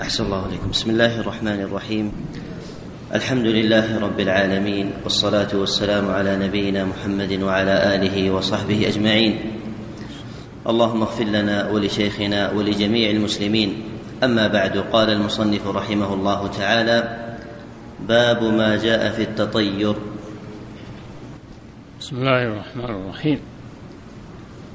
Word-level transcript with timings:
أحسن 0.00 0.24
الله 0.24 0.44
عليكم 0.46 0.70
بسم 0.70 0.90
الله 0.90 1.20
الرحمن 1.20 1.60
الرحيم. 1.60 2.12
الحمد 3.14 3.46
لله 3.46 4.00
رب 4.00 4.20
العالمين 4.20 4.92
والصلاة 5.04 5.52
والسلام 5.52 6.08
على 6.10 6.36
نبينا 6.36 6.84
محمد 6.84 7.32
وعلى 7.42 7.94
آله 7.94 8.30
وصحبه 8.30 8.88
أجمعين. 8.88 9.32
اللهم 10.68 11.02
اغفر 11.02 11.24
لنا 11.24 11.68
ولشيخنا 11.68 12.50
ولجميع 12.50 13.10
المسلمين. 13.10 13.82
أما 14.24 14.48
بعد 14.48 14.78
قال 14.78 15.10
المصنف 15.10 15.66
رحمه 15.66 16.14
الله 16.14 16.46
تعالى 16.46 16.98
باب 18.08 18.40
ما 18.44 18.76
جاء 18.76 19.10
في 19.12 19.22
التطير. 19.22 19.94
بسم 22.00 22.16
الله 22.16 22.42
الرحمن 22.42 22.84
الرحيم. 22.84 23.38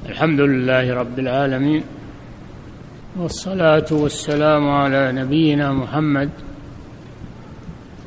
الحمد 0.06 0.40
لله 0.40 0.94
رب 0.94 1.20
العالمين 1.20 1.84
والصلاة 3.18 3.86
والسلام 3.92 4.70
على 4.70 5.12
نبينا 5.12 5.74
محمد 5.74 6.30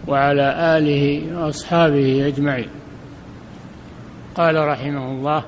وعلى 0.09 0.79
آله 0.79 1.37
وأصحابه 1.39 2.27
أجمعين. 2.27 2.69
قال 4.35 4.69
رحمه 4.69 5.11
الله 5.11 5.45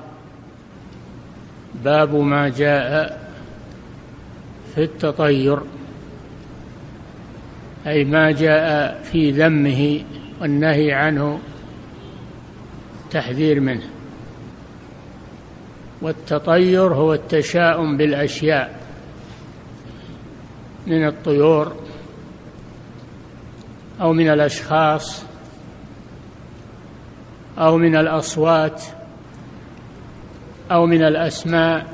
باب 1.83 2.15
ما 2.15 2.49
جاء 2.49 3.21
في 4.75 4.83
التطير 4.83 5.59
أي 7.87 8.03
ما 8.03 8.31
جاء 8.31 9.01
في 9.03 9.31
ذمه 9.31 10.03
والنهي 10.41 10.91
عنه 10.91 11.39
تحذير 13.11 13.59
منه. 13.59 13.89
والتطير 16.01 16.93
هو 16.93 17.13
التشاؤم 17.13 17.97
بالأشياء. 17.97 18.80
من 20.87 21.07
الطيور 21.07 21.75
أو 24.01 24.13
من 24.13 24.29
الأشخاص 24.29 25.23
أو 27.57 27.77
من 27.77 27.95
الأصوات 27.95 28.83
أو 30.71 30.85
من 30.85 31.03
الأسماء. 31.03 31.87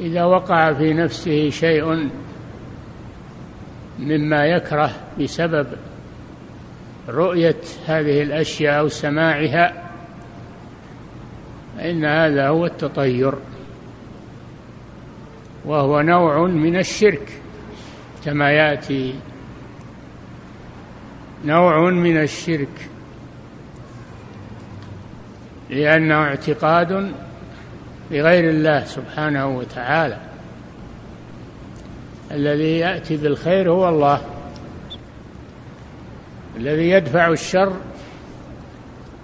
إذا 0.00 0.24
وقع 0.24 0.72
في 0.72 0.92
نفسه 0.92 1.50
شيء 1.50 2.10
مما 3.98 4.46
يكره 4.46 4.90
بسبب 5.20 5.66
رؤية 7.08 7.60
هذه 7.86 8.22
الأشياء 8.22 8.78
أو 8.80 8.88
سماعها 8.88 9.90
فإن 11.76 12.04
هذا 12.04 12.48
هو 12.48 12.66
التطير. 12.66 13.34
وهو 15.66 16.00
نوع 16.00 16.46
من 16.46 16.76
الشرك 16.76 17.40
كما 18.24 18.50
يأتي. 18.50 19.14
نوع 21.44 21.90
من 21.90 22.16
الشرك 22.16 22.88
لأنه 25.70 26.14
اعتقاد 26.14 27.12
لغير 28.10 28.50
الله 28.50 28.84
سبحانه 28.84 29.46
وتعالى. 29.58 30.18
الذي 32.30 32.78
يأتي 32.78 33.16
بالخير 33.16 33.70
هو 33.70 33.88
الله. 33.88 34.20
الذي 36.56 36.90
يدفع 36.90 37.28
الشر 37.28 37.72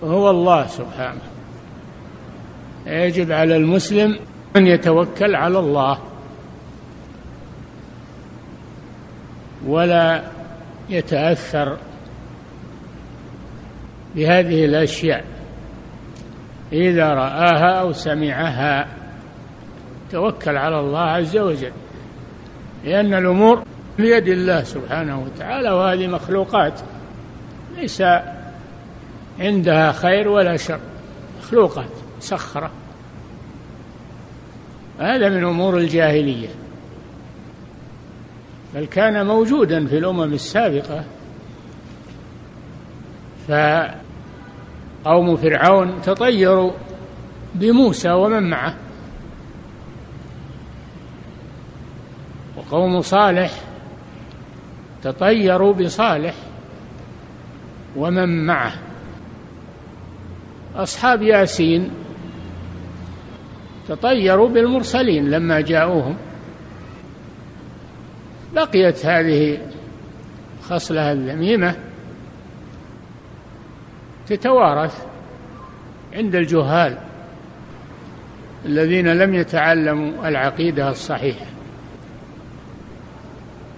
هو 0.04 0.30
الله 0.30 0.66
سبحانه. 0.66 1.20
يجب 2.86 3.32
على 3.32 3.56
المسلم 3.56 4.18
أن 4.56 4.66
يتوكل 4.66 5.34
على 5.34 5.58
الله. 5.58 5.98
ولا 9.66 10.22
يتأثر 10.88 11.78
بهذه 14.14 14.64
الأشياء 14.64 15.24
إذا 16.72 17.08
رآها 17.08 17.80
أو 17.80 17.92
سمعها 17.92 18.86
توكل 20.10 20.56
على 20.56 20.80
الله 20.80 21.00
عز 21.00 21.36
وجل 21.36 21.72
لأن 22.84 23.14
الأمور 23.14 23.62
بيد 23.98 24.28
الله 24.28 24.62
سبحانه 24.62 25.22
وتعالى 25.22 25.70
وهذه 25.70 26.06
مخلوقات 26.06 26.80
ليس 27.76 28.02
عندها 29.40 29.92
خير 29.92 30.28
ولا 30.28 30.56
شر 30.56 30.80
مخلوقات 31.38 31.90
مسخره 32.18 32.70
هذا 34.98 35.28
من 35.28 35.44
أمور 35.44 35.78
الجاهلية. 35.78 36.48
بل 38.74 38.84
كان 38.84 39.26
موجودا 39.26 39.86
في 39.86 39.98
الأمم 39.98 40.32
السابقة. 40.32 41.04
فقوم 43.48 45.36
فرعون 45.36 46.02
تطيروا 46.02 46.72
بموسى 47.54 48.10
ومن 48.10 48.50
معه. 48.50 48.74
وقوم 52.56 53.00
صالح 53.00 53.50
تطيروا 55.02 55.72
بصالح 55.72 56.34
ومن 57.96 58.46
معه. 58.46 58.72
أصحاب 60.76 61.22
ياسين 61.22 61.90
تطيروا 63.88 64.48
بالمرسلين 64.48 65.30
لما 65.30 65.60
جاءوهم. 65.60 66.16
بقيت 68.54 69.06
هذه 69.06 69.58
خصلة 70.62 71.12
الذميمة 71.12 71.74
تتوارث 74.28 75.06
عند 76.12 76.34
الجهال 76.34 76.98
الذين 78.64 79.08
لم 79.08 79.34
يتعلموا 79.34 80.28
العقيدة 80.28 80.90
الصحيحة. 80.90 81.46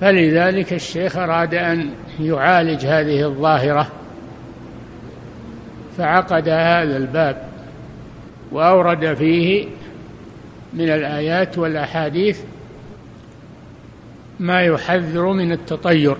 فلذلك 0.00 0.72
الشيخ 0.72 1.16
أراد 1.16 1.54
أن 1.54 1.90
يعالج 2.20 2.86
هذه 2.86 3.26
الظاهرة 3.26 3.86
فعقد 5.98 6.48
هذا 6.48 6.96
الباب 6.96 7.48
وأورد 8.52 9.14
فيه 9.14 9.66
من 10.72 10.90
الآيات 10.90 11.58
والأحاديث 11.58 12.40
ما 14.40 14.62
يحذر 14.62 15.32
من 15.32 15.52
التطير 15.52 16.16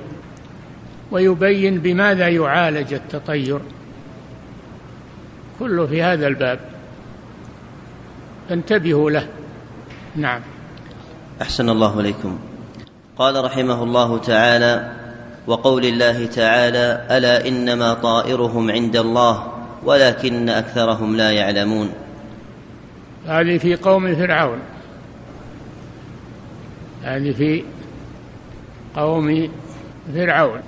ويبين 1.11 1.79
بماذا 1.79 2.29
يعالج 2.29 2.95
التطير. 2.95 3.61
كله 5.59 5.87
في 5.87 6.03
هذا 6.03 6.27
الباب. 6.27 6.61
فانتبهوا 8.49 9.11
له. 9.11 9.29
نعم. 10.17 10.41
أحسن 11.43 11.69
الله 11.69 12.01
إليكم. 12.01 12.39
قال 13.19 13.45
رحمه 13.45 13.83
الله 13.83 14.19
تعالى 14.19 14.93
وقول 15.47 15.85
الله 15.85 16.27
تعالى 16.27 17.07
ألا 17.11 17.49
إنما 17.49 17.95
طائرهم 17.95 18.71
عند 18.71 18.97
الله 18.97 19.53
ولكن 19.85 20.49
أكثرهم 20.49 21.17
لا 21.17 21.31
يعلمون. 21.31 21.91
هذه 23.27 23.59
في 23.59 23.77
قوم 23.77 24.15
فرعون. 24.15 24.59
هذه 27.03 27.33
في 27.33 27.65
قوم 28.97 29.49
فرعون. 30.15 30.61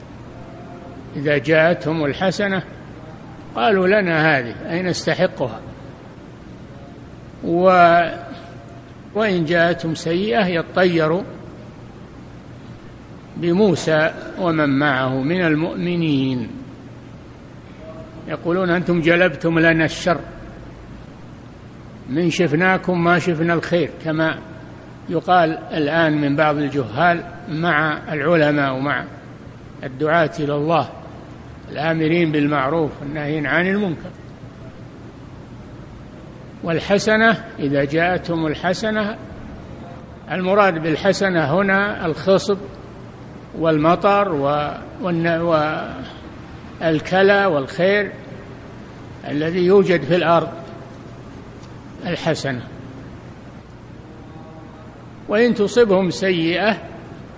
إذا 1.16 1.38
جاءتهم 1.38 2.04
الحسنة 2.04 2.62
قالوا 3.54 3.86
لنا 3.86 4.38
هذه 4.38 4.54
أي 4.70 4.82
نستحقها. 4.82 5.60
و 7.44 7.62
وإن 9.14 9.44
جاءتهم 9.44 9.94
سيئة 9.94 10.46
يطيروا 10.46 11.22
بموسى 13.36 14.10
ومن 14.38 14.78
معه 14.78 15.22
من 15.22 15.40
المؤمنين. 15.40 16.48
يقولون 18.28 18.70
أنتم 18.70 19.00
جلبتم 19.00 19.58
لنا 19.58 19.84
الشر. 19.84 20.20
من 22.10 22.30
شفناكم 22.30 23.04
ما 23.04 23.18
شفنا 23.18 23.54
الخير 23.54 23.90
كما 24.04 24.38
يقال 25.08 25.58
الآن 25.58 26.20
من 26.20 26.36
بعض 26.36 26.56
الجهال 26.56 27.24
مع 27.48 27.98
العلماء 28.12 28.74
ومع 28.74 29.04
الدعاة 29.84 30.30
إلى 30.40 30.54
الله 30.54 30.88
الآمرين 31.72 32.32
بالمعروف 32.32 32.90
والناهين 33.00 33.46
عن 33.46 33.66
المنكر. 33.66 34.10
والحسنة 36.62 37.44
إذا 37.58 37.84
جاءتهم 37.84 38.46
الحسنة 38.46 39.16
المراد 40.30 40.82
بالحسنة 40.82 41.54
هنا 41.60 42.06
الخصب 42.06 42.58
والمطر 43.58 44.32
والكلى 46.80 47.46
والخير 47.46 48.12
الذي 49.28 49.66
يوجد 49.66 50.02
في 50.02 50.16
الأرض 50.16 50.48
الحسنة. 52.06 52.62
وإن 55.28 55.54
تصبهم 55.54 56.10
سيئة 56.10 56.76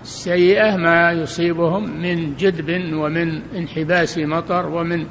السيئة 0.02 0.76
ما 0.76 1.12
يصيبهم 1.12 2.02
من 2.02 2.36
جدب 2.36 2.94
ومن 2.94 3.42
انحباس 3.56 4.18
مطر 4.18 4.66
ومن 4.66 5.06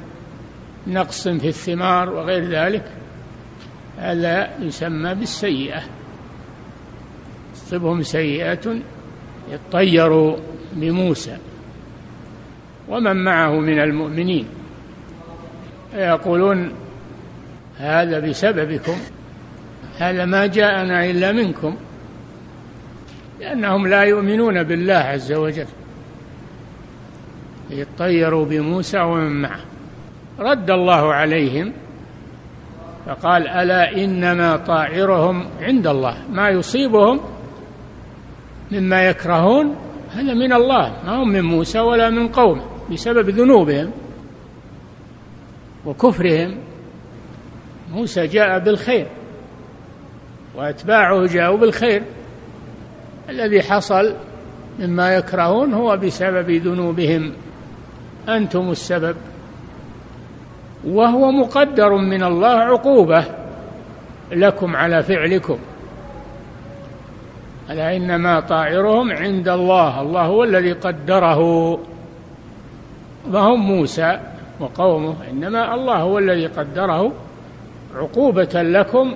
نقص 0.86 1.28
في 1.28 1.48
الثمار 1.48 2.10
وغير 2.10 2.44
ذلك 2.44 2.84
هذا 3.98 4.50
يسمى 4.60 5.14
بالسيئة. 5.14 5.82
تصبهم 7.54 8.02
سيئة 8.02 8.78
يطيروا 9.52 10.36
بموسى 10.72 11.36
ومن 12.88 13.24
معه 13.24 13.60
من 13.60 13.78
المؤمنين. 13.78 14.46
يقولون 15.94 16.72
هذا 17.78 18.20
بسببكم 18.20 18.96
هذا 19.98 20.24
ما 20.24 20.46
جاءنا 20.46 21.10
إلا 21.10 21.32
منكم. 21.32 21.76
لأنهم 23.40 23.86
لا 23.86 24.02
يؤمنون 24.02 24.62
بالله 24.62 24.94
عز 24.94 25.32
وجل. 25.32 25.66
يطيروا 27.70 28.44
بموسى 28.44 28.98
ومن 29.00 29.42
معه. 29.42 29.60
رد 30.38 30.70
الله 30.70 31.14
عليهم 31.14 31.72
فقال 33.06 33.48
ألا 33.48 34.04
إنما 34.04 34.56
طائرهم 34.56 35.46
عند 35.60 35.86
الله. 35.86 36.16
ما 36.32 36.48
يصيبهم 36.48 37.20
مما 38.72 39.08
يكرهون 39.08 39.76
هذا 40.12 40.34
من 40.34 40.52
الله. 40.52 40.92
ما 41.06 41.22
هم 41.22 41.28
من 41.28 41.42
موسى 41.42 41.78
ولا 41.78 42.10
من 42.10 42.28
قومه 42.28 42.62
بسبب 42.92 43.30
ذنوبهم 43.30 43.90
وكفرهم. 45.86 46.58
موسى 47.92 48.26
جاء 48.26 48.58
بالخير 48.58 49.06
وأتباعه 50.56 51.26
جاءوا 51.26 51.58
بالخير. 51.58 52.02
الذي 53.28 53.62
حصل 53.62 54.14
مما 54.78 55.14
يكرهون 55.14 55.74
هو 55.74 55.96
بسبب 55.96 56.50
ذنوبهم. 56.50 57.32
أنتم 58.28 58.70
السبب. 58.70 59.16
وهو 60.86 61.30
مقدر 61.32 61.96
من 61.96 62.22
الله 62.22 62.48
عقوبة 62.48 63.24
لكم 64.32 64.76
على 64.76 65.02
فعلكم. 65.02 65.58
ألا 67.70 67.96
إنما 67.96 68.40
طائرهم 68.40 69.12
عند 69.12 69.48
الله. 69.48 70.00
الله 70.00 70.22
هو 70.22 70.44
الذي 70.44 70.72
قدره. 70.72 71.40
وهم 73.32 73.60
موسى 73.60 74.20
وقومه. 74.60 75.14
إنما 75.30 75.74
الله 75.74 75.96
هو 75.96 76.18
الذي 76.18 76.46
قدره 76.46 77.12
عقوبة 77.96 78.62
لكم 78.62 79.14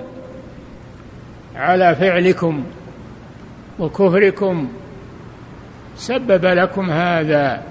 على 1.55 1.95
فعلكم. 1.95 2.63
وكفركم 3.79 4.67
سبب 5.95 6.45
لكم 6.45 6.91
هذا. 6.91 7.63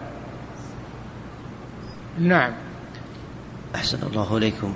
نعم. 2.19 2.52
أحسن 3.75 3.99
الله 4.10 4.37
إليكم. 4.37 4.75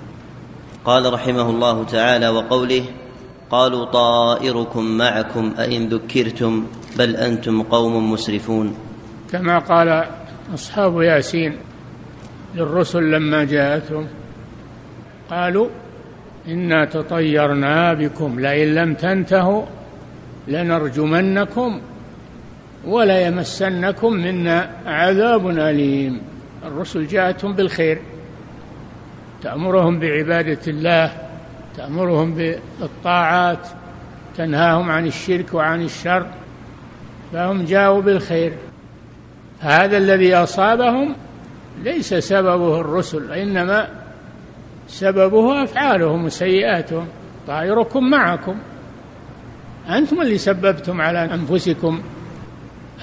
قال 0.84 1.12
رحمه 1.12 1.50
الله 1.50 1.84
تعالى 1.84 2.28
وقوله 2.28 2.84
قالوا 3.50 3.84
طائركم 3.84 4.84
معكم 4.98 5.54
أئن 5.58 5.88
ذكرتم 5.88 6.66
بل 6.98 7.16
أنتم 7.16 7.62
قوم 7.62 8.12
مسرفون. 8.12 8.76
كما 9.32 9.58
قال 9.58 10.04
أصحاب 10.54 11.02
ياسين 11.02 11.56
للرسل 12.54 13.10
لما 13.10 13.44
جاءتهم 13.44 14.06
قالوا 15.30 15.68
إنا 16.48 16.84
تطيرنا 16.84 17.94
بكم 17.94 18.40
لئن 18.40 18.74
لم 18.74 18.94
تنتهوا 18.94 19.64
لنرجمنكم 20.48 21.80
ولا 22.86 23.20
يمسنكم 23.20 24.12
منا 24.12 24.70
عذاب 24.86 25.48
أليم. 25.48 26.20
الرسل 26.66 27.06
جاءتهم 27.06 27.52
بالخير. 27.52 27.98
تأمرهم 29.42 29.98
بعبادة 29.98 30.60
الله 30.66 31.12
تأمرهم 31.76 32.34
بالطاعات 32.34 33.68
تنهاهم 34.36 34.90
عن 34.90 35.06
الشرك 35.06 35.54
وعن 35.54 35.82
الشر 35.82 36.26
فهم 37.32 37.64
جاءوا 37.64 38.02
بالخير. 38.02 38.52
هذا 39.60 39.96
الذي 39.96 40.34
أصابهم 40.34 41.14
ليس 41.84 42.14
سببه 42.14 42.80
الرسل 42.80 43.32
إنما 43.32 43.88
سببه 44.88 45.62
أفعالهم 45.62 46.24
وسيئاتهم. 46.24 47.06
طائركم 47.46 48.10
معكم. 48.10 48.56
أنتم 49.88 50.20
اللي 50.20 50.38
سببتم 50.38 51.00
على 51.00 51.24
أنفسكم 51.24 52.02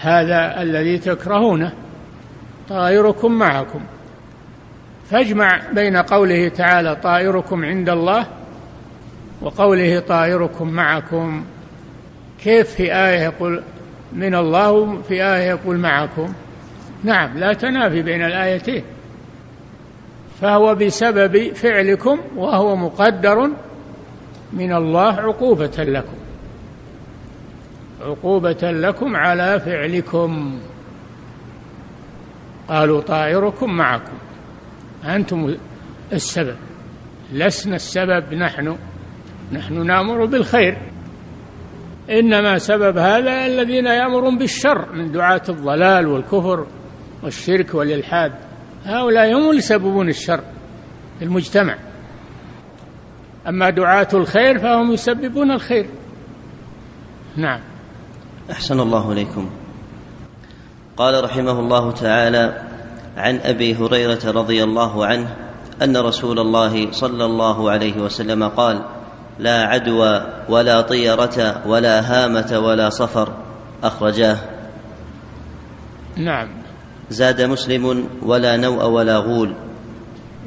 هذا 0.01 0.61
الذي 0.61 0.97
تكرهونه. 0.97 1.71
طائركم 2.69 3.31
معكم. 3.31 3.79
فاجمع 5.09 5.61
بين 5.73 5.97
قوله 5.97 6.47
تعالى 6.47 6.95
طائركم 6.95 7.65
عند 7.65 7.89
الله 7.89 8.27
وقوله 9.41 9.99
طائركم 9.99 10.69
معكم. 10.69 11.43
كيف 12.43 12.69
في 12.69 12.83
آية 12.83 13.19
يقول 13.19 13.63
من 14.13 14.35
الله 14.35 14.71
وفي 14.71 15.13
آية 15.13 15.49
يقول 15.49 15.77
معكم؟ 15.77 16.33
نعم 17.03 17.37
لا 17.37 17.53
تنافي 17.53 18.01
بين 18.01 18.25
الآيتين. 18.25 18.83
فهو 20.41 20.75
بسبب 20.75 21.53
فعلكم 21.53 22.19
وهو 22.35 22.75
مقدر 22.75 23.49
من 24.53 24.73
الله 24.73 25.13
عقوبة 25.13 25.71
لكم. 25.77 26.22
عقوبة 28.03 28.71
لكم 28.71 29.15
على 29.15 29.59
فعلكم. 29.59 30.59
قالوا 32.69 33.01
طائركم 33.01 33.73
معكم. 33.73 34.17
أنتم 35.05 35.55
السبب. 36.13 36.55
لسنا 37.33 37.75
السبب 37.75 38.33
نحن. 38.33 38.77
نحن 39.51 39.85
نأمر 39.85 40.25
بالخير. 40.25 40.77
إنما 42.09 42.57
سبب 42.57 42.97
هذا 42.97 43.45
الذين 43.45 43.85
يأمرون 43.85 44.37
بالشر 44.37 44.91
من 44.93 45.11
دعاة 45.11 45.41
الضلال 45.49 46.07
والكفر 46.07 46.67
والشرك 47.23 47.75
والإلحاد. 47.75 48.31
هؤلاء 48.85 49.33
هم 49.33 49.49
اللي 49.49 49.57
يسببون 49.57 50.09
الشر 50.09 50.43
في 51.19 51.25
المجتمع. 51.25 51.75
أما 53.47 53.69
دعاة 53.69 54.07
الخير 54.13 54.59
فهم 54.59 54.91
يسببون 54.91 55.51
الخير. 55.51 55.85
نعم. 57.35 57.72
أحسن 58.51 58.79
الله 58.79 59.11
إليكم. 59.11 59.49
قال 60.97 61.23
رحمه 61.23 61.59
الله 61.59 61.91
تعالى 61.91 62.61
عن 63.17 63.39
أبي 63.43 63.75
هريرة 63.75 64.31
رضي 64.31 64.63
الله 64.63 65.05
عنه 65.05 65.35
أن 65.81 65.97
رسول 65.97 66.39
الله 66.39 66.91
صلى 66.91 67.25
الله 67.25 67.71
عليه 67.71 67.97
وسلم 67.97 68.47
قال 68.47 68.81
لا 69.39 69.63
عدوى 69.63 70.25
ولا 70.49 70.81
طيرة 70.81 71.67
ولا 71.67 71.99
هامة 72.01 72.59
ولا 72.59 72.89
صفر. 72.89 73.29
أخرجاه. 73.83 74.37
نعم. 76.17 76.47
زاد 77.09 77.41
مسلم 77.41 78.07
ولا 78.21 78.57
نوء 78.57 78.85
ولا 78.85 79.17
غول. 79.17 79.53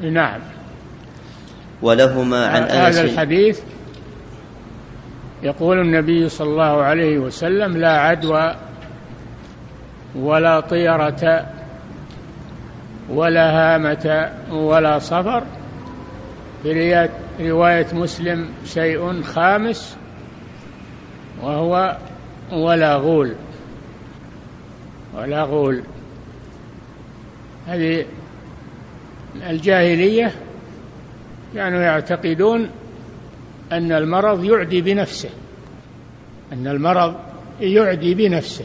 نعم. 0.02 0.40
ولهما 1.82 2.46
عن 2.46 2.62
أنس. 2.62 2.96
هذا 2.96 3.00
الحديث 3.00 3.60
يقول 5.42 5.80
النبي 5.80 6.28
صلى 6.28 6.48
الله 6.48 6.82
عليه 6.82 7.18
وسلم 7.18 7.76
لا 7.76 8.00
عدوى 8.00 8.56
ولا 10.14 10.60
طيرة 10.60 11.46
ولا 13.10 13.50
هامة 13.50 14.32
ولا 14.50 14.98
صفر. 14.98 15.44
في 16.62 17.08
رواية 17.40 17.86
مسلم 17.92 18.48
شيء 18.64 19.22
خامس 19.22 19.96
وهو 21.42 21.96
ولا 22.52 22.96
غول. 22.96 23.34
ولا 25.14 25.42
غول. 25.42 25.82
هذه 27.66 28.04
الجاهلية 29.50 30.32
كانوا 31.54 31.80
يعتقدون 31.80 32.70
أن 33.72 33.92
المرض 33.92 34.44
يعدي 34.44 34.80
بنفسه. 34.80 35.30
أن 36.52 36.66
المرض 36.66 37.14
يعدي 37.60 38.14
بنفسه. 38.14 38.64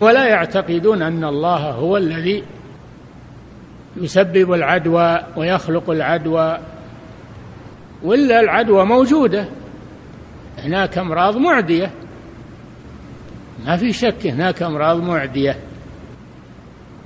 ولا 0.00 0.28
يعتقدون 0.28 1.02
أن 1.02 1.24
الله 1.24 1.70
هو 1.70 1.96
الذي 1.96 2.42
يسبب 3.96 4.52
العدوى 4.52 5.20
ويخلق 5.36 5.90
العدوى. 5.90 6.58
ولا 8.02 8.40
العدوى 8.40 8.84
موجودة. 8.84 9.44
هناك 10.58 10.98
أمراض 10.98 11.36
معدية. 11.36 11.90
ما 13.66 13.76
في 13.76 13.92
شك 13.92 14.26
هناك 14.26 14.62
أمراض 14.62 15.02
معدية. 15.02 15.56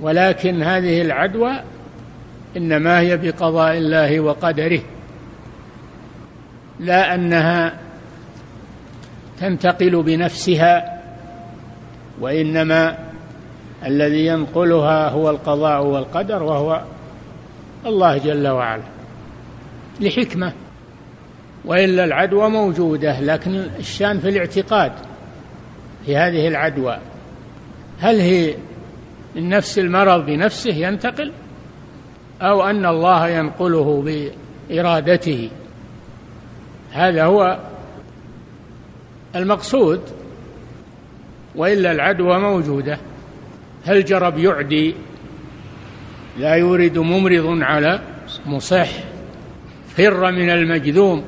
ولكن 0.01 0.63
هذه 0.63 1.01
العدوى 1.01 1.51
إنما 2.57 2.99
هي 2.99 3.17
بقضاء 3.17 3.77
الله 3.77 4.19
وقدره. 4.19 4.81
لا 6.79 7.15
أنها 7.15 7.79
تنتقل 9.39 10.03
بنفسها 10.03 11.01
وإنما 12.19 12.97
الذي 13.85 14.25
ينقلها 14.25 15.09
هو 15.09 15.29
القضاء 15.29 15.85
والقدر 15.85 16.43
وهو 16.43 16.81
الله 17.85 18.17
جل 18.17 18.47
وعلا. 18.47 18.83
لحكمة 19.99 20.53
وإلا 21.65 22.03
العدوى 22.03 22.49
موجودة 22.49 23.19
لكن 23.21 23.55
الشان 23.79 24.19
في 24.19 24.29
الاعتقاد 24.29 24.91
في 26.05 26.17
هذه 26.17 26.47
العدوى. 26.47 26.97
هل 27.99 28.19
هي 28.19 28.55
من 29.35 29.49
نفس 29.49 29.79
المرض 29.79 30.25
بنفسه 30.25 30.73
ينتقل 30.73 31.31
أو 32.41 32.63
أن 32.63 32.85
الله 32.85 33.27
ينقله 33.27 34.03
بإرادته؟ 34.69 35.49
هذا 36.95 37.25
هو 37.25 37.59
المقصود 39.35 40.01
وإلا 41.55 41.91
العدوى 41.91 42.39
موجودة. 42.39 42.97
هل 43.85 44.05
جرب 44.05 44.37
يعدي؟ 44.37 44.95
لا 46.37 46.55
يورد 46.55 46.97
ممرض 46.97 47.61
على 47.61 48.01
مصح. 48.45 48.89
فر 49.97 50.31
من 50.31 50.49
المجذوم 50.49 51.23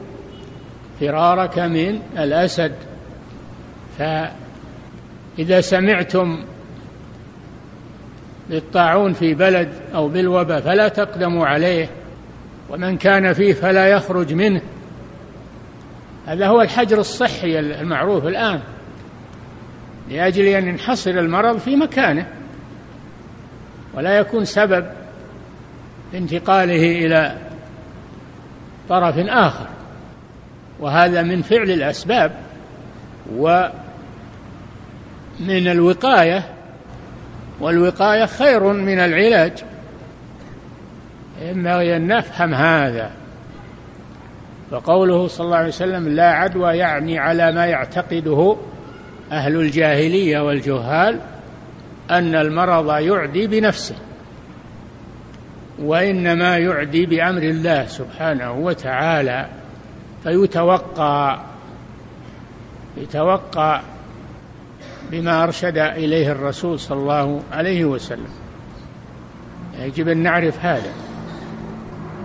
فرارك 1.00 1.60
من 1.60 2.00
الأسد. 2.18 2.76
فإذا 3.98 5.62
سمعتم 5.62 6.44
بالطاعون 8.50 9.14
في 9.14 9.34
بلد 9.34 9.74
أو 9.96 10.08
بالوباء 10.08 10.62
فلا 10.62 10.88
تقدموا 10.88 11.48
عليه 11.48 11.90
ومن 12.70 12.98
كان 12.98 13.34
فيه 13.34 13.54
فلا 13.54 13.88
يخرج 13.88 14.34
منه. 14.34 14.62
هذا 16.28 16.48
هو 16.48 16.62
الحجر 16.62 17.00
الصحي 17.00 17.60
المعروف 17.60 18.26
الآن 18.26 18.60
لأجل 20.10 20.46
أن 20.46 20.68
ينحصر 20.68 21.12
المرض 21.12 21.58
في 21.58 21.76
مكانه 21.76 22.28
ولا 23.94 24.18
يكون 24.18 24.46
سبب 24.46 24.86
انتقاله 26.14 27.06
إلى 27.06 27.38
طرف 28.90 29.18
آخر. 29.18 29.68
وهذا 30.80 31.22
من 31.22 31.42
فعل 31.42 31.72
الأسباب 31.72 32.32
ومن 33.36 33.72
الوقاية 35.50 36.44
والوقاية 37.60 38.26
خير 38.26 38.74
من 38.74 39.00
العلاج. 39.00 39.64
ينبغي 41.42 41.96
أن 41.96 42.08
نفهم 42.08 42.54
هذا. 42.54 43.12
فقوله 44.72 45.28
صلى 45.28 45.46
الله 45.46 45.58
عليه 45.58 45.68
وسلم 45.68 46.08
لا 46.10 46.32
عدوى 46.32 46.78
يعني 46.78 47.20
على 47.20 47.52
ما 47.52 47.66
يعتقده 47.66 48.58
أهل 49.32 49.56
الجاهلية 49.56 50.40
والجهال 50.40 51.20
أن 52.12 52.36
المرض 52.36 52.90
يعدي 52.90 53.48
بنفسه 53.48 53.96
وإنما 55.80 56.58
يعدي 56.58 57.06
بأمر 57.06 57.42
الله 57.42 57.86
سبحانه 57.86 58.52
وتعالى 58.52 59.48
فيتوقع 60.24 61.40
يتوقع 62.98 63.82
بما 65.12 65.44
أرشد 65.44 65.78
إليه 65.78 66.32
الرسول 66.32 66.80
صلى 66.80 66.98
الله 66.98 67.42
عليه 67.52 67.86
وسلم. 67.86 68.30
يجب 69.80 70.08
أن 70.08 70.18
نعرف 70.18 70.66
هذا. 70.66 70.92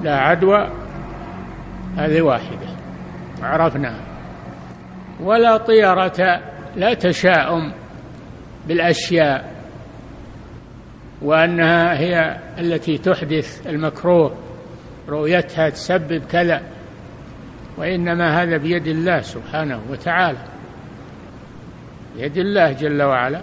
لا 0.02 0.18
عدوى 0.18 0.70
هذه 1.96 2.22
واحدة. 2.22 2.66
عرفناها 3.42 4.00
ولا 5.20 5.56
طيرة 5.56 6.40
لا 6.76 6.94
تشاؤم 6.94 7.72
بالأشياء 8.68 9.52
وأنها 11.22 11.98
هي 11.98 12.38
التي 12.58 12.98
تحدث 12.98 13.66
المكروه 13.66 14.34
رؤيتها 15.08 15.68
تسبب 15.68 16.22
كذا 16.30 16.62
وإنما 17.76 18.42
هذا 18.42 18.56
بيد 18.56 18.86
الله 18.86 19.20
سبحانه 19.20 19.80
وتعالى. 19.90 20.38
بيد 22.16 22.36
الله 22.36 22.72
جل 22.72 23.02
وعلا. 23.02 23.40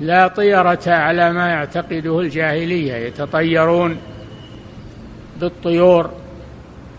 لا 0.00 0.28
طيرة 0.28 0.82
على 0.86 1.32
ما 1.32 1.48
يعتقده 1.48 2.20
الجاهلية. 2.20 2.94
يتطيرون 2.94 3.96
بالطيور. 5.40 6.23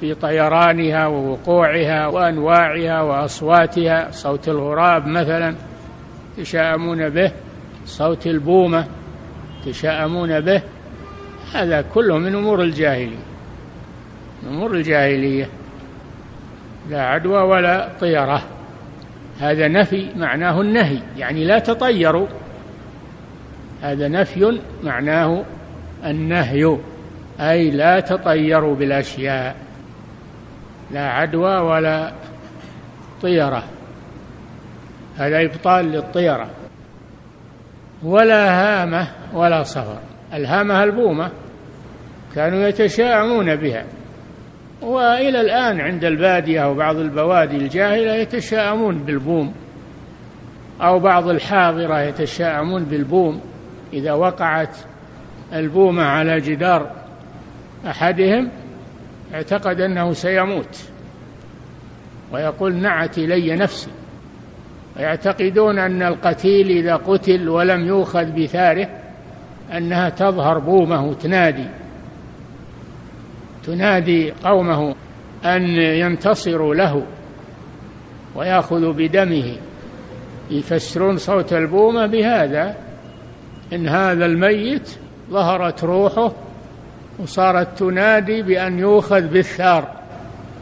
في 0.05 0.13
طيرانها 0.13 1.07
ووقوعها 1.07 2.07
وأنواعها 2.07 3.01
وأصواتها 3.01 4.11
صوت 4.11 4.47
الغراب 4.47 5.07
مثلا 5.07 5.55
تشاءمون 6.37 7.09
به 7.09 7.31
صوت 7.85 8.27
البومة 8.27 8.85
تشاءمون 9.65 10.39
به 10.39 10.61
هذا 11.53 11.81
كله 11.81 12.17
من 12.17 12.35
أمور 12.35 12.61
الجاهلية 12.61 13.17
أمور 14.47 14.73
الجاهلية 14.73 15.49
لا 16.89 17.01
عدوى 17.01 17.41
ولا 17.41 17.89
طيرة 17.99 18.41
هذا 19.39 19.67
نفي 19.67 20.07
معناه 20.15 20.61
النهي 20.61 20.97
يعني 21.17 21.45
لا 21.45 21.59
تطيروا 21.59 22.27
هذا 23.81 24.07
نفي 24.07 24.59
معناه 24.83 25.43
النهي 26.05 26.77
أي 27.39 27.71
لا 27.71 27.99
تطيروا 27.99 28.75
بالأشياء. 28.75 29.64
لا 30.91 31.09
عدوى 31.09 31.57
ولا 31.57 32.13
طيرة. 33.21 33.63
هذا 35.17 35.45
إبطال 35.45 35.85
للطيرة. 35.85 36.47
ولا 38.03 38.49
هامة 38.61 39.07
ولا 39.33 39.63
صفر. 39.63 39.99
الهامة 40.33 40.83
البومة 40.83 41.31
كانوا 42.35 42.67
يتشاءمون 42.67 43.55
بها. 43.55 43.85
وإلى 44.81 45.41
الآن 45.41 45.81
عند 45.81 46.05
البادية 46.05 46.69
وبعض 46.69 46.95
البوادي 46.95 47.55
الجاهلة 47.55 48.13
يتشاءمون 48.13 48.97
بالبوم. 48.97 49.53
أو 50.81 50.99
بعض 50.99 51.27
الحاضرة 51.27 52.01
يتشاءمون 52.01 52.83
بالبوم. 52.83 53.41
إذا 53.93 54.13
وقعت 54.13 54.77
البومة 55.53 56.03
على 56.03 56.37
جدار 56.39 56.91
أحدهم 57.87 58.51
اعتقد 59.33 59.81
أنه 59.81 60.13
سيموت. 60.13 60.83
ويقول 62.31 62.75
نعت 62.75 63.17
إلي 63.17 63.55
نفسي. 63.55 63.91
ويعتقدون 64.97 65.79
أن 65.79 66.03
القتيل 66.03 66.69
إذا 66.69 66.95
قتل 66.95 67.49
ولم 67.49 67.87
يؤخذ 67.87 68.25
بثاره 68.25 68.87
أنها 69.77 70.09
تظهر 70.09 70.59
بومه 70.59 71.13
تنادي. 71.13 71.67
تنادي 73.65 74.31
قومه 74.31 74.95
أن 75.45 75.63
ينتصروا 75.75 76.75
له 76.75 77.03
ويأخذوا 78.35 78.93
بدمه. 78.93 79.57
يفسرون 80.51 81.17
صوت 81.17 81.53
البومة 81.53 82.05
بهذا 82.05 82.75
إن 83.73 83.87
هذا 83.87 84.25
الميت 84.25 84.97
ظهرت 85.29 85.83
روحه 85.83 86.31
وصارت 87.19 87.79
تنادي 87.79 88.41
بأن 88.41 88.79
يؤخذ 88.79 89.21
بالثار 89.21 89.91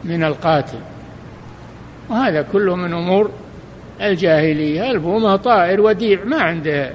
من 0.04 0.24
القاتل. 0.24 0.78
وهذا 2.08 2.42
كله 2.42 2.76
من 2.76 2.92
أمور 2.92 3.30
الجاهلية. 4.00 4.90
البومة 4.90 5.36
طائر 5.36 5.80
وديع 5.80 6.24
ما 6.24 6.40
عنده 6.40 6.90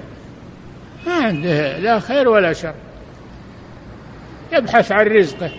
ما 1.08 1.14
عنده 1.14 1.78
لا 1.78 2.00
خير 2.00 2.30
ولا 2.30 2.54
شر. 2.54 2.74
يبحث 4.54 4.92
عن 4.92 5.06
رزقه 5.06 5.52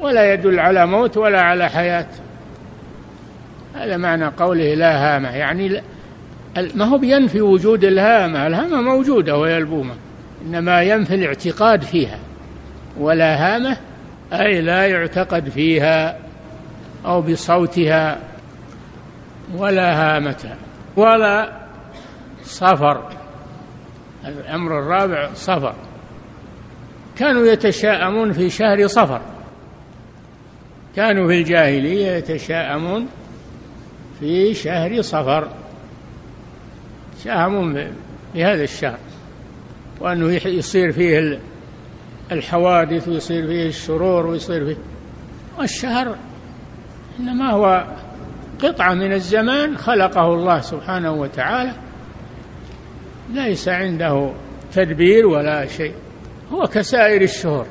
ولا 0.00 0.32
يدل 0.32 0.60
على 0.60 0.86
موت 0.86 1.16
ولا 1.16 1.40
على 1.40 1.68
حياة. 1.68 2.06
هذا 3.74 3.96
معنى 3.96 4.26
قوله 4.26 4.74
لا 4.74 5.16
هامة 5.16 5.36
يعني 5.36 5.82
ما 6.74 6.84
هو 6.84 6.98
بينفي 6.98 7.40
وجود 7.40 7.84
الهامة 7.84 8.46
الهامة 8.46 8.80
موجودة 8.80 9.36
وهي 9.36 9.58
البومة 9.58 9.94
إنما 10.46 10.82
ينفي 10.82 11.14
الاعتقاد 11.14 11.82
فيها. 11.82 12.18
ولا 12.98 13.56
هامة 13.56 13.76
أي 14.32 14.60
لا 14.60 14.86
يعتقد 14.86 15.48
فيها 15.48 16.18
أو 17.06 17.22
بصوتها 17.22 18.18
ولا 19.54 20.16
هامة. 20.16 20.54
ولا 20.96 21.52
صفر. 22.42 23.12
الأمر 24.24 24.78
الرابع 24.78 25.30
صفر. 25.34 25.74
كانوا 27.16 27.46
يتشاءمون 27.46 28.32
في 28.32 28.50
شهر 28.50 28.86
صفر. 28.86 29.20
كانوا 30.96 31.28
في 31.28 31.38
الجاهلية 31.38 32.10
يتشاءمون 32.10 33.08
في 34.20 34.54
شهر 34.54 35.02
صفر. 35.02 35.48
شاهمون 37.24 37.92
بهذا 38.34 38.62
الشهر. 38.62 38.98
وأنه 40.00 40.32
يصير 40.32 40.92
فيه 40.92 41.38
الحوادث 42.32 43.08
ويصير 43.08 43.46
فيه 43.46 43.68
الشرور 43.68 44.26
ويصير 44.26 44.66
فيه. 44.66 44.76
والشهر 45.58 46.16
إنما 47.20 47.50
هو 47.50 47.86
قطعة 48.62 48.94
من 48.94 49.12
الزمان 49.12 49.76
خلقه 49.76 50.34
الله 50.34 50.60
سبحانه 50.60 51.12
وتعالى. 51.12 51.72
ليس 53.32 53.68
عنده 53.68 54.32
تدبير 54.72 55.26
ولا 55.26 55.66
شيء. 55.66 55.94
هو 56.52 56.66
كسائر 56.66 57.22
الشهور. 57.22 57.66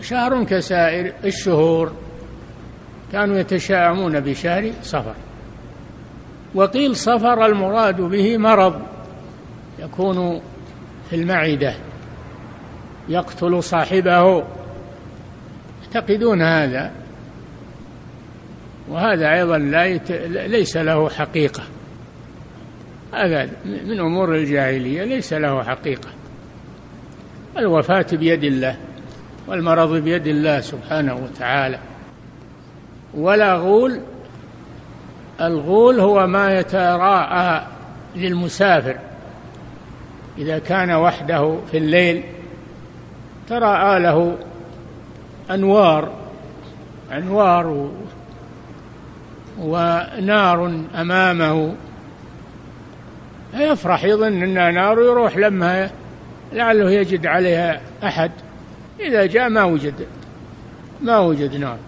شهر 0.00 0.44
كسائر 0.44 1.12
الشهور. 1.24 1.92
كانوا 3.12 3.38
يتشاءمون 3.38 4.20
بشهر 4.20 4.72
صفر. 4.82 5.14
وقيل 6.54 6.96
صفر 6.96 7.46
المراد 7.46 8.00
به 8.00 8.38
مرض 8.38 8.82
يكون 9.78 10.40
في 11.10 11.16
المعدة. 11.16 11.74
يقتل 13.08 13.62
صاحبه. 13.62 14.44
يعتقدون 15.82 16.42
هذا؟ 16.42 16.92
وهذا 18.88 19.34
أيضا 19.34 19.58
لا 19.58 19.84
يت... 19.84 20.12
ليس 20.30 20.76
له 20.76 21.08
حقيقة. 21.08 21.62
هذا 23.14 23.48
من 23.64 24.00
أمور 24.00 24.34
الجاهلية 24.34 25.04
ليس 25.04 25.32
له 25.32 25.62
حقيقة. 25.62 26.08
الوفاة 27.58 28.06
بيد 28.12 28.44
الله 28.44 28.76
والمرض 29.46 29.96
بيد 29.96 30.26
الله 30.26 30.60
سبحانه 30.60 31.14
وتعالى. 31.14 31.78
ولا 33.14 33.54
غول 33.54 34.00
الغول 35.40 36.00
هو 36.00 36.26
ما 36.26 36.58
يتراءى 36.58 37.66
للمسافر. 38.16 38.98
إذا 40.38 40.58
كان 40.58 40.90
وحده 40.90 41.58
في 41.70 41.78
الليل 41.78 42.24
تراءى 43.48 44.00
له 44.00 44.38
أنوار 45.50 46.12
أنوار 47.12 47.90
ونار 49.60 50.82
أمامه. 50.94 51.74
يفرح 53.54 54.04
يظن 54.04 54.42
أنها 54.42 54.70
نار 54.70 54.98
ويروح 54.98 55.36
لما 55.36 55.90
لعله 56.52 56.90
يجد 56.90 57.26
عليها 57.26 57.80
أحد. 58.04 58.30
إذا 59.00 59.26
جاء 59.26 59.48
ما 59.48 59.64
وجد 59.64 60.06
ما 61.02 61.18
وجد 61.18 61.56
نار. 61.56 61.78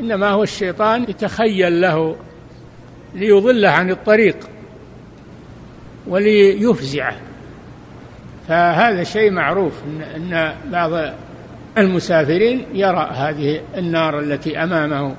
إنما 0.00 0.28
هو 0.30 0.42
الشيطان 0.42 1.02
يتخيل 1.02 1.80
له 1.80 2.16
ليضله 3.14 3.68
عن 3.68 3.90
الطريق 3.90 4.36
وليفزعه. 6.06 7.16
فهذا 8.48 9.02
شيء 9.02 9.30
معروف 9.30 9.82
إن 10.16 10.54
بعض 10.72 10.90
المسافرين 11.78 12.66
يرى 12.72 13.10
هذه 13.12 13.60
النار 13.76 14.20
التي 14.20 14.62
أمامه 14.62 15.14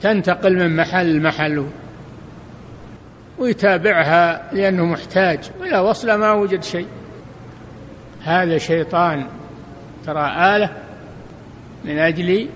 تنتقل 0.00 0.56
من 0.56 0.76
محل 0.76 1.16
لمحل 1.16 1.66
ويتابعها 3.38 4.42
لأنه 4.52 4.84
محتاج 4.84 5.50
وإذا 5.60 5.78
وصل 5.78 6.12
ما 6.14 6.32
وجد 6.32 6.62
شيء. 6.62 6.86
هذا 8.22 8.58
شيطان 8.58 9.26
ترى 10.06 10.56
آلة 10.56 10.70
من 11.84 11.98
أجل 11.98 12.48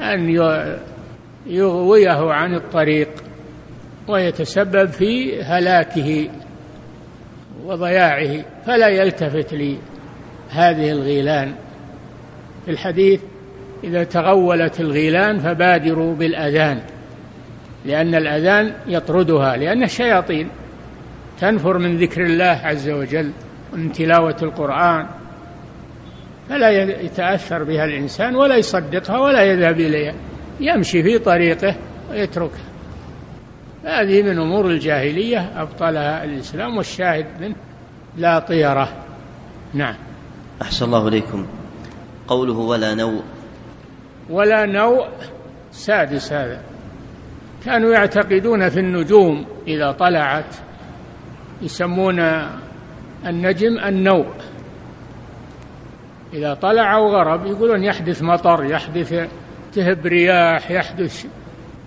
أن 0.00 0.30
يغويه 1.46 2.32
عن 2.32 2.54
الطريق 2.54 3.08
ويتسبب 4.08 4.88
في 4.90 5.42
هلاكه. 5.42 6.30
وضياعه 7.64 8.44
فلا 8.66 8.88
يلتفت 8.88 9.52
لهذه 9.52 10.90
الغيلان. 10.90 11.54
في 12.64 12.70
الحديث 12.70 13.20
إذا 13.84 14.04
تغولت 14.04 14.80
الغيلان 14.80 15.38
فبادروا 15.38 16.14
بالأذان 16.14 16.80
لأن 17.84 18.14
الأذان 18.14 18.74
يطردها 18.86 19.56
لأن 19.56 19.82
الشياطين 19.82 20.48
تنفر 21.40 21.78
من 21.78 21.98
ذكر 21.98 22.22
الله 22.22 22.60
عز 22.64 22.88
وجل 22.88 23.30
ومن 23.72 23.92
تلاوة 23.92 24.36
القرآن. 24.42 25.06
فلا 26.48 26.70
يتأثر 27.00 27.64
بها 27.64 27.84
الإنسان 27.84 28.36
ولا 28.36 28.56
يصدقها 28.56 29.18
ولا 29.18 29.42
يذهب 29.42 29.80
إليها 29.80 30.14
يمشي 30.60 31.02
في 31.02 31.18
طريقه 31.18 31.74
ويتركها. 32.10 32.64
هذه 33.84 34.22
من 34.22 34.38
أمور 34.38 34.66
الجاهلية 34.66 35.62
أبطلها 35.62 36.24
الإسلام 36.24 36.76
والشاهد 36.76 37.26
منه. 37.40 37.54
لا 38.16 38.38
طيرة. 38.38 38.88
نعم. 39.74 39.94
أحسن 40.62 40.84
الله 40.84 41.08
إليكم. 41.08 41.46
قوله 42.28 42.58
ولا 42.58 42.94
نوء. 42.94 43.22
ولا 44.30 44.66
نوء 44.66 45.06
سادس 45.72 46.32
هذا. 46.32 46.60
كانوا 47.64 47.94
يعتقدون 47.94 48.68
في 48.68 48.80
النجوم 48.80 49.46
إذا 49.66 49.92
طلعت 49.92 50.54
يسمون 51.62 52.20
النجم 53.26 53.78
النوء. 53.78 54.34
إذا 56.32 56.54
طلع 56.54 56.94
أو 56.94 57.08
غرب 57.08 57.46
يقولون 57.46 57.84
يحدث 57.84 58.22
مطر 58.22 58.64
يحدث 58.64 59.28
تهب 59.72 60.06
رياح 60.06 60.70
يحدث 60.70 61.26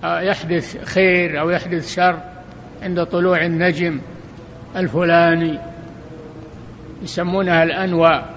يحدث 0.04 0.84
خير 0.84 1.40
أو 1.40 1.50
يحدث 1.50 1.96
شر 1.96 2.20
عند 2.82 3.04
طلوع 3.04 3.46
النجم 3.46 4.02
الفلاني. 4.76 5.60
يسمونها 7.04 7.64
الأنواء 7.64 8.34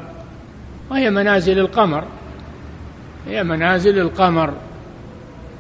وهي 0.91 1.11
منازل 1.11 1.59
القمر. 1.59 2.05
هي 3.27 3.43
منازل 3.43 3.99
القمر. 3.99 4.55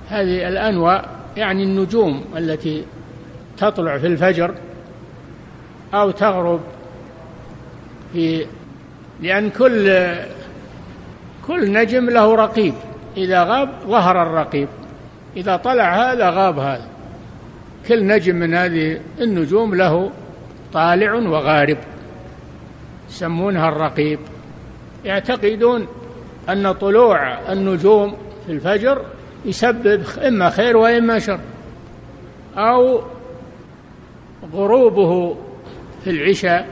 هذه 0.09 0.49
الأنواء 0.49 1.09
يعني 1.37 1.65
النجوم 1.65 2.25
التي 2.37 2.85
تطلع 3.59 3.99
في 3.99 4.07
الفجر 4.07 4.55
أو 5.95 6.11
تغرب 6.11 6.61
في 8.13 8.47
لأن 9.21 9.51
كل 9.51 10.07
كل 11.47 11.73
نجم 11.73 12.11
له 12.11 12.35
رقيب. 12.35 12.75
إذا 13.17 13.45
غاب 13.45 13.69
ظهر 13.87 14.23
الرقيب 14.23 14.69
إذا 15.37 15.57
طلع 15.57 16.13
هذا 16.13 16.31
غاب 16.31 16.59
هذا. 16.59 16.87
كل 17.89 18.07
نجم 18.07 18.37
من 18.37 18.55
هذه 18.55 19.01
النجوم 19.21 19.75
له 19.75 20.11
طالع 20.73 21.15
وغارب. 21.15 21.79
يسمونها 23.11 23.69
الرقيب. 23.69 24.19
يعتقدون 25.05 25.87
أن 26.49 26.73
طلوع 26.73 27.53
النجوم 27.53 28.17
في 28.47 28.53
الفجر 28.53 29.05
يسبب 29.45 30.03
إما 30.19 30.51
خير 30.51 30.77
وإما 30.77 31.19
شر 31.19 31.41
أو 32.57 33.01
غروبه 34.55 35.37
في 36.05 36.11
العشاء 36.11 36.69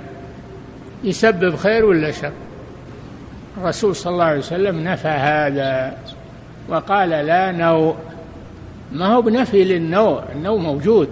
يسبب 1.05 1.57
خير 1.57 1.85
ولا 1.85 2.11
شر. 2.11 2.33
الرسول 3.59 3.97
صلى 3.97 4.13
الله 4.13 4.25
عليه 4.25 4.39
وسلم 4.39 4.85
نفى 4.85 5.09
هذا 5.09 5.99
وقال 6.69 7.09
لا 7.09 7.53
نوء. 7.53 7.97
ما 8.93 9.07
هو 9.07 9.23
بنفي 9.23 9.65
للنوع 9.65 10.25
النوع 10.35 10.57
موجود 10.57 11.09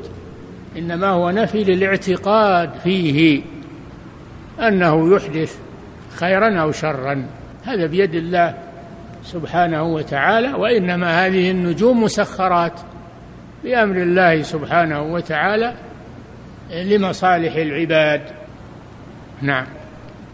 إنما 0.79 1.07
هو 1.07 1.31
نفي 1.31 1.65
للاعتقاد 1.65 2.71
فيه. 2.85 3.43
أنه 4.61 5.15
يحدث 5.15 5.57
خيرا 6.17 6.61
أو 6.61 6.73
شرا. 6.73 7.27
هذا 7.65 7.87
بيد 7.87 8.15
الله 8.15 8.55
سبحانه 9.25 9.83
وتعالى 9.83 10.53
وإنما 10.53 11.27
هذه 11.27 11.51
النجوم 11.51 12.03
مسخرات 12.03 12.81
بأمر 13.65 13.97
الله 13.97 14.43
سبحانه 14.43 15.03
وتعالى 15.03 15.75
لمصالح 16.71 17.57
العباد. 17.57 18.23
نعم. 19.43 19.67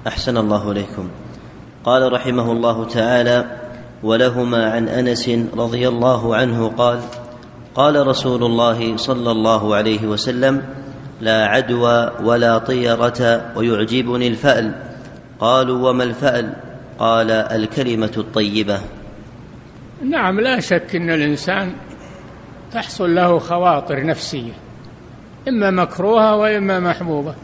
أحسن 0.07 0.37
الله 0.37 0.71
إليكم. 0.71 1.09
قال 1.85 2.13
رحمه 2.13 2.53
الله 2.53 2.85
تعالى 2.85 3.45
ولهما 4.03 4.71
عن 4.71 4.89
أنس 4.89 5.29
رضي 5.57 5.89
الله 5.89 6.37
عنه 6.37 6.69
قال 6.69 7.01
قال 7.75 8.07
رسول 8.07 8.45
الله 8.45 8.97
صلى 8.97 9.31
الله 9.31 9.77
عليه 9.77 10.07
وسلم 10.07 10.63
لا 11.23 11.47
عدوى 11.47 12.13
ولا 12.23 12.59
طيرة 12.59 13.53
ويعجبني 13.57 14.29
الفأل. 14.29 14.73
قالوا 15.41 15.91
وما 15.91 16.05
الفأل؟ 16.05 16.53
قال 16.99 17.31
الكلمة 17.31 18.13
الطيبة. 18.17 18.81
نعم 20.05 20.41
لا 20.41 20.61
شك 20.61 20.97
أن 20.97 21.11
الإنسان 21.11 21.73
تحصل 22.73 23.15
له 23.15 23.39
خواطر 23.39 24.07
نفسية 24.07 24.53
إما 25.49 25.71
مكروهة 25.71 26.37
وإما 26.37 26.81
محبوبة. 26.81 27.35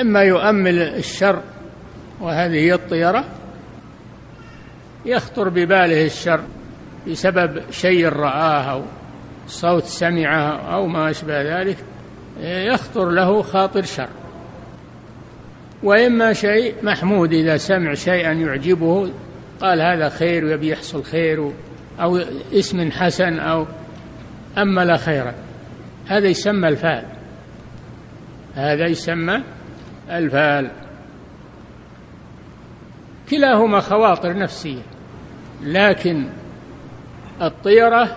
إما 0.00 0.22
يؤمل 0.22 0.78
الشر 0.78 1.40
وهذه 2.20 2.74
الطيرة 2.74 3.24
يخطر 5.06 5.48
بباله 5.48 6.06
الشر 6.06 6.40
بسبب 7.08 7.62
شيء 7.70 8.08
رآه 8.08 8.62
أو 8.62 8.82
صوت 9.46 9.84
سمعه 9.84 10.74
أو 10.74 10.86
ما 10.86 11.10
أشبه 11.10 11.60
ذلك. 11.60 11.76
يخطر 12.40 13.10
له 13.10 13.42
خاطر 13.42 13.82
شر. 13.82 14.08
وإما 15.82 16.32
شيء 16.32 16.74
محمود 16.82 17.32
إذا 17.32 17.56
سمع 17.56 17.94
شيئا 17.94 18.32
يعجبه 18.32 19.10
قال 19.60 19.80
هذا 19.80 20.08
خير 20.08 20.44
ويبي 20.44 20.68
يحصل 20.68 21.04
خير 21.04 21.52
أو 22.00 22.20
اسم 22.52 22.90
حسن 22.90 23.38
أو 23.38 23.66
أمل 24.58 24.98
خيرا 24.98 25.34
هذا 26.06 26.28
يسمى 26.28 26.68
الفعل. 26.68 27.04
هذا 28.54 28.86
يسمى 28.86 29.42
الفال 30.10 30.70
كلاهما 33.30 33.80
خواطر 33.80 34.38
نفسية 34.38 34.82
لكن 35.62 36.26
الطيرة 37.42 38.16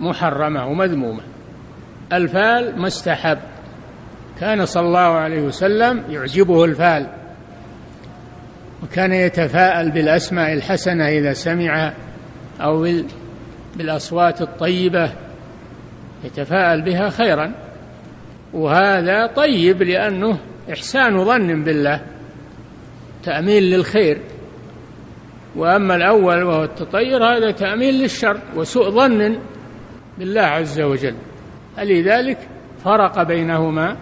محرمة 0.00 0.66
ومذمومة. 0.66 1.31
الفال 2.12 2.80
مستحب. 2.80 3.38
كان 4.40 4.66
صلى 4.66 4.86
الله 4.86 4.98
عليه 4.98 5.42
وسلم 5.42 6.04
يعجبه 6.10 6.64
الفال. 6.64 7.06
وكان 8.82 9.12
يتفاءل 9.12 9.90
بالأسماء 9.90 10.52
الحسنة 10.52 11.08
إذا 11.08 11.32
سمع 11.32 11.92
أو 12.60 12.88
بالأصوات 13.76 14.42
الطيبة. 14.42 15.10
يتفاءل 16.24 16.82
بها 16.82 17.10
خيرا. 17.10 17.52
وهذا 18.52 19.26
طيب 19.26 19.82
لأنه 19.82 20.38
إحسان 20.72 21.24
ظن 21.24 21.64
بالله. 21.64 22.00
تأمين 23.24 23.62
للخير. 23.62 24.20
وأما 25.56 25.96
الأول 25.96 26.42
وهو 26.42 26.64
التطير 26.64 27.24
هذا 27.24 27.50
تأمين 27.50 27.94
للشر. 27.94 28.40
وسوء 28.56 28.90
ظن 28.90 29.38
بالله 30.18 30.42
عز 30.42 30.80
وجل. 30.80 31.14
فلذلك 31.76 32.38
فرق 32.84 33.22
بينهما 33.22 33.96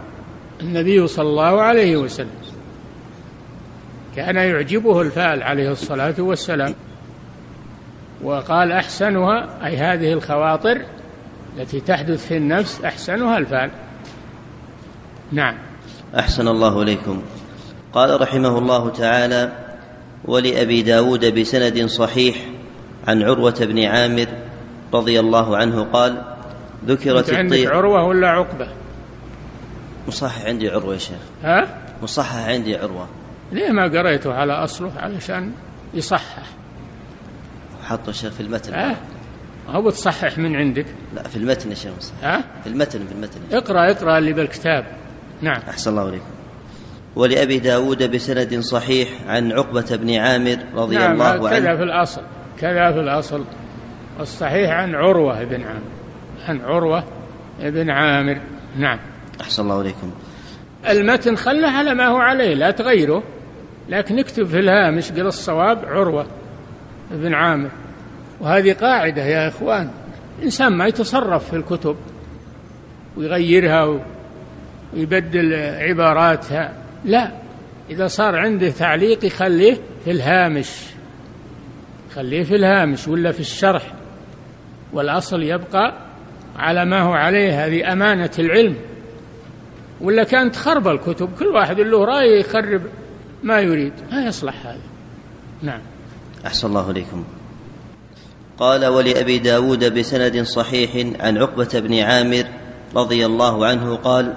النبي 0.60 1.06
صلى 1.06 1.28
الله 1.28 1.62
عليه 1.62 1.96
وسلم. 1.96 2.40
كان 4.16 4.36
يعجبه 4.36 5.00
الفال 5.00 5.42
عليه 5.42 5.72
الصلاة 5.72 6.14
والسلام 6.18 6.74
وقال 8.22 8.72
أحسنها 8.72 9.66
أي 9.66 9.76
هذه 9.76 10.12
الخواطر 10.12 10.82
التي 11.58 11.80
تحدث 11.80 12.26
في 12.26 12.36
النفس 12.36 12.84
أحسنها 12.84 13.38
الفال 13.38 13.70
نعم. 15.32 15.54
أحسن 16.18 16.48
الله 16.48 16.82
إليكم. 16.82 17.22
قال 17.92 18.20
رحمه 18.20 18.58
الله 18.58 18.90
تعالى 18.90 19.52
ولأبي 20.24 20.82
داود 20.82 21.38
بسند 21.40 21.86
صحيح 21.86 22.36
عن 23.08 23.22
عروة 23.22 23.56
بن 23.60 23.84
عامر 23.84 24.26
رضي 24.94 25.20
الله 25.20 25.56
عنه 25.56 25.82
قال 25.82 26.22
ذكرت 26.86 27.34
عندك 27.34 27.66
عروة 27.66 28.04
ولا 28.04 28.28
عقبة؟ 28.28 28.68
مصحح 30.08 30.44
عندي 30.44 30.68
عروة 30.68 30.94
يا 30.94 30.98
شيخ. 30.98 31.18
ها؟ 31.42 31.78
مصحح 32.02 32.48
عندي 32.48 32.76
عروة. 32.76 33.08
ليه 33.52 33.70
ما 33.70 33.82
قريته 33.82 34.34
على 34.34 34.52
أصله؟ 34.52 34.92
علشان 34.96 35.52
يصحح. 35.94 36.42
حطه 37.84 38.12
شيخ 38.12 38.32
في 38.32 38.40
المتن. 38.40 38.74
ها؟ 38.74 38.96
هو 39.68 39.82
بتصحح 39.82 40.38
من 40.38 40.56
عندك. 40.56 40.86
لا 41.14 41.22
في 41.22 41.36
المتن 41.36 41.70
يا 41.70 41.74
شيخ 41.74 41.92
ها؟ 42.22 42.44
في 42.62 42.66
المتن 42.66 43.06
في 43.06 43.12
المتن. 43.12 43.40
اقرأ 43.52 43.90
اقرأ 43.90 44.18
اللي 44.18 44.32
بالكتاب. 44.32 44.86
نعم. 45.42 45.62
أحسن 45.68 45.90
الله 45.90 46.06
عليكم. 46.06 46.24
ولأبي 47.16 47.58
داود 47.58 48.10
بسند 48.10 48.60
صحيح 48.60 49.08
عن 49.26 49.52
عقبة 49.52 49.96
بن 49.96 50.14
عامر 50.14 50.56
رضي 50.74 50.96
نعم 50.96 51.12
الله 51.12 51.24
عنه. 51.24 51.48
كذا 51.48 51.76
في 51.76 51.82
الأصل 51.82 52.22
كذا 52.58 52.92
في 52.92 53.00
الأصل. 53.00 53.44
الصحيح 54.20 54.70
عن 54.70 54.94
عروة 54.94 55.44
بن 55.44 55.62
عامر. 55.62 55.99
عن 56.50 56.60
عروة 56.60 57.04
بن 57.60 57.90
عامر. 57.90 58.40
نعم. 58.76 58.98
أحسن 59.40 59.62
الله 59.62 59.78
عليكم 59.78 60.10
المتن 60.88 61.36
خله 61.36 61.68
على 61.68 61.94
ما 61.94 62.06
هو 62.06 62.16
عليه 62.16 62.54
لا 62.54 62.70
تغيره. 62.70 63.22
لكن 63.88 64.18
اكتب 64.18 64.46
في 64.46 64.58
الهامش 64.58 65.12
قل 65.12 65.26
الصواب 65.26 65.84
عروة 65.84 66.26
بن 67.10 67.34
عامر. 67.34 67.70
وهذه 68.40 68.72
قاعدة 68.72 69.24
يا 69.24 69.48
إخوان. 69.48 69.90
الإنسان 70.38 70.72
ما 70.72 70.86
يتصرف 70.86 71.50
في 71.50 71.56
الكتب 71.56 71.96
ويغيرها 73.16 74.00
ويبدل 74.94 75.54
عباراتها. 75.54 76.72
لا 77.04 77.30
إذا 77.90 78.06
صار 78.06 78.36
عنده 78.36 78.70
تعليق 78.70 79.24
يخليه 79.24 79.76
في 80.04 80.10
الهامش. 80.10 80.84
خليه 82.14 82.42
في 82.42 82.56
الهامش 82.56 83.08
ولا 83.08 83.32
في 83.32 83.40
الشرح. 83.40 83.92
والأصل 84.92 85.42
يبقى 85.42 86.09
على 86.56 86.84
ما 86.84 87.02
هو 87.02 87.12
عليه 87.12 87.66
هذه 87.66 87.92
أمانة 87.92 88.30
العلم. 88.38 88.76
ولا 90.00 90.24
كانت 90.24 90.56
خرب 90.56 90.88
الكتب 90.88 91.28
كل 91.38 91.46
واحد 91.46 91.80
له 91.80 92.04
رأي 92.04 92.40
يخرب 92.40 92.82
ما 93.42 93.60
يريد. 93.60 93.92
ما 94.12 94.24
يصلح 94.24 94.66
هذا. 94.66 94.80
نعم. 95.62 95.80
أحسن 96.46 96.68
الله 96.68 96.90
إليكم. 96.90 97.24
قال 98.58 98.86
ولأبي 98.86 99.38
داود 99.38 99.98
بسند 99.98 100.42
صحيح 100.42 100.90
عن 101.20 101.38
عقبة 101.38 101.68
بن 101.74 101.98
عامر 101.98 102.44
رضي 102.96 103.26
الله 103.26 103.66
عنه 103.66 103.96
قال 103.96 104.34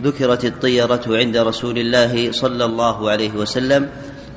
ذكرت 0.00 0.44
الطيرة 0.44 1.02
عند 1.06 1.36
رسول 1.36 1.78
الله 1.78 2.32
صلى 2.32 2.64
الله 2.64 3.10
عليه 3.10 3.32
وسلم 3.32 3.88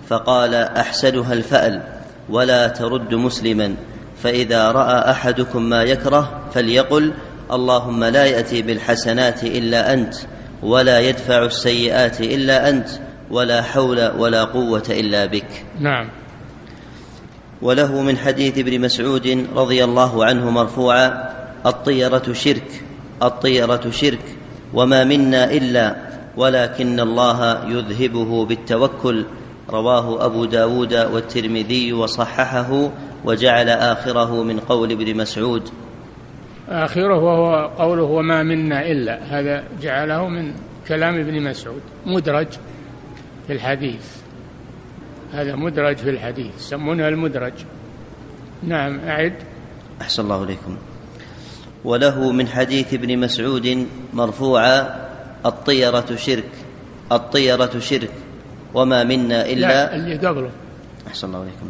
فقال 0.07 0.53
أحسنها 0.55 1.33
الفأل 1.33 1.81
ولا 2.29 2.67
ترد 2.67 3.13
مسلما. 3.13 3.75
فإذا 4.23 4.71
رأى 4.71 5.11
أحدكم 5.11 5.69
ما 5.69 5.83
يكره 5.83 6.41
فليقل 6.53 7.13
اللهم 7.51 8.03
لا 8.03 8.25
يأتي 8.25 8.61
بالحسنات 8.61 9.43
إلا 9.43 9.93
أنت 9.93 10.15
ولا 10.63 10.99
يدفع 10.99 11.45
السيئات 11.45 12.21
إلا 12.21 12.69
أنت 12.69 12.87
ولا 13.31 13.61
حول 13.61 14.11
ولا 14.17 14.43
قوة 14.43 14.83
إلا 14.89 15.25
بك. 15.25 15.65
نعم. 15.79 16.09
وله 17.61 18.01
من 18.01 18.17
حديث 18.17 18.57
ابن 18.57 18.81
مسعود 18.81 19.47
رضي 19.55 19.83
الله 19.83 20.25
عنه 20.25 20.49
مرفوعا 20.49 21.29
الطيرة 21.65 22.33
شرك 22.33 22.83
الطيرة 23.23 23.89
شرك 23.91 24.25
وما 24.73 25.03
منا 25.03 25.51
إلا 25.51 25.95
ولكن 26.37 26.99
الله 26.99 27.65
يذهبه 27.67 28.45
بالتوكل. 28.45 29.25
رواه 29.69 30.25
أبو 30.25 30.45
داود 30.45 30.93
والترمذي 30.93 31.93
وصححه 31.93 32.91
وجعل 33.25 33.69
آخره 33.69 34.43
من 34.43 34.59
قول 34.59 34.91
ابن 34.91 35.17
مسعود. 35.17 35.69
آخره 36.69 37.17
وهو 37.17 37.69
قوله 37.77 38.03
وما 38.03 38.43
منا 38.43 38.91
إلا 38.91 39.19
هذا 39.23 39.63
جعله 39.81 40.27
من 40.27 40.53
كلام 40.87 41.19
ابن 41.19 41.41
مسعود. 41.41 41.81
مدرج 42.05 42.47
في 43.47 43.53
الحديث. 43.53 44.05
هذا 45.33 45.55
مدرج 45.55 45.97
في 45.97 46.09
الحديث 46.09 46.55
يسمونها 46.57 47.09
المدرج. 47.09 47.53
نعم 48.63 48.99
أعد. 48.99 49.33
أحسن 50.01 50.23
الله 50.23 50.43
إليكم. 50.43 50.77
وله 51.85 52.31
من 52.31 52.47
حديث 52.47 52.93
ابن 52.93 53.19
مسعود 53.19 53.87
مرفوعا 54.13 55.07
الطيرة 55.45 56.15
شرك 56.15 56.51
الطيرة 57.11 57.79
شرك 57.79 58.11
وما 58.73 59.03
منا 59.03 59.45
إلا. 59.45 59.67
لا 59.67 59.95
اللي 59.95 60.27
قبله. 60.27 60.49
أحسن 61.07 61.27
الله 61.27 61.39
عليكم 61.39 61.69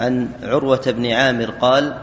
عن 0.00 0.28
عروة 0.42 0.82
بن 0.86 1.06
عامر 1.12 1.50
قال 1.50 1.96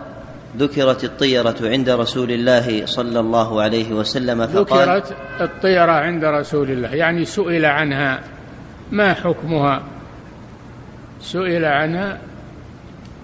ذكرت 0.58 1.04
الطيرة 1.04 1.56
عند 1.62 1.90
رسول 1.90 2.32
الله 2.32 2.86
صلى 2.86 3.20
الله 3.20 3.62
عليه 3.62 3.94
وسلم 3.94 4.48
فقال 4.48 4.90
ذكرت 4.90 5.16
الطيرة 5.42 5.92
عند 5.92 6.26
رسول 6.26 6.72
الله 6.72 6.96
يعني 6.96 7.26
سئل 7.26 7.66
عنها. 7.66 8.20
ما 8.92 9.14
حكمها؟ 9.14 9.84
سئل 11.22 11.66
عنها. 11.66 12.18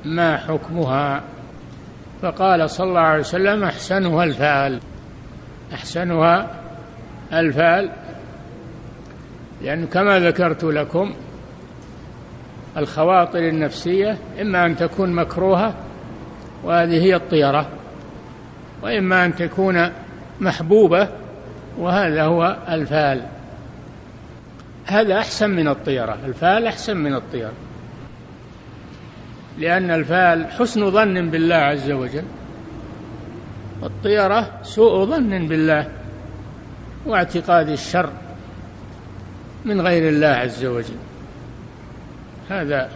ما 0.05 0.37
حكمها؟ 0.37 1.23
فقال 2.21 2.69
صلى 2.69 2.87
الله 2.87 2.99
عليه 2.99 3.19
وسلم 3.19 3.63
أحسنها 3.63 4.23
الفال 4.23 4.79
أحسنها 5.73 6.51
الفال 7.33 7.89
لأنه 9.61 9.87
كما 9.87 10.19
ذكرت 10.19 10.63
لكم 10.63 11.13
الخواطر 12.77 13.39
النفسية 13.39 14.17
إما 14.41 14.65
أن 14.65 14.75
تكون 14.75 15.11
مكروهة 15.13 15.73
وهذه 16.63 17.03
هي 17.03 17.15
الطيرة 17.15 17.67
وإما 18.81 19.25
أن 19.25 19.35
تكون 19.35 19.89
محبوبة 20.39 21.09
وهذا 21.77 22.23
هو 22.23 22.57
الفال. 22.69 23.21
هذا 24.85 25.17
أحسن 25.17 25.49
من 25.49 25.67
الطيرة 25.67 26.17
الفال 26.25 26.67
أحسن 26.67 26.97
من 26.97 27.13
الطيرة. 27.13 27.51
لأن 29.59 29.91
الفال 29.91 30.51
حسن 30.51 30.91
ظن 30.91 31.29
بالله 31.29 31.55
عز 31.55 31.91
وجل 31.91 32.23
والطيرة 33.81 34.51
سوء 34.63 35.05
ظن 35.05 35.47
بالله 35.47 35.87
واعتقاد 37.05 37.69
الشر 37.69 38.09
من 39.65 39.81
غير 39.81 40.09
الله 40.09 40.27
عز 40.27 40.65
وجل. 40.65 41.12
هذا 42.49 42.89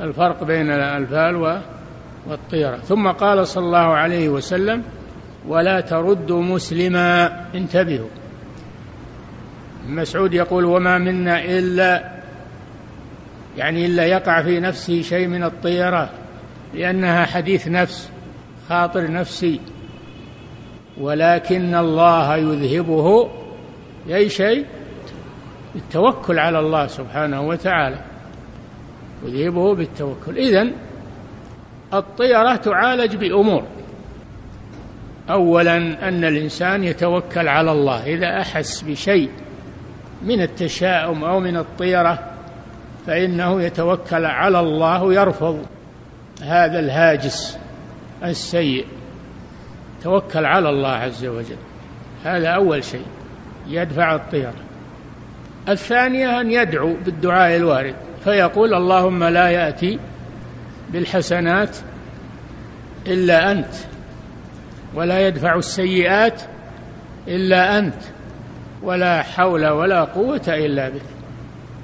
الفرق 0.00 0.44
بين 0.44 0.70
الفال 0.70 1.60
والطيرة. 2.26 2.76
ثم 2.76 3.08
قال 3.08 3.46
صلى 3.46 3.64
الله 3.64 3.78
عليه 3.78 4.28
وسلم 4.28 4.82
ولا 5.48 5.80
تردوا 5.80 6.42
مسلما. 6.42 7.40
انتبهوا. 7.54 8.08
مسعود 9.86 10.34
يقول 10.34 10.64
وما 10.64 10.98
منا 10.98 11.44
إلا 11.44 12.10
يعني 13.56 13.86
إلا 13.86 14.04
يقع 14.04 14.42
في 14.42 14.60
نفسه 14.60 15.02
شيء 15.02 15.26
من 15.26 15.44
الطيرة 15.44 16.10
لأنها 16.74 17.26
حديث 17.26 17.68
نفس 17.68 18.10
خاطر 18.68 19.10
نفسي. 19.10 19.60
ولكن 20.98 21.74
الله 21.74 22.36
يذهبه 22.36 23.30
بأي 24.06 24.28
شيء؟ 24.28 24.66
بالتوكل 25.74 26.38
على 26.38 26.58
الله 26.58 26.86
سبحانه 26.86 27.40
وتعالى. 27.40 28.09
يذهبه 29.24 29.74
بالتوكل. 29.74 30.38
إذن 30.38 30.72
الطيرة 31.94 32.56
تعالج 32.56 33.16
بأمور. 33.16 33.64
أولا 35.30 35.76
أن 36.08 36.24
الإنسان 36.24 36.84
يتوكل 36.84 37.48
على 37.48 37.72
الله. 37.72 38.06
إذا 38.06 38.40
أحس 38.40 38.82
بشيء 38.82 39.30
من 40.22 40.42
التشاؤم 40.42 41.24
أو 41.24 41.40
من 41.40 41.56
الطيرة 41.56 42.18
فإنه 43.06 43.62
يتوكل 43.62 44.24
على 44.24 44.60
الله 44.60 45.02
ويرفض 45.02 45.66
هذا 46.42 46.78
الهاجس 46.78 47.58
السيء. 48.24 48.86
توكل 50.02 50.44
على 50.44 50.70
الله 50.70 50.88
عز 50.88 51.26
وجل. 51.26 51.56
هذا 52.24 52.48
أول 52.48 52.84
شيء. 52.84 53.06
يدفع 53.68 54.14
الطيرة. 54.14 54.54
الثانية 55.68 56.40
أن 56.40 56.50
يدعو 56.50 56.96
بالدعاء 57.04 57.56
الوارد. 57.56 57.94
فيقول 58.24 58.74
اللهم 58.74 59.24
لا 59.24 59.48
يأتي 59.48 59.98
بالحسنات 60.92 61.76
إلا 63.06 63.52
أنت 63.52 63.74
ولا 64.94 65.26
يدفع 65.26 65.54
السيئات 65.54 66.42
إلا 67.28 67.78
أنت 67.78 68.02
ولا 68.82 69.22
حول 69.22 69.68
ولا 69.68 70.04
قوة 70.04 70.42
إلا 70.48 70.88
بك. 70.88 71.02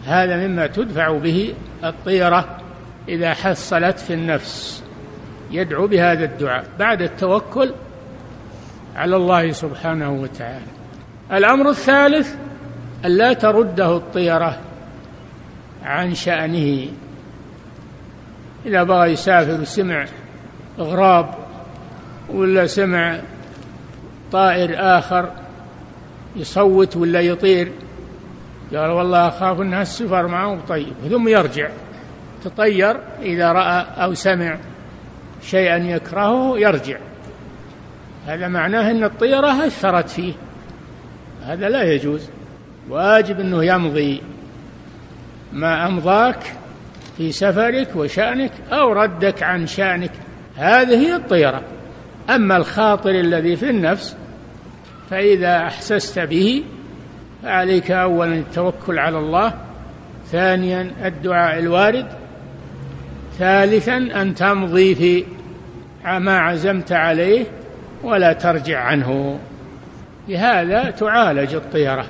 هذا 0.06 0.36
مما 0.46 0.66
تدفع 0.66 1.18
به 1.18 1.54
الطيرة 1.84 2.58
إذا 3.08 3.34
حصلت 3.34 3.98
في 3.98 4.14
النفس. 4.14 4.84
يدعو 5.50 5.86
بهذا 5.86 6.24
الدعاء 6.24 6.64
بعد 6.78 7.02
التوكل 7.02 7.72
على 8.96 9.16
الله 9.16 9.52
سبحانه 9.52 10.12
وتعالى. 10.12 10.66
الأمر 11.32 11.70
الثالث 11.70 12.34
ألا 13.04 13.32
ترده 13.32 13.96
الطيرة. 13.96 14.58
عن 15.86 16.14
شأنه. 16.14 16.88
إذا 18.66 18.82
بغى 18.82 19.12
يسافر 19.12 19.60
وسمع 19.60 20.06
غراب 20.78 21.34
ولا 22.28 22.66
سمع 22.66 23.20
طائر 24.32 24.74
آخر 24.98 25.30
يصوت 26.36 26.96
ولا 26.96 27.20
يطير 27.20 27.72
قال 28.74 28.90
والله 28.90 29.28
أخاف 29.28 29.60
أنها 29.60 29.82
السفر 29.82 30.26
معه 30.26 30.58
طيب. 30.68 30.92
ثم 31.10 31.28
يرجع. 31.28 31.68
تطير 32.44 32.96
إذا 33.22 33.52
رأى 33.52 33.86
أو 34.04 34.14
سمع 34.14 34.56
شيئا 35.42 35.76
يكرهه 35.76 36.58
يرجع. 36.58 36.98
هذا 38.26 38.48
معناه 38.48 38.90
أن 38.90 39.04
الطيرة 39.04 39.66
أثرت 39.66 40.08
فيه. 40.08 40.32
هذا 41.44 41.68
لا 41.68 41.82
يجوز. 41.82 42.28
واجب 42.88 43.40
أنه 43.40 43.64
يمضي. 43.64 44.22
ما 45.56 45.86
أمضاك 45.86 46.38
في 47.16 47.32
سفرك 47.32 47.88
وشأنك 47.96 48.52
أو 48.72 48.92
ردك 48.92 49.42
عن 49.42 49.66
شأنك. 49.66 50.10
هذه 50.56 50.94
هي 51.06 51.16
الطيرة. 51.16 51.62
أما 52.30 52.56
الخاطر 52.56 53.10
الذي 53.10 53.56
في 53.56 53.70
النفس 53.70 54.16
فإذا 55.10 55.56
أحسست 55.56 56.18
به 56.18 56.64
فعليك 57.42 57.90
أولا 57.90 58.34
التوكل 58.34 58.98
على 58.98 59.18
الله 59.18 59.54
ثانيا 60.32 60.92
الدعاء 61.04 61.58
الوارد 61.58 62.06
ثالثا 63.38 63.96
أن 63.96 64.34
تمضي 64.34 64.94
في 64.94 65.24
ما 66.04 66.38
عزمت 66.38 66.92
عليه 66.92 67.44
ولا 68.02 68.32
ترجع 68.32 68.80
عنه. 68.80 69.38
بهذا 70.28 70.90
تعالج 70.90 71.54
الطيرة. 71.54 72.06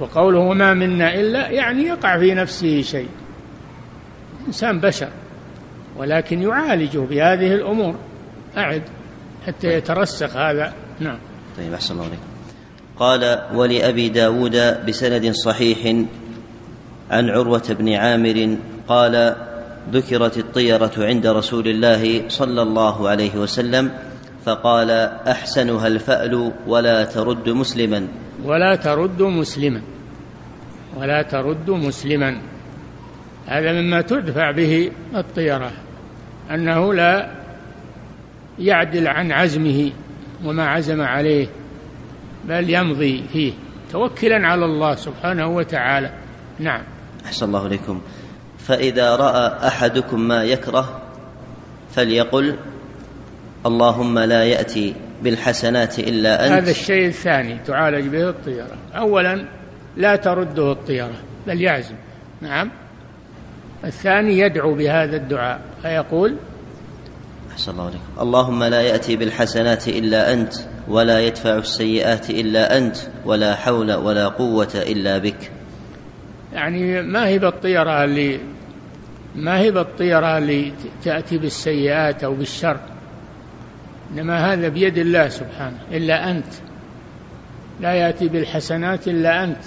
وقوله 0.00 0.52
ما 0.52 0.74
منا 0.74 1.14
إلا 1.14 1.50
يعني 1.50 1.82
يقع 1.82 2.18
في 2.18 2.34
نفسه 2.34 2.82
شيء. 2.82 3.08
إنسان 4.46 4.80
بشر 4.80 5.08
ولكن 5.96 6.42
يعالجه 6.42 6.98
بهذه 6.98 7.54
الأمور. 7.54 7.94
أعد 8.56 8.82
حتى 9.46 9.68
يترسخ 9.68 10.36
هذا. 10.36 10.72
نعم. 11.00 11.18
طيب 11.56 11.72
أحسن 11.72 11.94
الله 11.94 12.04
عليكم. 12.04 12.22
قال 12.96 13.38
ولأبي 13.54 14.08
داود 14.08 14.86
بسند 14.86 15.30
صحيح 15.30 16.04
عن 17.10 17.30
عروة 17.30 17.76
بن 17.78 17.94
عامر 17.94 18.56
قال 18.88 19.36
ذكرت 19.92 20.38
الطيرة 20.38 20.92
عند 20.98 21.26
رسول 21.26 21.68
الله 21.68 22.28
صلى 22.28 22.62
الله 22.62 23.08
عليه 23.08 23.36
وسلم 23.36 23.90
فقال 24.44 24.90
أحسنها 25.28 25.86
الفأل 25.86 26.52
ولا 26.66 27.04
ترد 27.04 27.48
مسلما. 27.48 28.08
ولا 28.42 28.74
ترد 28.74 29.22
مسلما. 29.22 29.82
ولا 30.96 31.22
ترد 31.22 31.70
مسلما. 31.70 32.40
هذا 33.46 33.72
مما 33.72 34.00
تدفع 34.00 34.50
به 34.50 34.90
الطيرة 35.14 35.72
أنه 36.50 36.94
لا 36.94 37.30
يعدل 38.58 39.08
عن 39.08 39.32
عزمه 39.32 39.90
وما 40.44 40.66
عزم 40.68 41.00
عليه 41.00 41.46
بل 42.48 42.70
يمضي 42.70 43.24
فيه. 43.32 43.52
توكلا 43.92 44.48
على 44.48 44.64
الله 44.64 44.94
سبحانه 44.94 45.46
وتعالى. 45.46 46.10
نعم. 46.58 46.82
أحسن 47.24 47.46
الله 47.46 47.66
إليكم. 47.66 48.00
فإذا 48.58 49.16
رأى 49.16 49.68
أحدكم 49.68 50.20
ما 50.20 50.44
يكره 50.44 51.02
فليقل 51.94 52.56
اللهم 53.66 54.18
لا 54.18 54.44
يأتي 54.44 54.94
بالحسنات 55.24 55.98
إلا 55.98 56.46
أنت. 56.46 56.52
هذا 56.52 56.70
الشيء 56.70 57.06
الثاني 57.06 57.58
تعالج 57.66 58.06
به 58.08 58.28
الطيرة. 58.28 58.76
أولا 58.96 59.44
لا 59.96 60.16
ترده 60.16 60.72
الطيرة 60.72 61.14
بل 61.46 61.60
يعزم. 61.60 61.94
نعم. 62.40 62.70
الثاني 63.84 64.38
يدعو 64.38 64.74
بهذا 64.74 65.16
الدعاء 65.16 65.60
فيقول 65.82 66.36
أحسن 67.52 67.72
الله 67.72 67.84
عليكم. 67.84 68.20
اللهم 68.20 68.64
لا 68.64 68.80
يأتي 68.80 69.16
بالحسنات 69.16 69.88
إلا 69.88 70.32
أنت 70.32 70.54
ولا 70.88 71.20
يدفع 71.20 71.56
السيئات 71.56 72.30
إلا 72.30 72.78
أنت 72.78 72.96
ولا 73.24 73.54
حول 73.54 73.92
ولا 73.92 74.28
قوة 74.28 74.72
إلا 74.74 75.18
بك. 75.18 75.50
يعني 76.52 77.02
ما 77.02 77.26
هي 77.26 77.38
بالطيرة 77.38 78.04
اللي 78.04 78.40
ما 79.34 79.58
هي 79.58 79.70
بالطيرة 79.70 80.38
اللي 80.38 80.72
تأتي 81.04 81.38
بالسيئات 81.38 82.24
أو 82.24 82.34
بالشر؟ 82.34 82.80
إنما 84.12 84.52
هذا 84.52 84.68
بيد 84.68 84.98
الله 84.98 85.28
سبحانه 85.28 85.78
إلا 85.92 86.30
أنت. 86.30 86.52
لا 87.80 87.92
يأتي 87.92 88.28
بالحسنات 88.28 89.08
إلا 89.08 89.44
أنت. 89.44 89.64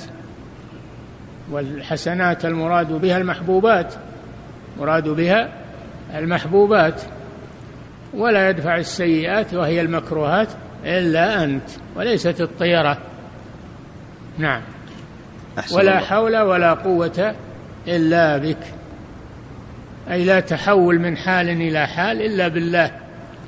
والحسنات 1.51 2.45
المراد 2.45 2.93
بها 2.93 3.17
المحبوبات 3.17 3.93
مراد 4.79 5.07
بها 5.09 5.49
المحبوبات. 6.15 7.01
ولا 8.13 8.49
يدفع 8.49 8.77
السيئات 8.77 9.53
وهي 9.53 9.81
المكروهات 9.81 10.47
إلا 10.85 11.43
أنت 11.43 11.69
وليست 11.95 12.41
الطيرة. 12.41 12.97
نعم. 14.37 14.61
ولا 15.71 15.91
الله. 15.91 16.05
حول 16.05 16.37
ولا 16.37 16.73
قوة 16.73 17.35
إلا 17.87 18.37
بك. 18.37 18.57
أي 20.11 20.25
لا 20.25 20.39
تحول 20.39 20.99
من 20.99 21.17
حال 21.17 21.49
إلى 21.49 21.87
حال 21.87 22.21
إلا 22.21 22.47
بالله. 22.47 22.91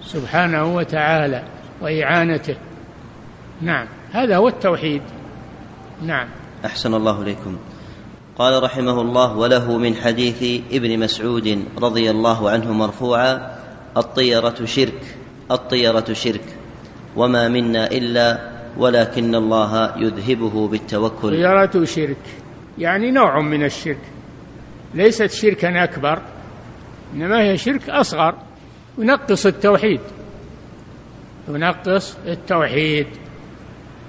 سبحانه 0.04 0.76
وتعالى 0.76 1.44
وإعانته. 1.82 2.56
نعم. 3.62 3.88
هذا 4.12 4.38
هو 4.38 4.48
التوحيد. 4.48 5.02
نعم. 6.02 6.28
أحسن 6.66 6.94
الله 6.94 7.22
إليكم. 7.22 7.58
قال 8.38 8.64
رحمه 8.64 9.02
الله 9.02 9.38
وله 9.38 9.78
من 9.78 9.96
حديث 9.96 10.62
ابن 10.72 11.00
مسعود 11.00 11.66
رضي 11.82 12.12
الله 12.12 12.50
عنه 12.50 12.74
مرفوعا 12.74 13.60
الطيرة 13.98 14.66
شرك 14.66 15.18
الطيرة 15.52 16.14
شرك 16.14 16.46
وما 17.16 17.48
منا 17.48 17.88
إلا 17.92 18.50
ولكن 18.78 19.36
الله 19.36 19.98
يذهبه 19.98 20.68
بالتوكل. 20.68 21.34
الطيرة 21.34 21.86
شرك. 21.86 22.24
يعني 22.78 23.12
نوع 23.12 23.42
من 23.42 23.64
الشرك. 23.66 24.02
ليست 24.94 25.32
شركا 25.32 25.84
أكبر 25.84 26.22
إنما 27.14 27.42
هي 27.42 27.58
شرك 27.58 27.90
أصغر. 27.90 28.49
ينقص 29.00 29.46
التوحيد. 29.46 30.02
ينقص 31.48 32.18
التوحيد. 32.28 33.08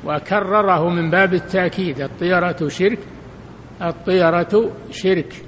وكرره 0.05 0.89
من 0.89 1.11
باب 1.11 1.35
التأكيد. 1.35 2.01
الطيرة 2.01 2.69
شرك 2.69 2.99
الطيرة 3.83 4.71
شرك 4.91 5.45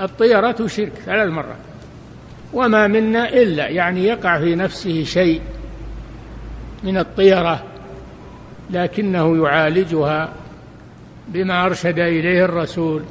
الطيرة 0.00 0.66
شرك 0.66 0.92
ثلاث 1.06 1.30
مرات. 1.30 1.56
وما 2.52 2.86
منا 2.86 3.28
إلا 3.28 3.68
يعني 3.68 4.04
يقع 4.04 4.38
في 4.38 4.54
نفسه 4.54 5.04
شيء 5.04 5.40
من 6.84 6.98
الطيرة 6.98 7.64
لكنه 8.70 9.44
يعالجها 9.44 10.32
بما 11.28 11.66
أرشد 11.66 11.98
إليه 11.98 12.44
الرسول 12.44 13.02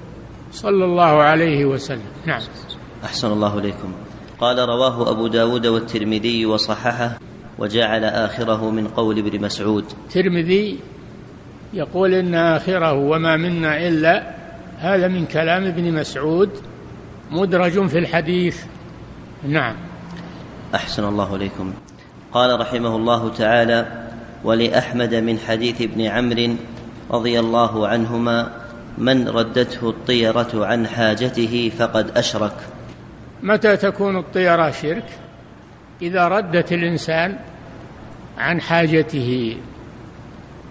صلى 0.51 0.85
الله 0.85 1.23
عليه 1.23 1.65
وسلم. 1.65 2.11
نعم. 2.25 2.41
أحسن 3.03 3.27
الله 3.27 3.59
إليكم. 3.59 3.93
قال 4.43 4.59
رواه 4.59 5.11
أبو 5.11 5.27
داود 5.27 5.67
والترمذي 5.67 6.45
وصححه 6.45 7.17
وجعل 7.59 8.03
آخره 8.03 8.69
من 8.69 8.87
قول 8.87 9.19
ابن 9.19 9.41
مسعود. 9.41 9.85
الترمذي 10.07 10.79
يقول 11.73 12.13
إن 12.13 12.35
آخره 12.35 12.93
وما 12.93 13.37
منا 13.37 13.87
إلا 13.87 14.23
هذا 14.77 15.07
من 15.07 15.25
كلام 15.25 15.63
ابن 15.63 15.93
مسعود 15.93 16.49
مدرج 17.31 17.87
في 17.87 17.99
الحديث. 17.99 18.63
نعم. 19.47 19.75
أحسن 20.75 21.03
الله 21.03 21.35
إليكم. 21.35 21.73
قال 22.33 22.59
رحمه 22.59 22.95
الله 22.95 23.29
تعالى 23.29 23.85
ولأحمد 24.43 25.15
من 25.15 25.39
حديث 25.39 25.81
ابن 25.81 26.01
عمرو 26.01 26.55
رضي 27.11 27.39
الله 27.39 27.87
عنهما 27.87 28.51
من 28.97 29.27
ردته 29.27 29.89
الطيرة 29.89 30.65
عن 30.65 30.87
حاجته 30.87 31.71
فقد 31.77 32.17
أشرك. 32.17 32.72
متى 33.43 33.77
تكون 33.77 34.17
الطيرة 34.17 34.71
شرك؟ 34.71 35.05
إذا 36.01 36.27
ردت 36.27 36.71
الإنسان 36.71 37.37
عن 38.37 38.61
حاجته 38.61 39.57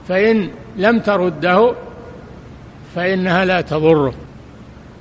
فإن 0.08 0.50
لم 0.76 1.00
ترده 1.00 1.74
فإنها 2.94 3.44
لا 3.44 3.61
تضره 3.61 4.14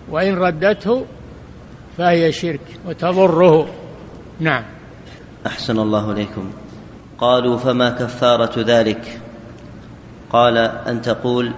وإن 0.10 0.36
ردته 0.36 1.06
فهي 1.98 2.32
شرك 2.32 2.80
وتضره. 2.88 3.68
نعم. 4.40 4.64
أحسن 5.48 5.80
الله 5.80 6.12
إليكم. 6.12 6.52
قالوا 7.18 7.58
فما 7.58 7.90
كفارة 7.90 8.60
ذلك؟ 8.60 9.20
قال 10.30 10.58
أن 10.58 11.02
تقول 11.02 11.52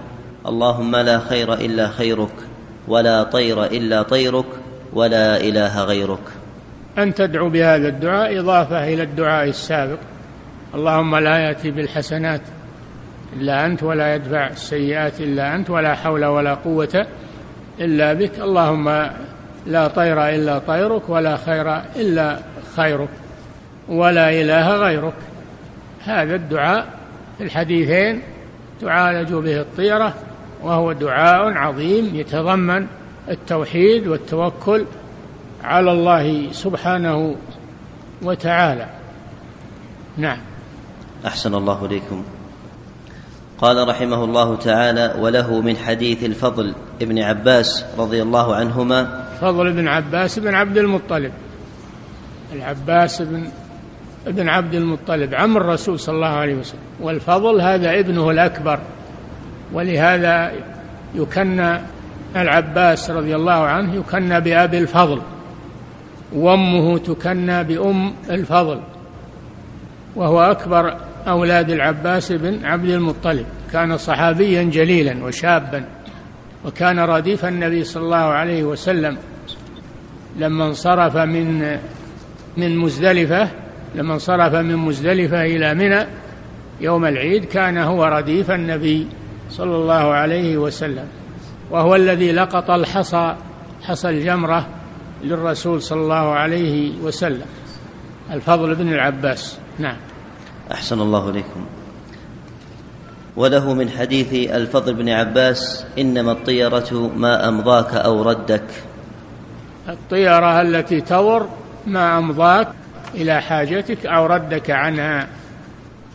اللهم 0.46 0.96
لا 0.96 1.18
خير 1.20 1.54
إلا 1.54 1.88
خيرك 1.88 2.34
ولا 2.88 3.22
طير 3.22 3.64
إلا 3.64 4.02
طيرك 4.02 4.63
ولا 4.94 5.40
إله 5.40 5.84
غيرك. 5.84 6.18
أن 6.98 7.14
تدعو 7.14 7.48
بهذا 7.48 7.88
الدعاء 7.88 8.40
إضافة 8.40 8.94
إلى 8.94 9.02
الدعاء 9.02 9.48
السابق. 9.48 9.98
اللهم 10.74 11.16
لا 11.16 11.38
يأتي 11.38 11.70
بالحسنات 11.70 12.40
إلا 13.36 13.66
أنت 13.66 13.82
ولا 13.82 14.14
يدفع 14.14 14.46
السيئات 14.46 15.20
إلا 15.20 15.54
أنت 15.54 15.70
ولا 15.70 15.94
حول 15.94 16.24
ولا 16.24 16.54
قوة 16.54 17.06
إلا 17.80 18.12
بك. 18.12 18.40
اللهم 18.40 19.10
لا 19.66 19.88
طير 19.88 20.28
إلا 20.28 20.58
طيرك 20.58 21.08
ولا 21.08 21.36
خير 21.36 21.76
إلا 21.96 22.38
خيرك 22.76 23.08
ولا 23.88 24.30
إله 24.30 24.76
غيرك. 24.76 25.14
هذا 26.04 26.34
الدعاء 26.34 26.86
في 27.38 27.44
الحديثين 27.44 28.22
تعالج 28.80 29.32
به 29.32 29.60
الطيرة 29.60 30.14
وهو 30.62 30.92
دعاء 30.92 31.52
عظيم 31.52 32.10
يتضمن 32.14 32.86
التوحيد 33.28 34.06
والتوكل 34.06 34.84
على 35.64 35.92
الله 35.92 36.52
سبحانه 36.52 37.36
وتعالى. 38.22 38.86
نعم. 40.16 40.38
أحسن 41.26 41.54
الله 41.54 41.84
إليكم. 41.84 42.24
قال 43.58 43.88
رحمه 43.88 44.24
الله 44.24 44.56
تعالى 44.56 45.14
وله 45.18 45.60
من 45.60 45.76
حديث 45.76 46.24
الفضل 46.24 46.74
ابن 47.02 47.18
عباس 47.18 47.84
رضي 47.98 48.22
الله 48.22 48.54
عنهما. 48.54 49.28
فضل 49.40 49.72
بن 49.72 49.88
عباس 49.88 50.38
بن 50.38 50.54
عبد 50.54 50.78
المطلب. 50.78 51.32
العباس 52.52 53.22
بن 53.22 53.48
ابن 54.26 54.48
عبد 54.48 54.74
المطلب 54.74 55.34
عم 55.34 55.56
الرسول 55.56 56.00
صلى 56.00 56.14
الله 56.14 56.26
عليه 56.26 56.54
وسلم. 56.54 56.80
والفضل 57.00 57.60
هذا 57.60 57.98
ابنه 58.00 58.30
الأكبر. 58.30 58.78
ولهذا 59.72 60.52
يكنى 61.14 61.93
العباس 62.36 63.10
رضي 63.10 63.36
الله 63.36 63.52
عنه 63.52 63.94
يكنى 63.94 64.40
بأبي 64.40 64.78
الفضل 64.78 65.20
وأمه 66.32 66.98
تكنى 66.98 67.64
بأم 67.64 68.12
الفضل 68.30 68.80
وهو 70.16 70.40
أكبر 70.40 70.96
أولاد 71.28 71.70
العباس 71.70 72.32
بن 72.32 72.64
عبد 72.64 72.88
المطلب. 72.88 73.46
كان 73.72 73.96
صحابيا 73.96 74.62
جليلا 74.62 75.24
وشابا 75.24 75.84
وكان 76.64 76.98
رديف 76.98 77.44
النبي 77.44 77.84
صلى 77.84 78.02
الله 78.02 78.16
عليه 78.16 78.64
وسلم. 78.64 79.16
لما 80.38 80.66
انصرف 80.66 81.16
من 81.16 81.78
من 82.56 82.76
مزدلفة 82.76 83.48
لما 83.94 84.14
انصرف 84.14 84.54
من 84.54 84.76
مزدلفة 84.76 85.44
إلى 85.44 85.74
منى 85.74 86.06
يوم 86.80 87.04
العيد 87.04 87.44
كان 87.44 87.78
هو 87.78 88.04
رديف 88.04 88.50
النبي 88.50 89.06
صلى 89.50 89.76
الله 89.76 90.12
عليه 90.14 90.56
وسلم. 90.56 91.08
وهو 91.70 91.94
الذي 91.94 92.32
لقط 92.32 92.70
الحصى 92.70 93.34
حصى 93.82 94.08
الجمرة 94.08 94.66
للرسول 95.22 95.82
صلى 95.82 96.00
الله 96.00 96.32
عليه 96.32 96.98
وسلم. 96.98 97.46
الفضل 98.30 98.74
بن 98.74 98.92
العباس. 98.92 99.58
نعم. 99.78 99.96
أحسن 100.72 101.00
الله 101.00 101.28
إليكم. 101.30 101.66
وله 103.36 103.74
من 103.74 103.90
حديث 103.90 104.50
الفضل 104.50 104.94
بن 104.94 105.08
عباس 105.08 105.86
إنما 105.98 106.32
الطيرة 106.32 107.12
ما 107.16 107.48
أمضاك 107.48 107.94
أو 107.94 108.22
ردك. 108.22 108.64
الطيرة 109.88 110.60
التي 110.62 111.00
تضر 111.00 111.46
ما 111.86 112.18
أمضاك 112.18 112.68
إلى 113.14 113.42
حاجتك 113.42 114.06
أو 114.06 114.26
ردك 114.26 114.70
عنها. 114.70 115.28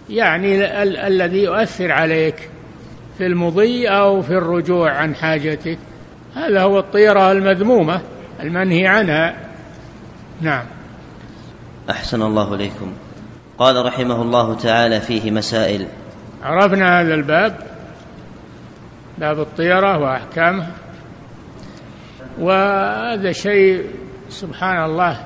يعني 0.09 0.81
ال- 0.83 0.97
الذي 0.97 1.43
يؤثر 1.43 1.91
عليك. 1.91 2.49
في 3.19 3.25
المضي 3.25 3.88
أو 3.88 4.21
في 4.21 4.34
الرجوع 4.38 4.91
عن 4.91 5.15
حاجتك 5.15 5.77
هذا 6.36 6.62
هو 6.62 6.79
الطيرة 6.79 7.32
المذمومة 7.32 8.01
المنهي 8.39 8.88
عنها. 8.88 9.36
نعم. 10.41 10.65
أحسن 11.89 12.21
الله 12.21 12.55
إليكم. 12.55 12.93
قال 13.58 13.86
رحمه 13.86 14.21
الله 14.21 14.55
تعالى 14.55 15.01
فيه 15.01 15.32
مسائل. 15.32 15.88
عرفنا 16.43 17.01
هذا 17.01 17.13
الباب. 17.13 17.55
باب 19.17 19.39
الطيرة 19.39 19.97
وأحكامها. 19.97 20.71
وهذا 22.39 23.32
شيء 23.32 23.86
سبحان 24.29 24.84
الله 24.84 25.25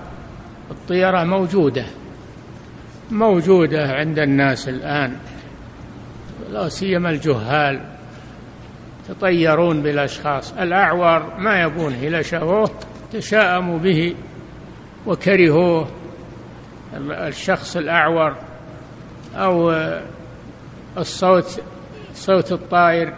الطيرة 0.71 1.23
موجودة 1.23 1.86
موجودة 3.12 3.93
عند 3.93 4.19
الناس 4.19 4.69
الآن. 4.69 5.17
لا 6.53 6.69
سيما 6.69 7.09
الجهال 7.09 7.81
يتطيرون 9.09 9.81
بالأشخاص. 9.81 10.53
الأعور 10.53 11.39
ما 11.39 11.61
يبون 11.61 12.23
شافوه 12.23 12.71
تشاءموا 13.13 13.79
به 13.79 14.15
وكرهوه. 15.05 15.87
الشخص 16.97 17.77
الأعور 17.77 18.35
أو 19.35 19.75
الصوت 20.97 21.61
صوت 22.13 22.51
الطائر 22.51 23.13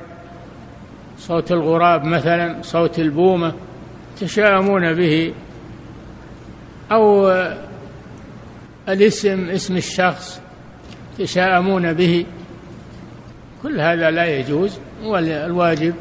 صوت 1.17 1.51
الغراب 1.51 2.03
مثلا 2.03 2.61
صوت 2.61 2.99
البومة 2.99 3.53
تشاءمون 4.19 4.93
به. 4.93 5.33
أو 6.91 7.29
الاسم 8.89 9.49
اسم 9.49 9.77
الشخص 9.77 10.41
تشاءمون 11.17 11.93
به. 11.93 12.25
كل 13.65 13.81
هذا 13.81 14.11
لا 14.11 14.25
يجوز 14.25 14.79
والواجب 15.03 15.93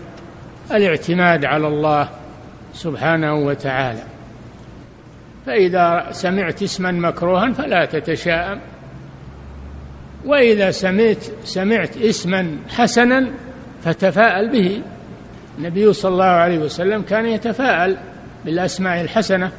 الاعتماد 0.71 1.45
على 1.45 1.67
الله 1.67 2.09
سبحانه 2.75 3.35
وتعالى. 3.35 4.03
فإذا 5.47 6.09
سمعت 6.11 6.63
اسما 6.63 6.93
مكروها 6.93 7.53
فلا 7.53 7.85
تتشاءم. 7.85 8.61
وإذا 10.25 10.71
سمعت 10.71 11.25
سمعت 11.45 11.97
اسما 11.97 12.57
حسنا 12.69 13.31
فتفاءل 13.83 14.53
به. 14.53 14.83
النبي 15.59 15.93
صلى 15.93 16.13
الله 16.13 16.25
عليه 16.25 16.59
وسلم 16.59 17.03
كان 17.03 17.27
يتفاءل 17.27 17.97
بالأسماء 18.45 19.01
الحسنة. 19.01 19.53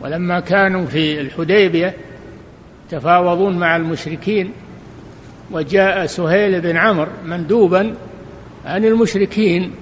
ولما 0.00 0.40
كانوا 0.40 0.86
في 0.86 1.20
الحديبية 1.20 1.94
تفاوضون 2.90 3.58
مع 3.58 3.76
المشركين. 3.76 4.52
وجاء 5.52 6.06
سهيل 6.06 6.60
بن 6.60 6.76
عمرو 6.76 7.10
مندوبا 7.24 7.94
عن 8.64 8.84
المشركين 8.84 9.72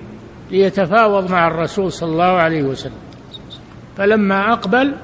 ليتفاوض 0.51 1.31
مع 1.31 1.47
الرسول 1.47 1.93
صلى 1.93 2.13
الله 2.13 2.25
عليه 2.25 2.63
وسلم. 2.63 2.99
فلما 3.97 4.53
أقبل 4.53 4.95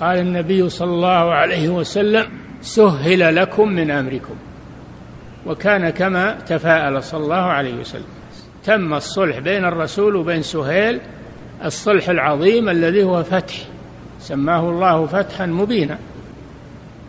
قال 0.00 0.18
النبي 0.18 0.68
صلى 0.68 0.90
الله 0.90 1.34
عليه 1.34 1.68
وسلم 1.68 2.26
سهل 2.60 3.36
لكم 3.36 3.68
من 3.68 3.90
أمركم. 3.90 4.34
وكان 5.46 5.90
كما 5.90 6.40
تفاءل 6.40 7.02
صلى 7.02 7.24
الله 7.24 7.36
عليه 7.36 7.74
وسلم. 7.74 8.04
تم 8.64 8.94
الصلح 8.94 9.38
بين 9.38 9.64
الرسول 9.64 10.16
وبين 10.16 10.42
سهيل 10.42 11.00
الصلح 11.64 12.08
العظيم 12.08 12.68
الذي 12.68 13.02
هو 13.04 13.22
فتح. 13.22 13.54
سماه 14.18 14.70
الله 14.70 15.06
فتحا 15.06 15.46
مبينا 15.46 15.98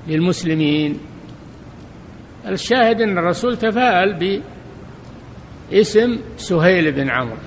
للمسلمين. 0.07 0.99
الشاهد 2.47 3.01
أن 3.01 3.17
الرسول 3.17 3.57
تفاءل 3.57 4.41
باسم 5.71 6.19
سهيل 6.37 6.91
بن 6.91 7.09
عمرو 7.09 7.37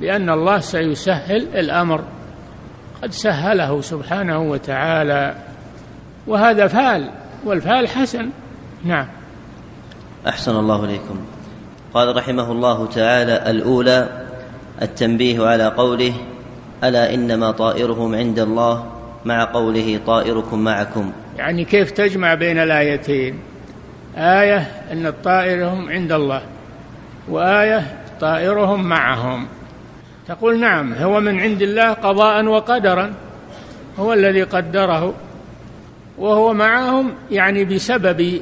لأن 0.00 0.30
الله 0.30 0.58
سيسهل 0.58 1.48
الأمر. 1.54 2.04
قد 3.02 3.10
سهله 3.10 3.80
سبحانه 3.80 4.38
وتعالى 4.38 5.34
وهذا 6.26 6.66
فال 6.66 7.10
والفال 7.44 7.88
حسن. 7.88 8.30
نعم. 8.84 9.08
أحسن 10.28 10.56
الله 10.56 10.84
إليكم. 10.84 11.20
قال 11.94 12.16
رحمه 12.16 12.52
الله 12.52 12.86
تعالى 12.86 13.50
الأولى 13.50 14.26
التنبيه 14.82 15.46
على 15.46 15.66
قوله 15.66 16.12
ألا 16.84 17.14
إنما 17.14 17.50
طائرهم 17.50 18.14
عند 18.14 18.38
الله 18.38 18.92
مع 19.24 19.52
قوله 19.52 20.00
طائركم 20.06 20.64
معكم. 20.64 21.12
يعني 21.36 21.64
كيف 21.64 21.90
تجمع 21.90 22.34
بين 22.34 22.58
الآيتين؟ 22.58 23.51
آية 24.16 24.58
أن 24.92 25.12
طائرهم 25.24 25.88
عند 25.88 26.12
الله 26.12 26.42
وآية 27.28 28.04
طائرهم 28.20 28.84
معهم. 28.84 29.46
تقول 30.28 30.60
نعم 30.60 30.94
هو 30.94 31.20
من 31.20 31.40
عند 31.40 31.62
الله 31.62 31.92
قضاء 31.92 32.44
وقدرا 32.44 33.14
هو 33.98 34.12
الذي 34.12 34.42
قدره 34.42 35.14
وهو 36.18 36.54
معهم 36.54 37.14
يعني 37.30 37.64
بسبب 37.64 38.40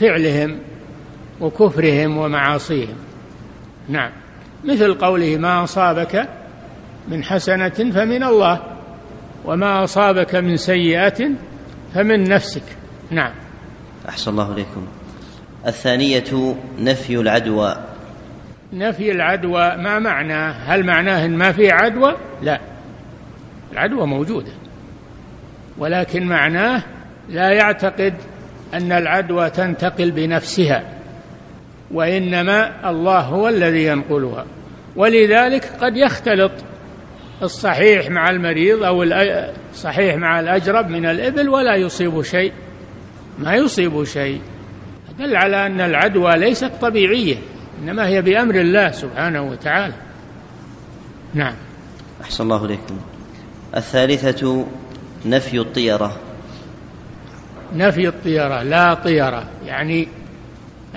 فعلهم 0.00 0.58
وكفرهم 1.40 2.16
ومعاصيهم. 2.16 2.96
نعم 3.88 4.10
مثل 4.64 4.94
قوله 4.94 5.36
ما 5.36 5.64
أصابك 5.64 6.28
من 7.08 7.24
حسنة 7.24 7.68
فمن 7.68 8.22
الله 8.22 8.60
وما 9.44 9.84
أصابك 9.84 10.34
من 10.34 10.56
سيئة 10.56 11.30
فمن 11.94 12.24
نفسك. 12.24 12.62
نعم. 13.10 13.32
أحسن 14.08 14.30
الله 14.30 14.52
إليكم. 14.52 14.86
الثانية 15.66 16.56
نفي 16.78 17.14
العدوى. 17.14 17.76
نفي 18.72 19.10
العدوى 19.12 19.76
ما 19.76 19.98
معناه 19.98 20.52
هل 20.52 20.86
معناه 20.86 21.24
إن 21.24 21.36
ما 21.36 21.52
في 21.52 21.70
عدوى؟ 21.70 22.14
لا. 22.42 22.60
العدوى 23.72 24.06
موجودة. 24.06 24.52
ولكن 25.78 26.26
معناه 26.26 26.82
لا 27.28 27.52
يعتقد 27.52 28.14
أن 28.74 28.92
العدوى 28.92 29.50
تنتقل 29.50 30.10
بنفسها 30.10 30.84
وإنما 31.90 32.90
الله 32.90 33.20
هو 33.20 33.48
الذي 33.48 33.84
ينقلها. 33.84 34.46
ولذلك 34.96 35.64
قد 35.80 35.96
يختلط 35.96 36.52
الصحيح 37.42 38.10
مع 38.10 38.30
المريض 38.30 38.82
أو 38.82 39.02
الصحيح 39.72 40.16
مع 40.16 40.40
الأجرب 40.40 40.88
من 40.88 41.06
الإبل 41.06 41.48
ولا 41.48 41.76
يصيب 41.76 42.22
شيء. 42.22 42.52
ما 43.38 43.54
يصيب 43.54 44.04
شيء. 44.04 44.40
دل 45.18 45.36
على 45.36 45.66
أن 45.66 45.80
العدوى 45.80 46.36
ليست 46.36 46.70
طبيعية 46.80 47.36
إنما 47.82 48.06
هي 48.06 48.22
بأمر 48.22 48.54
الله 48.54 48.90
سبحانه 48.90 49.42
وتعالى. 49.42 49.94
نعم. 51.34 51.54
أحسن 52.22 52.44
الله 52.44 52.64
اليكم 52.64 52.98
الثالثة 53.76 54.66
نفي 55.26 55.58
الطيرة. 55.58 56.16
نفي 57.74 58.08
الطيرة 58.08 58.62
لا 58.62 58.94
طيرة 58.94 59.44
يعني 59.66 60.08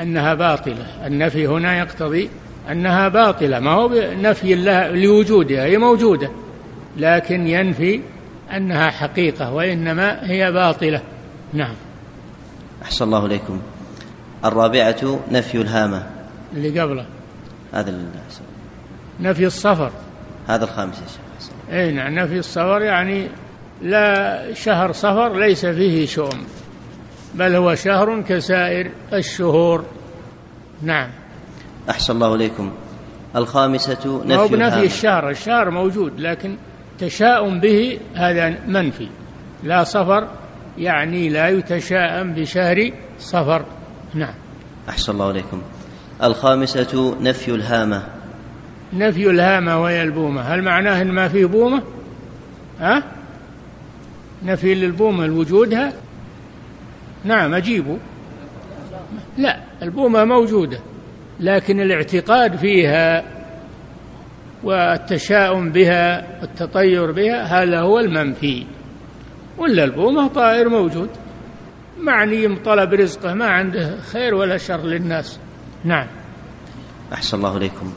أنها 0.02 0.34
باطلة. 0.34 1.08
النفي 1.08 1.48
هنا 1.48 1.78
يقتضي 1.78 2.30
أنها 2.72 3.08
باطلة 3.08 3.60
ما 3.60 3.72
هو 3.72 3.90
نفي 4.22 4.54
الله 4.54 4.88
لوجودها 4.88 5.66
هي 5.66 5.78
موجودة 5.78 6.32
لكن 6.98 7.48
ينفي 7.48 8.02
أنها 8.56 8.90
حقيقة 8.90 9.54
وإنما 9.54 10.32
هي 10.32 10.52
باطلة. 10.52 11.02
نعم. 11.54 11.76
أحسن 12.84 13.06
الله 13.06 13.26
إليكم. 13.26 13.62
الرابعة 14.46 15.20
نفي 15.32 15.62
الهامة. 15.62 16.08
اللي 16.54 16.80
قبله. 16.80 17.06
هذا 17.74 17.94
نفي 19.20 19.46
الصفر. 19.46 19.92
هذا 20.48 20.64
الخامس 20.64 20.96
يا 20.96 21.08
شيخ. 21.08 21.52
أي 21.72 21.92
نعم 21.92 22.20
نفي 22.20 22.40
الصفر 22.40 22.82
يعني 22.82 23.28
لا 23.82 24.54
شهر 24.54 24.92
صفر 24.92 25.40
ليس 25.40 25.66
فيه 25.66 26.06
شؤم 26.06 26.44
بل 27.36 27.56
هو 27.56 27.76
شهر 27.76 28.22
كسائر 28.22 28.92
الشهور. 29.14 29.86
نعم. 30.82 31.10
أحسن 31.90 32.14
الله 32.14 32.36
إليكم. 32.36 32.72
الخامسة 33.36 34.22
نفي 34.26 34.36
هو 34.36 34.48
بنفي 34.48 34.86
الشهر؟ 34.86 35.30
الشهر 35.30 35.70
موجود 35.70 36.20
لكن 36.20 36.56
تشاؤم 37.00 37.60
به 37.60 38.00
هذا 38.16 38.56
منفي. 38.68 39.08
لا 39.64 39.84
صفر 39.84 40.28
يعني 40.78 41.30
لا 41.30 41.50
يتشاءم 41.50 42.34
بشهر 42.34 42.92
صفر. 43.20 43.66
نعم. 44.14 44.34
أحسن 44.90 45.14
الله 45.14 45.32
إليكم. 45.32 45.62
الخامسة 46.24 47.16
نفي 47.22 47.52
الهامة. 47.52 48.04
نفي 48.94 49.30
الهامة 49.30 49.82
وهي 49.82 50.04
البومة. 50.04 50.42
هل 50.42 50.62
معناه 50.62 51.02
إن 51.02 51.12
ما 51.12 51.28
فيه 51.28 51.46
بومة؟ 51.46 51.82
ها؟ 52.80 53.04
نفي 54.44 54.76
للبومة 54.76 55.26
لوجودها 55.26 55.94
نعم 57.24 57.54
أجيبه. 57.54 57.98
لا 59.38 59.60
البومة 59.82 60.26
موجودة 60.26 60.80
لكن 61.40 61.80
الاعتقاد 61.80 62.56
فيها 62.56 63.24
والتشاؤم 64.64 65.70
بها 65.70 66.28
والتطير 66.42 67.12
بها 67.12 67.44
هذا 67.44 67.80
هو 67.80 68.00
المنفي. 68.00 68.66
ولا 69.58 69.84
البومة 69.84 70.28
طائر 70.28 70.70
موجود. 70.70 71.10
معني 72.00 72.56
طلب 72.56 72.94
رزقه 72.94 73.34
ما 73.34 73.46
عنده 73.46 74.02
خير 74.02 74.36
ولا 74.36 74.58
شر 74.58 74.82
للناس. 74.82 75.40
نعم. 75.84 76.08
أحسن 77.14 77.38
الله 77.38 77.58
إليكم. 77.58 77.94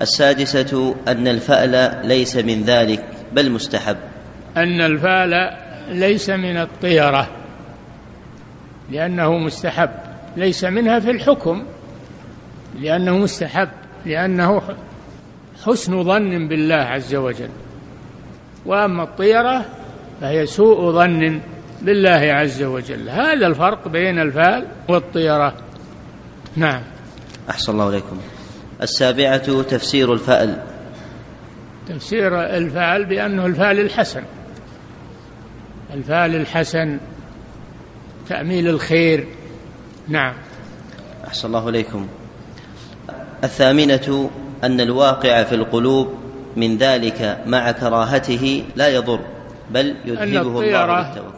السادسة 0.00 0.96
أن 1.08 1.28
الفأل 1.28 2.00
ليس 2.08 2.36
من 2.36 2.62
ذلك 2.62 3.04
بل 3.32 3.50
مستحب. 3.50 3.96
أن 4.56 4.80
الفأل 4.80 5.56
ليس 5.88 6.30
من 6.30 6.56
الطيرة 6.56 7.28
لأنه 8.90 9.38
مستحب. 9.38 9.90
ليس 10.36 10.64
منها 10.64 10.98
في 10.98 11.10
الحكم 11.10 11.62
لأنه 12.80 13.18
مستحب 13.18 13.68
لأنه 14.06 14.62
حسن 15.64 16.04
ظن 16.04 16.48
بالله 16.48 16.74
عز 16.74 17.14
وجل. 17.14 17.50
وأما 18.66 19.02
الطيرة 19.02 19.64
فهي 20.20 20.46
سوء 20.46 20.92
ظن. 20.92 21.40
بالله 21.86 22.32
عز 22.32 22.62
وجل. 22.62 23.08
هذا 23.08 23.46
الفرق 23.46 23.88
بين 23.88 24.18
الفال 24.18 24.66
والطيرة. 24.88 25.54
نعم. 26.56 26.82
أحسن 27.50 27.72
الله 27.72 27.88
إليكم. 27.88 28.18
السابعة 28.82 29.62
تفسير 29.62 30.12
الفأل. 30.12 30.62
تفسير 31.88 32.40
الفأل 32.40 33.04
بأنه 33.04 33.46
الفال 33.46 33.80
الحسن. 33.80 34.22
الفال 35.94 36.34
الحسن 36.34 36.98
تأميل 38.28 38.68
الخير. 38.68 39.28
نعم. 40.08 40.34
أحسن 41.28 41.48
الله 41.48 41.68
إليكم. 41.68 42.08
الثامنة 43.44 44.30
أن 44.64 44.80
الواقع 44.80 45.42
في 45.42 45.54
القلوب 45.54 46.14
من 46.56 46.76
ذلك 46.78 47.42
مع 47.46 47.70
كراهته 47.70 48.64
لا 48.76 48.88
يضر 48.88 49.20
بل 49.70 49.96
يذهبه 50.04 50.60
الله 50.60 51.02
بالتوكل. 51.02 51.35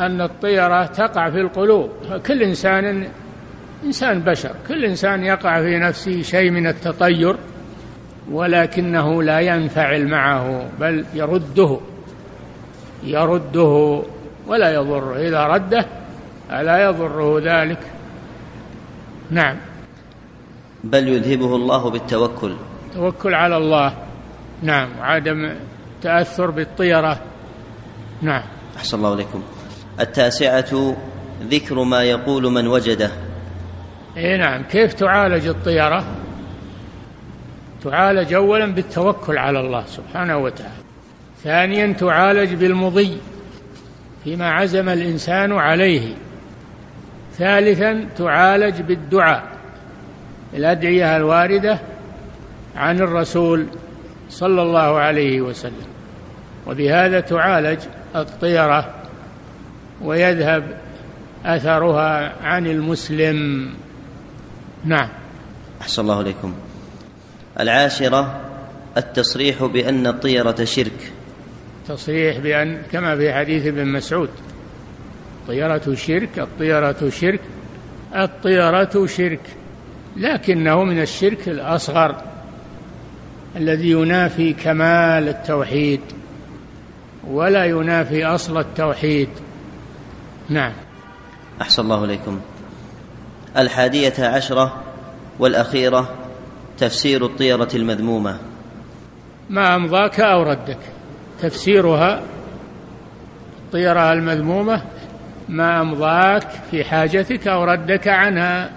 أن 0.00 0.20
الطيرة 0.20 0.86
تقع 0.86 1.30
في 1.30 1.40
القلوب. 1.40 1.90
كل 2.26 2.42
إنسان 2.42 3.08
إنسان 3.84 4.20
بشر 4.20 4.50
كل 4.68 4.84
إنسان 4.84 5.24
يقع 5.24 5.60
في 5.62 5.78
نفسه 5.78 6.22
شيء 6.22 6.50
من 6.50 6.66
التطير 6.66 7.36
ولكنه 8.30 9.22
لا 9.22 9.40
ينفعل 9.40 10.08
معه 10.08 10.64
بل 10.80 11.04
يرده 11.14 11.78
يرده 13.04 14.02
ولا 14.46 14.74
يضره 14.74 15.16
إذا 15.16 15.46
رده 15.46 15.86
ألا 16.50 16.84
يضره 16.84 17.40
ذلك. 17.40 17.78
نعم. 19.30 19.56
بل 20.84 21.08
يذهبه 21.08 21.56
الله 21.56 21.90
بالتوكل. 21.90 22.54
توكل 22.94 23.34
على 23.34 23.56
الله. 23.56 23.94
نعم. 24.62 24.88
وعدم 24.98 25.54
تأثر 26.02 26.50
بالطيرة. 26.50 27.20
نعم. 28.22 28.42
أحسن 28.76 28.98
الله 28.98 29.14
إليكم. 29.14 29.42
التاسعة 30.00 30.96
ذكر 31.50 31.82
ما 31.82 32.02
يقول 32.02 32.52
من 32.52 32.66
وجده. 32.66 33.10
اي 34.16 34.36
نعم 34.36 34.62
كيف 34.62 34.94
تعالج 34.94 35.46
الطيرة 35.46 36.04
تعالج 37.84 38.32
أولا 38.32 38.66
بالتوكل 38.66 39.38
على 39.38 39.60
الله 39.60 39.84
سبحانه 39.86 40.38
وتعالى 40.38 40.72
ثانيا 41.44 41.92
تعالج 41.92 42.54
بالمضي 42.54 43.18
فيما 44.24 44.50
عزم 44.50 44.88
الإنسان 44.88 45.52
عليه 45.52 46.14
ثالثا 47.38 48.08
تعالج 48.16 48.80
بالدعاء. 48.80 49.42
الأدعية 50.54 51.16
الواردة 51.16 51.78
عن 52.76 53.00
الرسول 53.00 53.66
صلى 54.30 54.62
الله 54.62 54.98
عليه 54.98 55.40
وسلم 55.40 55.86
وبهذا 56.66 57.20
تعالج 57.20 57.78
الطيرة 58.16 58.94
ويذهب 60.02 60.78
أثرها 61.44 62.34
عن 62.42 62.66
المسلم. 62.66 63.68
نعم. 64.84 65.08
أحسن 65.80 66.02
الله 66.02 66.20
إليكم. 66.20 66.54
العاشرة 67.60 68.40
التصريح 68.96 69.64
بأن 69.64 70.06
الطيرة 70.06 70.64
شرك. 70.64 71.12
تصريح 71.88 72.38
بأن 72.38 72.82
كما 72.92 73.16
في 73.16 73.32
حديث 73.32 73.66
ابن 73.66 73.86
مسعود 73.86 74.30
الطيرة 75.42 75.94
شرك 75.94 76.38
الطيرة 76.38 77.08
شرك 77.08 77.40
الطيرة 78.16 79.06
شرك 79.06 79.40
لكنه 80.16 80.84
من 80.84 81.02
الشرك 81.02 81.48
الأصغر 81.48 82.22
الذي 83.56 83.90
ينافي 83.90 84.52
كمال 84.52 85.28
التوحيد 85.28 86.00
ولا 87.28 87.64
ينافي 87.64 88.24
أصل 88.24 88.58
التوحيد. 88.58 89.28
نعم. 90.48 90.72
أحسن 91.62 91.82
الله 91.82 92.04
إليكم. 92.04 92.40
الحادية 93.56 94.14
عشرة 94.18 94.82
والأخيرة 95.38 96.14
تفسير 96.78 97.24
الطيرة 97.24 97.68
المذمومة. 97.74 98.38
ما 99.50 99.76
أمضاك 99.76 100.20
أو 100.20 100.42
ردك. 100.42 100.78
تفسيرها 101.40 102.22
الطيرة 103.58 104.12
المذمومة. 104.12 104.82
ما 105.48 105.80
أمضاك 105.80 106.48
في 106.70 106.84
حاجتك 106.84 107.48
أو 107.48 107.64
ردك 107.64 108.08
عنها. 108.08 108.70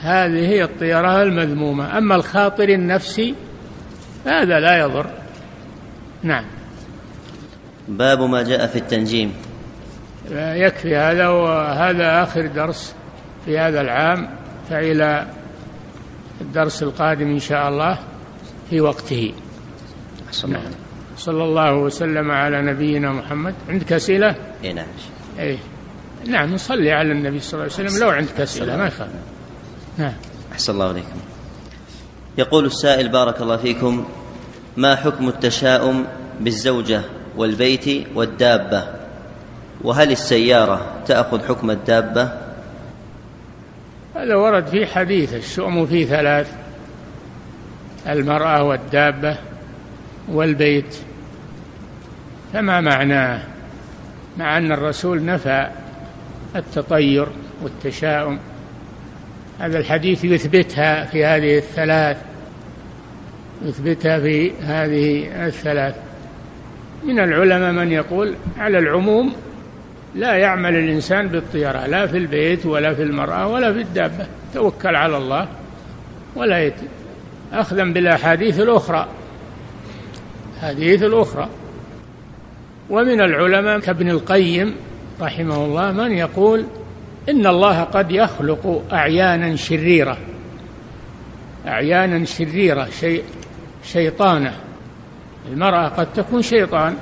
هذه 0.00 0.48
هي 0.48 0.64
الطيرة 0.64 1.22
المذمومة. 1.22 1.98
أما 1.98 2.14
الخاطر 2.14 2.68
النفسي 2.68 3.34
هذا 4.26 4.60
لا 4.60 4.78
يضر. 4.78 5.06
نعم. 6.22 6.44
باب 7.88 8.20
ما 8.20 8.42
جاء 8.42 8.66
في 8.66 8.76
التنجيم. 8.76 9.49
يكفي 10.30 10.96
هذا 10.96 11.28
وهذا 11.28 12.22
آخر 12.22 12.46
درس 12.46 12.94
في 13.44 13.58
هذا 13.58 13.80
العام 13.80 14.30
فإلى 14.70 15.26
الدرس 16.40 16.82
القادم 16.82 17.30
إن 17.30 17.38
شاء 17.38 17.68
الله 17.68 17.98
في 18.70 18.80
وقته. 18.80 19.32
نعم. 20.48 20.62
صلى 21.16 21.44
الله 21.44 21.74
وسلم 21.74 22.30
على 22.30 22.62
نبينا 22.62 23.12
محمد. 23.12 23.54
عندك 23.68 23.92
أسئلة؟ 23.92 24.34
إيه 24.64 24.72
نعم. 24.72 24.86
إيه. 25.38 25.58
نعم 26.26 26.54
نصلي 26.54 26.92
على 26.92 27.12
النبي 27.12 27.40
صلى 27.40 27.52
الله 27.52 27.74
عليه 27.78 27.88
وسلم. 27.88 28.02
لو 28.02 28.10
عندك 28.10 28.40
أسئلة 28.40 28.76
ما 28.76 28.86
يخالف. 28.86 29.12
نعم. 29.98 30.12
أحسن 30.52 30.72
الله 30.72 30.88
عليكم 30.88 31.20
يقول 32.38 32.66
السائل 32.66 33.08
بارك 33.08 33.42
الله 33.42 33.56
فيكم 33.56 34.04
ما 34.76 34.96
حكم 34.96 35.28
التشاؤم 35.28 36.06
بالزوجة 36.40 37.02
والبيت 37.36 38.06
والدابة؟ 38.14 38.99
وهل 39.84 40.10
السيارة 40.10 41.02
تأخذ 41.06 41.48
حكم 41.48 41.70
الدابة؟ 41.70 42.32
هذا 44.16 44.34
ورد 44.34 44.66
في 44.66 44.86
حديث 44.86 45.34
الشؤم 45.34 45.86
في 45.86 46.04
ثلاث 46.04 46.52
المرأة 48.08 48.62
والدابة 48.62 49.36
والبيت. 50.28 50.96
فما 52.52 52.80
معناه؟ 52.80 53.42
مع 54.38 54.58
أن 54.58 54.72
الرسول 54.72 55.24
نفى 55.24 55.68
التطير 56.56 57.26
والتشاؤم. 57.62 58.38
هذا 59.60 59.78
الحديث 59.78 60.24
يثبتها 60.24 61.04
في 61.04 61.24
هذه 61.24 61.58
الثلاث 61.58 62.16
يثبتها 63.62 64.18
في 64.18 64.52
هذه 64.62 65.28
الثلاث. 65.46 65.94
من 67.04 67.18
العلماء 67.18 67.72
من 67.72 67.92
يقول 67.92 68.34
على 68.58 68.78
العموم 68.78 69.32
لا 70.14 70.36
يعمل 70.36 70.76
الإنسان 70.76 71.28
بالطيرة 71.28 71.86
لا 71.86 72.06
في 72.06 72.16
البيت 72.16 72.66
ولا 72.66 72.94
في 72.94 73.02
المرأة 73.02 73.46
ولا 73.46 73.72
في 73.72 73.80
الدابة 73.80 74.26
توكل 74.54 74.96
على 74.96 75.16
الله 75.16 75.48
ولا 76.36 76.64
يت... 76.64 76.74
أخذا 77.52 77.84
بالأحاديث 77.84 78.60
الأخرى 78.60 79.08
الحديث 80.56 81.02
الأخرى. 81.02 81.48
ومن 82.90 83.20
العلماء 83.20 83.78
كابن 83.78 84.10
القيم 84.10 84.74
رحمه 85.20 85.64
الله 85.64 85.92
من 85.92 86.12
يقول 86.12 86.64
إن 87.28 87.46
الله 87.46 87.82
قد 87.82 88.10
يخلق 88.10 88.82
أعيانا 88.92 89.56
شريرة 89.56 90.18
أعيانا 91.66 92.24
شريرة 92.24 92.88
شيء 93.00 93.24
شيطانة. 93.84 94.52
المرأة 95.52 95.88
قد 95.88 96.12
تكون 96.12 96.42
شيطان 96.42 96.96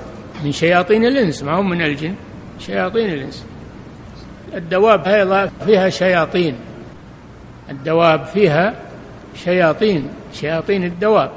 من 0.44 0.52
شياطين 0.52 1.04
الإنس 1.04 1.42
ما 1.42 1.52
هم 1.52 1.70
من 1.70 1.82
الجن. 1.82 2.14
شياطين 2.58 3.12
الإنس 3.12 3.44
الدواب 4.54 5.08
أيضا 5.08 5.50
فيها 5.66 5.88
شياطين. 5.88 6.54
الدواب 7.70 8.24
فيها 8.24 8.74
شياطين 9.34 10.08
شياطين 10.32 10.84
الدواب. 10.84 11.30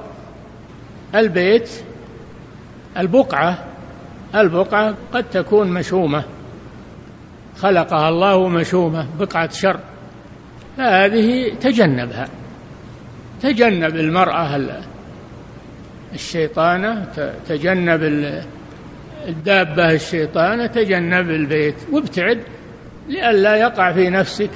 البيت 1.16 1.70
البقعة 2.98 3.58
البقعة 4.36 4.96
قد 5.14 5.24
تكون 5.24 5.68
مشومة. 5.68 6.24
خلقها 7.58 8.10
الله 8.10 8.48
مشومة 8.48 9.08
بقعة 9.20 9.50
شر. 9.52 9.80
فهذه 10.78 11.54
تجنبها. 11.62 12.28
تجنب 13.42 13.96
المرأة 13.96 14.60
الشيطانة 16.14 17.08
تجنب 17.48 18.04
الدابة 19.28 19.92
الشيطانة 19.92 20.66
تجنب 20.66 21.30
البيت 21.30 21.76
وابتعد 21.92 22.44
لئلا 23.10 23.56
يقع 23.56 23.94
في 23.94 24.10
نفسك 24.10 24.50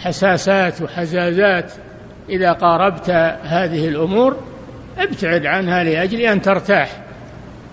حساسات 0.00 0.82
وحزازات. 0.82 1.72
إذا 2.28 2.52
قاربت 2.52 3.10
هذه 3.42 3.88
الأمور 3.88 4.36
ابتعد 4.98 5.46
عنها 5.46 5.84
لأجل 5.84 6.20
أن 6.20 6.42
ترتاح 6.42 7.02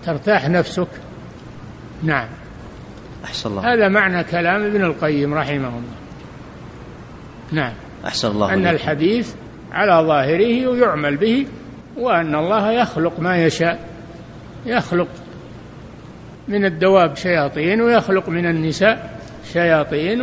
ترتاح 0.06 0.48
نفسك. 0.48 0.88
نعم. 2.02 2.28
أحسن 3.24 3.50
الله. 3.50 3.74
هذا 3.74 3.88
معنى 3.88 4.24
كلام 4.24 4.64
ابن 4.64 4.84
القيم 4.84 5.34
رحمه 5.34 5.68
الله. 5.68 5.98
نعم. 7.52 7.72
أحسن 8.06 8.28
الله 8.28 8.54
أن 8.54 8.66
الحديث 8.66 9.34
على 9.72 10.06
ظاهره 10.06 10.66
ويعمل 10.66 11.16
به 11.16 11.46
وأن 11.96 12.34
الله 12.34 12.72
يخلق 12.72 13.20
ما 13.20 13.44
يشاء 13.44 13.78
يخلق 14.66 15.08
من 16.48 16.64
الدواب 16.64 17.16
شياطين 17.16 17.80
ويخلق 17.80 18.28
من 18.28 18.46
النساء 18.46 19.18
شياطين 19.52 20.22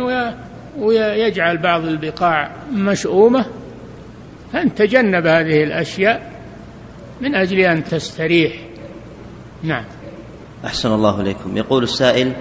ويجعل 0.78 1.58
بعض 1.58 1.84
البقاع 1.84 2.50
مشؤومة. 2.72 3.46
فأنت 4.52 4.78
تجنب 4.78 5.26
هذه 5.26 5.64
الأشياء 5.64 6.32
من 7.20 7.34
أجل 7.34 7.58
أن 7.58 7.84
تستريح. 7.84 8.52
نعم. 9.62 9.84
أحسن 10.64 10.92
الله 10.92 11.20
إليكم. 11.20 11.56
يقول 11.56 11.82
السائل 11.82 12.32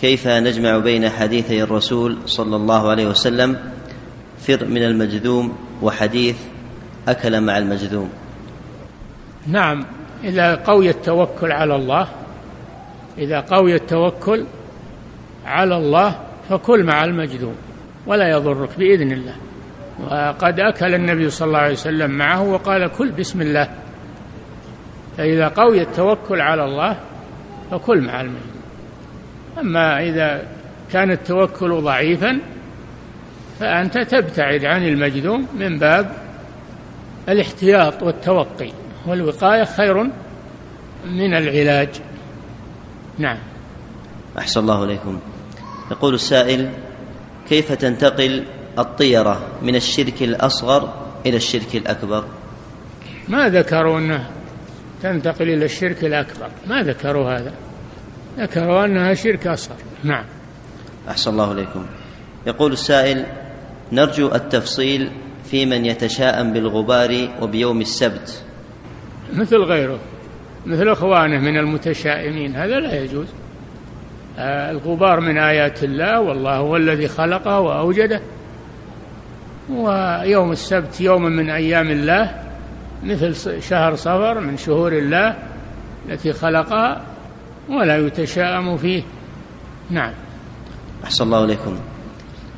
كيف 0.00 0.28
نجمع 0.28 0.78
بين 0.78 1.08
حديثي 1.10 1.62
الرسول 1.62 2.18
صلى 2.26 2.56
الله 2.56 2.90
عليه 2.90 3.06
وسلم 3.06 3.56
فر 4.40 4.64
من 4.64 4.82
المجذوم 4.82 5.56
وحديث 5.82 6.36
أكل 7.08 7.40
مع 7.40 7.58
المجذوم؟ 7.58 8.10
نعم. 9.46 9.86
إذا 10.24 10.54
قوي 10.54 10.90
التوكل 10.90 11.52
على 11.52 11.76
الله. 11.76 12.08
إذا 13.18 13.40
قوي 13.40 13.74
التوكل 13.74 14.44
على 15.46 15.76
الله 15.76 16.20
فكل 16.48 16.84
مع 16.84 17.04
المجذوم 17.04 17.54
ولا 18.06 18.30
يضرك 18.30 18.68
بإذن 18.78 19.12
الله. 19.12 19.34
وقد 20.00 20.60
أكل 20.60 20.94
النبي 20.94 21.30
صلى 21.30 21.46
الله 21.46 21.58
عليه 21.58 21.72
وسلم 21.72 22.10
معه 22.10 22.42
وقال 22.42 22.90
كل 22.98 23.10
بسم 23.10 23.40
الله. 23.40 23.68
فإذا 25.16 25.48
قوي 25.48 25.82
التوكل 25.82 26.40
على 26.40 26.64
الله 26.64 26.96
فكل 27.70 28.00
مع 28.00 28.20
المجذوم. 28.20 28.60
أما 29.58 30.02
إذا 30.02 30.42
كان 30.92 31.10
التوكل 31.10 31.80
ضعيفا 31.80 32.38
فأنت 33.60 33.98
تبتعد 33.98 34.64
عن 34.64 34.86
المجذوم 34.86 35.46
من 35.58 35.78
باب 35.78 36.10
الاحتياط 37.28 38.02
والتوقي. 38.02 38.70
والوقاية 39.06 39.64
خير 39.64 40.02
من 41.04 41.34
العلاج. 41.34 41.88
نعم. 43.20 43.38
أحسن 44.38 44.60
الله 44.60 44.84
إليكم. 44.84 45.20
يقول 45.90 46.14
السائل 46.14 46.70
كيف 47.48 47.72
تنتقل 47.72 48.44
الطيرة 48.78 49.48
من 49.62 49.76
الشرك 49.76 50.22
الأصغر 50.22 51.10
إلى 51.26 51.36
الشرك 51.36 51.76
الأكبر؟ 51.76 52.24
ما 53.28 53.48
ذكروا 53.48 53.98
أنه 53.98 54.30
تنتقل 55.02 55.48
إلى 55.48 55.64
الشرك 55.64 56.04
الأكبر. 56.04 56.48
ما 56.66 56.82
ذكروا 56.82 57.30
هذا. 57.30 57.52
ذكروا 58.38 58.84
أنها 58.84 59.14
شرك 59.14 59.46
أصغر. 59.46 59.76
نعم. 60.04 60.24
أحسن 61.08 61.30
الله 61.30 61.52
إليكم. 61.52 61.86
يقول 62.46 62.72
السائل 62.72 63.26
نرجو 63.92 64.34
التفصيل 64.34 65.10
في 65.50 65.66
من 65.66 65.86
يتشاءم 65.86 66.52
بالغبار 66.52 67.28
وبيوم 67.40 67.80
السبت. 67.80 68.44
مثل 69.32 69.56
غيره. 69.56 69.98
مثل 70.66 70.88
إخوانه 70.88 71.38
من 71.38 71.56
المتشائمين 71.56 72.56
هذا 72.56 72.80
لا 72.80 73.02
يجوز. 73.02 73.26
آه، 74.38 74.70
الغبار 74.70 75.20
من 75.20 75.38
آيات 75.38 75.84
الله 75.84 76.20
والله 76.20 76.56
هو 76.56 76.76
الذي 76.76 77.08
خلقه 77.08 77.60
وأوجده. 77.60 78.20
ويوم 79.70 80.52
السبت 80.52 81.00
يوم 81.00 81.22
من 81.22 81.50
أيام 81.50 81.90
الله 81.90 82.34
مثل 83.04 83.62
شهر 83.62 83.96
صفر 83.96 84.40
من 84.40 84.56
شهور 84.56 84.92
الله 84.92 85.36
التي 86.08 86.32
خلقها 86.32 87.02
ولا 87.68 87.98
يتشاءم 87.98 88.76
فيه. 88.76 89.02
نعم. 89.90 90.12
أحسن 91.04 91.24
الله 91.24 91.44
إليكم. 91.44 91.78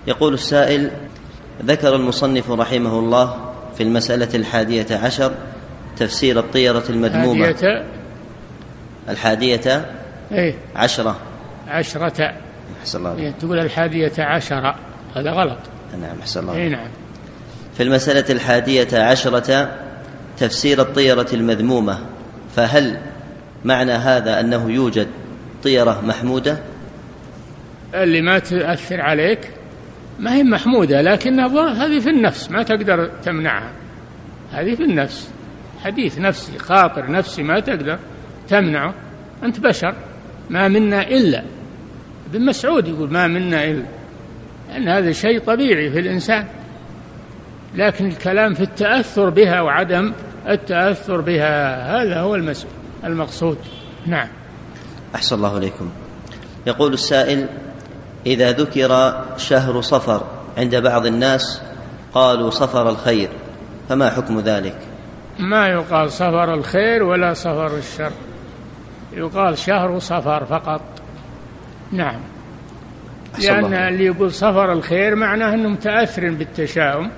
يقول 0.07 0.34
السائل 0.34 0.90
ذكر 1.64 1.96
المصنف 1.96 2.50
رحمه 2.50 2.98
الله 2.98 3.53
في 3.76 3.82
المسألة 3.82 4.28
الحادية 4.34 4.86
عشر 4.96 5.32
تفسير 5.97 6.38
الطيرة 6.38 6.84
المذمومة. 6.90 7.84
الحادية. 9.09 9.86
إيه. 10.32 10.55
عشرة. 10.76 11.16
عشرة. 11.68 12.34
أحسن 12.80 12.99
الله 12.99 13.16
إيه 13.16 13.30
تقول 13.30 13.59
الحادية 13.59 14.12
عشرة. 14.18 14.74
هذا 15.16 15.30
غلط. 15.30 15.59
نعم 16.01 16.20
أحسن 16.20 16.40
الله 16.40 16.57
إيه 16.57 16.68
نعم. 16.68 16.88
في 17.76 17.82
المسألة 17.82 18.24
الحادية 18.30 18.99
عشرة 18.99 19.70
تفسير 20.38 20.80
الطيرة 20.80 21.26
المذمومة. 21.32 21.99
فهل 22.57 22.99
معنى 23.64 23.93
هذا 23.93 24.40
أنه 24.40 24.70
يوجد 24.70 25.09
طيرة 25.62 26.01
محمودة؟ 26.05 26.59
اللي 27.95 28.22
ما 28.22 28.38
تأثر 28.38 29.01
عليك 29.01 29.51
ما 30.18 30.34
هي 30.34 30.43
محمودة 30.43 31.03
لكنها 31.03 31.72
هذه 31.86 31.99
في 31.99 32.11
النفس 32.11 32.51
ما 32.51 32.62
تقدر 32.62 33.11
تمنعها. 33.24 33.70
هذه 34.53 34.74
في 34.74 34.82
النفس. 34.82 35.32
حديث 35.85 36.18
نفسي 36.18 36.59
خاطر 36.59 37.11
نفسي 37.11 37.43
ما 37.43 37.61
تقدر 37.61 37.99
تمنعه. 38.49 38.95
أنت 39.43 39.61
بشر 39.61 39.95
ما 40.51 40.68
منا 40.68 41.03
إلا. 41.09 41.45
ابن 42.30 42.45
مسعود 42.47 42.89
يقول 42.89 43.12
ما 43.12 43.26
منا 43.26 43.64
إلا. 43.64 43.85
لأن 44.68 44.89
هذا 44.89 45.12
شيء 45.12 45.39
طبيعي 45.41 45.91
في 45.91 45.99
الإنسان. 45.99 46.47
لكن 47.74 48.07
الكلام 48.07 48.55
في 48.55 48.62
التأثر 48.62 49.30
بها 49.30 49.61
وعدم 49.61 50.12
التأثر 50.49 51.20
بها 51.20 51.76
هذا 52.03 52.20
هو 52.20 52.35
المس- 52.35 52.66
المقصود. 53.05 53.59
نعم. 54.07 54.28
أحسن 55.14 55.37
الله 55.37 55.59
إليكم. 55.59 55.91
يقول 56.66 56.93
السائل 56.93 57.47
إذا 58.26 58.53
ذكر 58.53 59.22
شهر 59.37 59.80
صفر 59.80 60.26
عند 60.59 60.76
بعض 60.76 61.07
الناس 61.07 61.62
قالوا 62.14 62.51
صفر 62.51 62.89
الخير 62.89 63.28
فما 63.89 64.11
حكم 64.11 64.41
ذلك؟ 64.41 64.76
ما 65.39 65.68
يقال 65.68 66.12
صفر 66.12 66.55
الخير 66.55 67.03
ولا 67.03 67.33
صفر 67.33 67.76
الشر. 67.76 68.12
يقال 69.12 69.59
شهر 69.59 69.99
صفر 69.99 70.45
فقط. 70.45 70.80
نعم. 71.93 72.20
لأن. 73.39 73.74
اللي 73.74 74.05
يقول 74.05 74.33
صفر 74.33 74.72
الخير 74.72 75.14
معناه 75.14 75.55
أنه 75.55 75.68
متأثر 75.68 76.30
بالتشاؤم. 76.30 77.11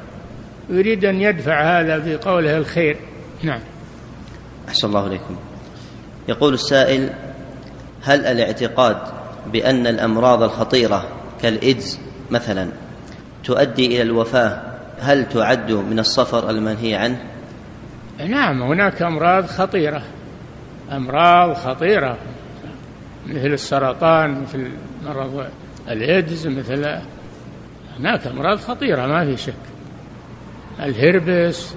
يريد 0.68 1.04
أن 1.04 1.20
يدفع 1.20 1.80
هذا 1.80 1.98
بقوله 1.98 2.56
الخير. 2.56 2.96
نعم. 3.42 3.60
أحسن 4.68 4.88
الله 4.88 5.06
إليكم. 5.06 5.36
يقول 6.28 6.54
السائل 6.54 7.10
هل 8.02 8.26
الاعتقاد 8.26 8.96
بأن 9.52 9.86
الأمراض 9.86 10.42
الخطيرة 10.42 11.08
كالإيدز 11.42 12.00
مثلا 12.30 12.68
تؤدي 13.44 13.86
إلى 13.86 14.02
الوفاة؟ 14.02 14.62
هل 15.00 15.28
تعد 15.28 15.72
من 15.72 15.98
الصفر 15.98 16.50
المنهي 16.50 16.94
عنه؟ 16.94 17.33
نعم 18.18 18.62
هناك 18.62 19.02
أمراض 19.02 19.46
خطيرة. 19.46 20.02
أمراض 20.92 21.54
خطيرة 21.54 22.16
مثل 23.26 23.46
السرطان 23.46 24.42
مثل 24.42 24.70
مرض 25.06 25.46
الإيدز 25.88 26.46
مثل 26.46 26.98
هناك 27.98 28.26
أمراض 28.26 28.58
خطيرة 28.58 29.06
ما 29.06 29.24
في 29.24 29.36
شك. 29.36 29.54
الهربس 30.80 31.74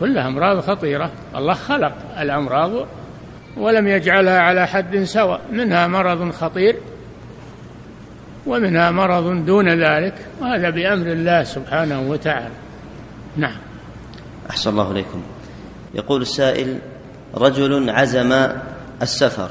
كلها 0.00 0.28
أمراض 0.28 0.60
خطيرة. 0.60 1.10
الله 1.36 1.54
خلق 1.54 1.92
الأمراض 2.20 2.86
ولم 3.56 3.88
يجعلها 3.88 4.38
على 4.38 4.66
حد 4.66 5.02
سواء. 5.02 5.40
منها 5.52 5.86
مرض 5.86 6.30
خطير 6.30 6.76
ومنها 8.46 8.90
مرض 8.90 9.44
دون 9.46 9.68
ذلك 9.68 10.14
وهذا 10.40 10.70
بأمر 10.70 11.06
الله 11.06 11.44
سبحانه 11.44 12.00
وتعالى. 12.00 12.54
نعم. 13.36 13.56
أحسن 14.50 14.70
الله 14.70 14.90
إليكم. 14.90 15.22
يقول 15.94 16.22
السائل 16.22 16.78
رجل 17.34 17.90
عزم 17.90 18.48
السفر 19.02 19.50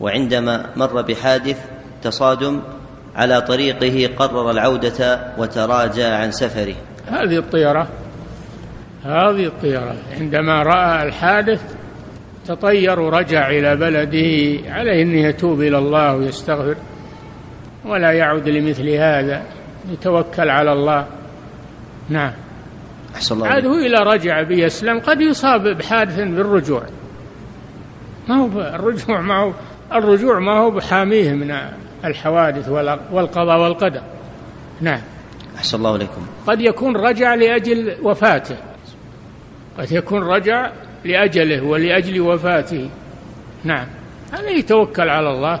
وعندما 0.00 0.66
مر 0.76 1.02
بحادث 1.02 1.58
تصادم 2.02 2.60
على 3.16 3.40
طريقه 3.40 4.14
قرر 4.16 4.50
العودة 4.50 5.20
وتراجع 5.38 6.16
عن 6.16 6.30
سفره. 6.30 6.74
هذه 7.06 7.38
الطيرة 7.38 7.88
هذه 9.04 9.46
الطيرة 9.46 9.94
عندما 10.20 10.62
رأى 10.62 11.08
الحادث 11.08 11.74
تطير 12.46 13.00
ورجع 13.00 13.50
إلى 13.50 13.76
بلده 13.76 14.70
عليه 14.70 15.02
أن 15.02 15.14
يتوب 15.14 15.60
إلى 15.60 15.78
الله 15.78 16.16
ويستغفر 16.16 16.76
ولا 17.84 18.12
يعود 18.12 18.48
لمثل 18.48 18.88
هذا 18.88 19.42
يتوكل 19.92 20.50
على 20.50 20.72
الله. 20.72 21.06
نعم. 22.08 22.32
أحسن 23.14 23.34
الله 23.34 23.46
عاد. 23.46 23.66
هو 23.66 23.74
إلى 23.74 23.96
رجع 24.14 24.42
بيسلم 24.42 25.00
قد 25.00 25.20
يصاب 25.20 25.68
بحادث 25.68 26.16
بالرجوع. 26.16 26.82
ما 28.28 28.34
هو 28.34 28.60
الرجوع 28.60 29.20
ما 29.20 29.36
هو 29.40 29.52
الرجوع 29.92 30.38
ما 30.38 30.58
هو 30.58 30.70
بحاميه 30.70 31.32
من 31.32 31.56
الحوادث 32.04 32.68
والق- 32.68 33.12
والقضاء 33.12 33.58
والقدر. 33.60 34.02
نعم. 34.80 35.00
أحسن 35.56 35.78
الله 35.78 35.96
إليكم. 35.96 36.26
قد 36.46 36.60
يكون 36.60 36.96
رجع 36.96 37.34
لأجل 37.34 37.96
وفاته. 38.02 38.56
قد 39.78 39.92
يكون 39.92 40.22
رجع 40.22 40.70
لأجله 41.04 41.62
ولأجل 41.64 42.20
وفاته. 42.20 42.90
نعم. 43.64 43.86
هذا 44.32 44.50
يتوكل 44.50 45.08
على 45.08 45.30
الله 45.30 45.60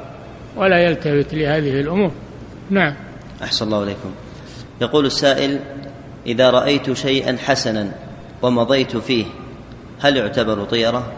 ولا 0.56 0.78
يلتفت 0.84 1.34
لهذه 1.34 1.80
الأمور. 1.80 2.10
نعم. 2.70 2.94
أحسن 3.42 3.66
الله 3.66 3.82
إليكم. 3.82 4.10
يقول 4.80 5.06
السائل 5.06 5.60
إذا 6.26 6.50
رأيت 6.50 6.92
شيئا 6.92 7.36
حسنا 7.46 7.90
ومضيت 8.42 8.96
فيه 8.96 9.24
هل 10.00 10.16
يعتبر 10.16 10.64
طيرة؟ 10.64 11.12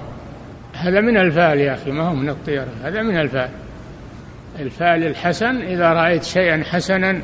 هذا 0.72 1.00
من 1.00 1.16
الفعل 1.16 1.58
يا 1.58 1.74
أخي 1.74 1.90
ما 1.90 2.08
هو 2.08 2.14
من 2.14 2.28
الطيرة 2.28 2.68
هذا 2.84 3.02
من 3.02 3.20
الفعل. 3.20 3.50
الفعل 4.58 5.04
الحسن 5.04 5.62
إذا 5.62 5.92
رأيت 5.92 6.24
شيئا 6.24 6.64
حسنا 6.64 7.22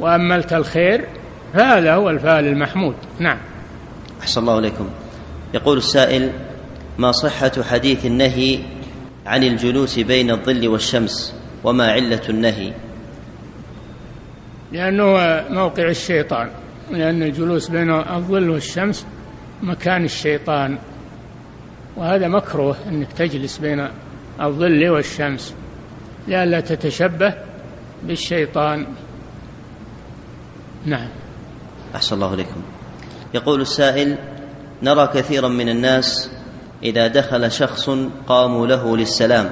وأملت 0.00 0.52
الخير 0.52 1.04
فهذا 1.54 1.94
هو 1.94 2.10
الفعل 2.10 2.46
المحمود. 2.46 2.94
نعم. 3.18 3.38
أحسن 4.20 4.40
الله 4.40 4.58
إليكم. 4.58 4.88
يقول 5.54 5.78
السائل 5.78 6.30
ما 6.98 7.12
صحة 7.12 7.52
حديث 7.70 8.06
النهي 8.06 8.58
عن 9.26 9.44
الجلوس 9.44 9.98
بين 9.98 10.30
الظل 10.30 10.68
والشمس 10.68 11.34
وما 11.64 11.92
علة 11.92 12.22
النهي؟ 12.28 12.72
لأنه 14.72 15.04
موقع 15.50 15.88
الشيطان 15.88 16.50
لأن 16.90 17.22
الجلوس 17.22 17.68
بين 17.68 17.90
الظل 17.90 18.50
والشمس 18.50 19.06
مكان 19.62 20.04
الشيطان. 20.04 20.78
وهذا 21.96 22.28
مكروه 22.28 22.76
أنك 22.88 23.12
تجلس 23.12 23.58
بين 23.58 23.88
الظل 24.40 24.88
والشمس 24.88 25.54
لئلا 26.28 26.60
تتشبه 26.60 27.34
بالشيطان. 28.02 28.86
نعم. 30.86 31.08
أحسن 31.94 32.14
الله 32.14 32.34
إليكم. 32.34 32.62
يقول 33.34 33.60
السائل 33.60 34.18
نرى 34.82 35.06
كثيرا 35.06 35.48
من 35.48 35.68
الناس 35.68 36.30
إذا 36.82 37.06
دخل 37.06 37.52
شخص 37.52 37.90
قاموا 38.26 38.66
له 38.66 38.96
للسلام 38.96 39.50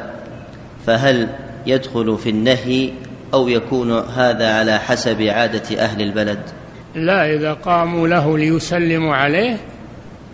فهل 0.86 1.28
يدخل 1.66 2.18
في 2.18 2.30
النهي 2.30 2.92
أو 3.34 3.48
يكون 3.48 3.92
هذا 3.92 4.58
على 4.58 4.78
حسب 4.78 5.22
عادة 5.22 5.84
أهل 5.84 6.02
البلد. 6.02 6.40
لا 6.94 7.34
إذا 7.34 7.52
قاموا 7.52 8.08
له 8.08 8.38
ليسلموا 8.38 9.14
عليه 9.14 9.56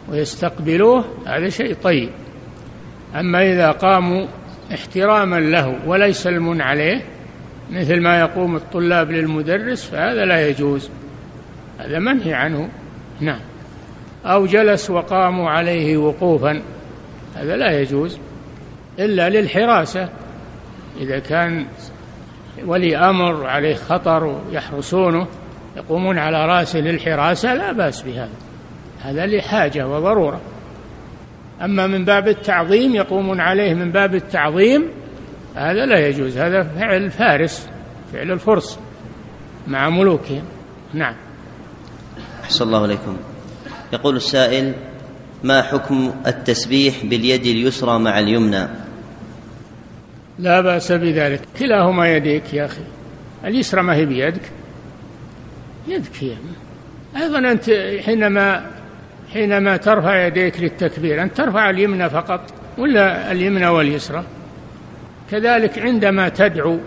ويستقبلوه 0.08 1.04
هذا 1.26 1.48
شيء 1.48 1.74
طيب. 1.74 2.10
أما 3.14 3.52
إذا 3.52 3.70
قاموا 3.70 4.26
احتراما 4.74 5.40
له 5.40 5.78
ولا 5.86 6.06
يسلمون 6.06 6.60
عليه 6.60 7.02
مثل 7.70 8.00
ما 8.00 8.20
يقوم 8.20 8.56
الطلاب 8.56 9.10
للمدرس 9.10 9.84
فهذا 9.84 10.24
لا 10.24 10.48
يجوز. 10.48 10.90
هذا 11.78 11.98
منهي 11.98 12.34
عنه. 12.34 12.68
نعم. 13.20 13.40
أو 14.24 14.46
جلس 14.46 14.90
وقاموا 14.90 15.50
عليه 15.50 15.96
وقوفا 15.96 16.62
هذا 17.36 17.56
لا 17.56 17.80
يجوز. 17.80 18.18
إلا 18.98 19.30
للحراسة. 19.30 20.08
إذا 21.00 21.18
كان 21.18 21.66
ولي 22.64 22.96
أمر 22.96 23.46
عليه 23.46 23.74
خطر 23.74 24.24
ويحرسونه 24.24 25.26
يقومون 25.76 26.18
على 26.18 26.46
رأسه 26.46 26.78
للحراسة 26.78 27.54
لا 27.54 27.72
بأس 27.72 28.02
بهذا. 28.02 28.32
هذا 29.02 29.26
لحاجة 29.26 29.88
وضرورة. 29.88 30.40
أما 31.62 31.86
من 31.86 32.04
باب 32.04 32.28
التعظيم 32.28 32.94
يقومون 32.94 33.40
عليه 33.40 33.74
من 33.74 33.92
باب 33.92 34.14
التعظيم 34.14 34.88
هذا 35.54 35.86
لا 35.86 36.08
يجوز. 36.08 36.38
هذا 36.38 36.62
فعل 36.62 37.10
فارس 37.10 37.68
فعل 38.12 38.30
الفرس 38.30 38.78
مع 39.68 39.90
ملوكهم. 39.90 40.42
نعم. 40.94 41.14
أحسن 42.44 42.64
الله 42.64 42.84
إليكم 42.84 43.16
يقول 43.92 44.16
السائل 44.16 44.74
ما 45.42 45.62
حكم 45.62 46.12
التسبيح 46.26 47.04
باليد 47.04 47.46
اليسرى 47.46 47.98
مع 47.98 48.18
اليمنى؟ 48.18 48.83
لا 50.38 50.60
بأس 50.60 50.92
بذلك. 50.92 51.40
كلاهما 51.58 52.16
يديك 52.16 52.54
يا 52.54 52.64
أخي. 52.64 52.82
اليسرى 53.44 53.82
ما 53.82 53.94
هي 53.94 54.04
بيدك؟ 54.04 54.42
يبكي 55.88 56.36
أيضا 57.16 57.38
أنت 57.38 57.70
حينما 58.04 58.70
حينما 59.32 59.76
ترفع 59.76 60.26
يديك 60.26 60.60
للتكبير 60.60 61.22
أن 61.22 61.32
ترفع 61.32 61.70
اليمنى 61.70 62.10
فقط 62.10 62.40
ولا 62.78 63.32
اليمنى 63.32 63.66
واليسرى؟ 63.66 64.24
كذلك 65.30 65.78
عندما 65.78 66.28
تدعو 66.28 66.78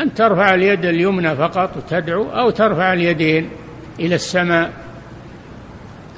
أن 0.00 0.14
ترفع 0.14 0.54
اليد 0.54 0.84
اليمنى 0.84 1.36
فقط 1.36 1.76
وتدعو 1.76 2.30
أو 2.30 2.50
ترفع 2.50 2.92
اليدين 2.92 3.50
إلى 4.00 4.14
السماء 4.14 4.72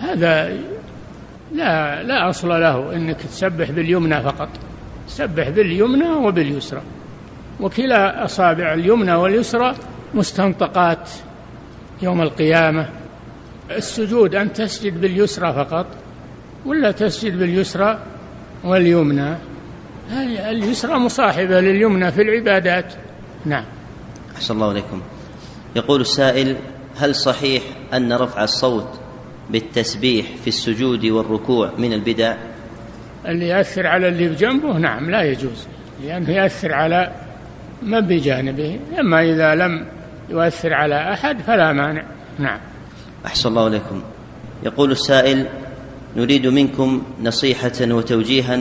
هذا 0.01 0.57
لا 1.55 2.03
لا 2.03 2.31
أصل 2.31 2.49
له 2.49 2.93
أنك 2.97 3.17
تسبح 3.17 3.71
باليمنى 3.71 4.23
فقط. 4.23 4.49
سبح 5.07 5.49
باليمنى 5.49 6.09
وباليسرى. 6.09 6.83
وكلا 7.61 8.25
أصابع 8.25 8.75
اليمنى 8.75 9.15
واليسرى 9.15 9.75
مستنطقات 10.15 11.11
يوم 12.03 12.23
القيامة. 12.23 12.89
السجود 13.71 14.35
أن 14.35 14.53
تسجد 14.53 15.01
باليسرى 15.01 15.53
فقط 15.53 15.87
ولا 16.67 16.91
تسجد 16.91 17.39
باليسرى 17.39 17.99
واليمنى؟ 18.65 19.37
اليسرى 20.51 20.99
مصاحبة 20.99 21.61
لليمنى 21.61 22.13
في 22.13 22.23
العبادات. 22.23 22.95
نعم. 23.45 23.65
أحسن 24.37 24.55
الله 24.55 24.69
عليكم 24.69 25.03
يقول 25.77 26.01
السائل 26.01 26.57
هل 26.97 27.15
صحيح 27.15 27.63
أن 27.95 28.13
رفع 28.13 28.45
الصوت 28.45 29.01
بالتسبيح 29.51 30.27
في 30.43 30.49
السجود 30.49 31.07
والركوع 31.07 31.71
من 31.79 31.93
البدع؟ 31.93 32.37
اللي 33.29 33.49
يأثر 33.49 33.87
على 33.87 34.09
اللي 34.09 34.29
بجنبه 34.29 34.79
نعم 34.79 35.11
لا 35.11 35.23
يجوز. 35.23 35.67
لأنه 36.05 36.31
يأثر 36.31 36.73
على 36.73 37.13
من 37.83 38.01
بجانبه 38.01 38.81
أما 39.01 39.23
إذا 39.23 39.55
لم 39.55 39.87
يؤثر 40.31 40.75
على 40.75 41.13
أحد 41.13 41.41
فلا 41.41 41.73
مانع. 41.73 42.05
نعم. 42.39 42.59
أحسن 43.27 43.49
الله 43.49 43.65
عليكم 43.65 44.03
يقول 44.63 44.91
السائل 44.91 45.47
نريد 46.17 46.47
منكم 46.47 47.03
نصيحة 47.23 47.73
وتوجيها 47.81 48.55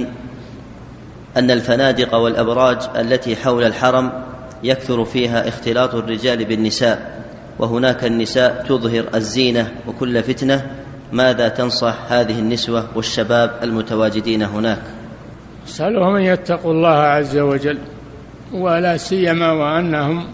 أن 1.37 1.51
الفنادق 1.51 2.15
والأبراج 2.15 2.77
التي 2.95 3.35
حول 3.35 3.63
الحرم 3.63 4.11
يكثر 4.63 5.05
فيها 5.05 5.47
اختلاط 5.47 5.95
الرجال 5.95 6.45
بالنساء 6.45 7.25
وهناك 7.59 8.05
النساء 8.05 8.65
تظهر 8.67 9.05
الزينة 9.15 9.71
وكل 9.87 10.23
فتنة 10.23 10.71
ماذا 11.11 11.47
تنصح 11.47 11.95
هذه 12.09 12.39
النسوة 12.39 12.87
والشباب 12.95 13.51
المتواجدين 13.63 14.43
هناك؟ 14.43 14.81
سألهم 15.65 16.15
أن 16.15 16.21
يتقوا 16.21 16.71
الله 16.71 16.97
عز 16.97 17.37
وجل 17.37 17.77
ولا 18.53 18.97
سيما 18.97 19.51
وأنهم 19.51 20.27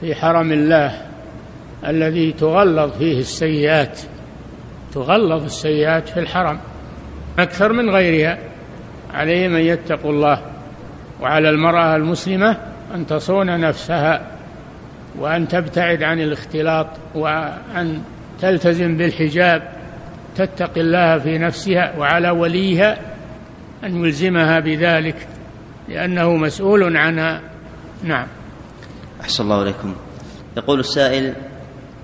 في 0.00 0.14
حرم 0.14 0.52
الله 0.52 1.02
الذي 1.86 2.32
تغلظ 2.32 2.92
فيه 2.98 3.20
السيئات 3.20 4.00
تغلظ 4.94 5.44
السيئات 5.44 6.08
في 6.08 6.20
الحرم. 6.20 6.58
أكثر 7.38 7.72
من 7.72 7.90
غيرها 7.90 8.38
عليهم 9.14 9.56
أن 9.56 9.62
يتقوا 9.62 10.12
الله 10.12 10.42
وعلى 11.20 11.50
المرأة 11.50 11.96
المسلمة 11.96 12.56
أن 12.94 13.06
تصون 13.06 13.60
نفسها 13.60 14.26
وأن 15.18 15.48
تبتعد 15.48 16.02
عن 16.02 16.20
الاختلاط 16.20 16.86
وأن 17.14 18.02
تلتزم 18.42 18.96
بالحجاب 18.96 19.62
تتقي 20.36 20.80
الله 20.80 21.18
في 21.18 21.38
نفسها 21.38 21.98
وعلى 21.98 22.30
وليها 22.30 22.98
أن 23.84 24.04
يلزمها 24.04 24.60
بذلك 24.60 25.28
لأنه 25.88 26.36
مسؤول 26.36 26.96
عنها. 26.96 27.40
نعم. 28.04 28.26
أحسن 29.20 29.44
الله 29.44 29.60
عليكم 29.60 29.94
يقول 30.56 30.80
السائل 30.80 31.34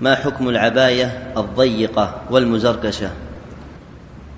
ما 0.01 0.15
حكم 0.15 0.49
العباية 0.49 1.33
الضيقة 1.37 2.21
والمزركشة 2.29 3.11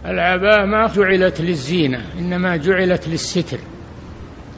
العباءة 0.05 0.65
ما 0.65 0.87
جعلت 0.87 1.41
للزينة 1.41 2.01
إنما 2.19 2.57
جعلت 2.57 3.07
للستر. 3.07 3.59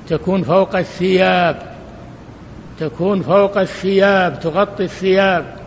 تكون 0.07 0.43
فوق 0.43 0.75
الثياب 0.75 1.73
تكون 2.79 3.21
فوق 3.21 3.57
الثياب 3.57 4.39
تغطي 4.39 4.83
الثياب. 4.83 5.62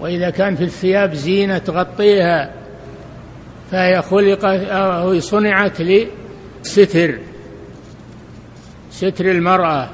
وإذا 0.00 0.30
كان 0.30 0.56
في 0.56 0.64
الثياب 0.64 1.14
زينة 1.14 1.58
تغطيها 1.58 2.50
فهي 3.70 4.02
خلقت 4.02 4.44
أو 4.68 5.20
صنعت 5.20 5.80
لستر 5.80 7.18
ستر 8.90 9.30
المرأة. 9.30 9.88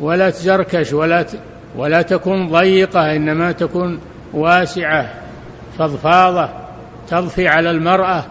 ولا 0.00 0.30
تزركش 0.30 0.92
ولا 0.92 1.26
ولا 1.76 2.02
تكون 2.02 2.48
ضيقة 2.48 3.16
إنما 3.16 3.52
تكون 3.52 4.00
واسعة 4.32 5.14
فضفاضة 5.78 6.48
تضفي 7.08 7.48
على 7.48 7.70
المرأة 7.70 8.24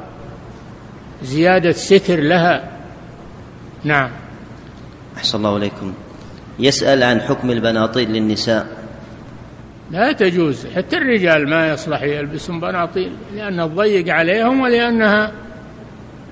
زيادة 1.23 1.71
ستر 1.71 2.19
لها. 2.19 2.71
نعم. 3.83 4.11
أحسن 5.17 5.37
الله 5.37 5.53
عليكم. 5.55 5.93
يسأل 6.59 7.03
عن 7.03 7.21
حكم 7.21 7.51
البناطيل 7.51 8.09
للنساء. 8.09 8.84
لا 9.91 10.11
تجوز 10.11 10.67
حتى 10.67 10.97
الرجال 10.97 11.49
ما 11.49 11.67
يصلح 11.67 12.01
يلبسون 12.01 12.59
بناطيل 12.59 13.11
لأن 13.35 13.57
تضيق 13.57 14.13
عليهم 14.13 14.61
ولأنها 14.61 15.31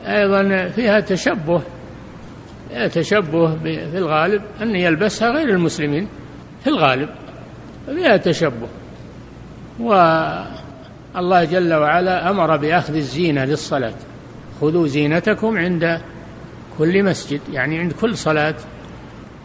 أيضا 0.08 0.70
فيها 0.70 1.00
تشبه 1.00 1.62
تشبه 2.94 3.56
في 3.64 3.98
الغالب 3.98 4.42
أن 4.62 4.76
يلبسها 4.76 5.30
غير 5.30 5.50
المسلمين 5.50 6.08
في 6.64 6.70
الغالب 6.70 7.10
فيها 7.86 8.18
تشبه. 8.18 8.68
والله 9.80 11.44
جل 11.44 11.74
وعلا 11.74 12.30
أمر 12.30 12.58
بأخذ 12.58 12.96
الزينة 12.96 13.46
للصلاة. 13.46 13.94
خذوا 14.62 14.88
زينتكم 14.88 15.58
عند 15.58 16.02
كل 16.78 17.04
مسجد 17.04 17.42
يعني 17.54 17.80
عند 17.80 17.92
كل 17.92 18.18
صلاة. 18.18 18.56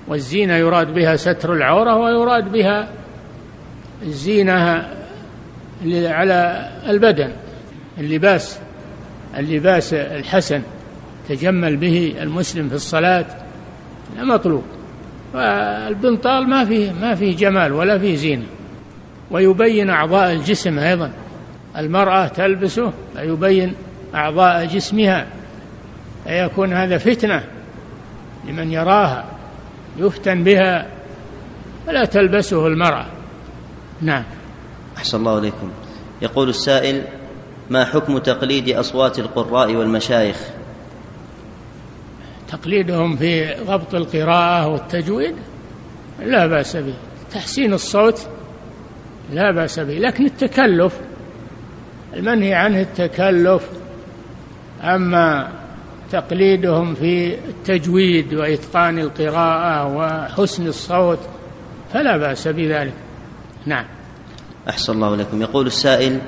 والزينة 0.08 0.54
يراد 0.54 0.94
بها 0.94 1.16
ستر 1.16 1.52
العورة 1.52 1.96
ويراد 1.96 2.52
بها 2.52 2.88
الزينة 4.02 4.88
على 5.86 6.68
البدن. 6.86 7.30
اللباس 7.98 8.58
اللباس 9.36 9.94
الحسن 9.94 10.62
تجمل 11.28 11.76
به 11.76 12.14
المسلم 12.20 12.68
في 12.68 12.74
الصلاة 12.74 13.26
لا 14.16 14.24
مطلوب. 14.24 14.62
والبنطال 15.34 16.48
ما 16.48 16.64
فيه 16.64 16.92
ما 16.92 17.14
فيه 17.14 17.36
جمال 17.36 17.72
ولا 17.72 17.98
فيه 17.98 18.16
زينة. 18.16 18.46
ويبين 19.30 19.90
أعضاء 19.90 20.32
الجسم 20.32 20.78
أيضا. 20.78 21.10
المرأة 21.76 22.28
تلبسه 22.28 22.92
فيبين 23.16 23.74
أعضاء 24.14 24.64
جسمها. 24.64 25.26
فيكون 26.24 26.72
هذا 26.72 26.98
فتنة 26.98 27.44
لمن 28.48 28.72
يراها 28.72 29.24
يفتن 29.98 30.44
بها 30.44 30.86
فلا 31.86 32.04
تلبسه 32.04 32.66
المرأة. 32.66 33.06
نعم. 34.02 34.24
أحسن 34.96 35.18
الله 35.18 35.36
عليكم 35.36 35.70
يقول 36.22 36.48
السائل 36.48 37.04
ما 37.70 37.84
حكم 37.84 38.18
تقليد 38.18 38.68
أصوات 38.68 39.18
القراء 39.18 39.74
والمشايخ؟ 39.74 40.36
تقليدهم 42.48 43.16
في 43.16 43.54
ضبط 43.66 43.94
القراءة 43.94 44.66
والتجويد؟ 44.66 45.34
لا 46.20 46.46
بأس 46.46 46.76
به. 46.76 46.94
تحسين 47.32 47.72
الصوت؟ 47.72 48.26
لا 49.32 49.50
بأس 49.50 49.80
به. 49.80 49.98
لكن 49.98 50.26
التكلف 50.26 51.00
المنهي 52.14 52.54
عنه 52.54 52.80
التكلف. 52.80 53.68
أما 54.82 55.48
تقليدهم 56.12 56.94
في 56.94 57.34
التجويد 57.34 58.34
وإتقان 58.34 58.98
القراءة 58.98 59.96
وحسن 59.96 60.66
الصوت 60.66 61.18
فلا 61.92 62.16
بأس 62.16 62.48
بذلك. 62.48 63.07
نعم. 63.68 63.84
أحسن 64.68 64.92
الله 64.92 65.16
لكم. 65.16 65.42
يقول 65.42 65.66
السائل 65.66 66.18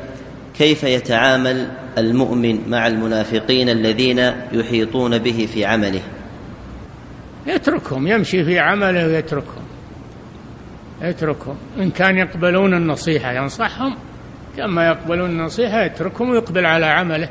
كيف 0.58 0.84
يتعامل 0.84 1.68
المؤمن 1.98 2.70
مع 2.70 2.86
المنافقين 2.86 3.68
الذين 3.68 4.18
يحيطون 4.52 5.18
به 5.18 5.48
في 5.52 5.64
عمله؟ 5.64 6.00
يتركهم 7.46 8.06
يمشي 8.06 8.44
في 8.44 8.58
عمله 8.58 9.06
ويتركهم. 9.06 9.64
يتركهم. 11.02 11.56
إن 11.78 11.90
كان 11.90 12.16
يقبلون 12.16 12.74
النصيحة 12.74 13.32
ينصحهم 13.32 13.96
كما 14.56 14.86
يقبلون 14.86 15.30
النصيحة 15.30 15.82
يتركهم 15.82 16.30
ويقبل 16.30 16.66
على 16.66 16.86
عمله. 16.86 17.28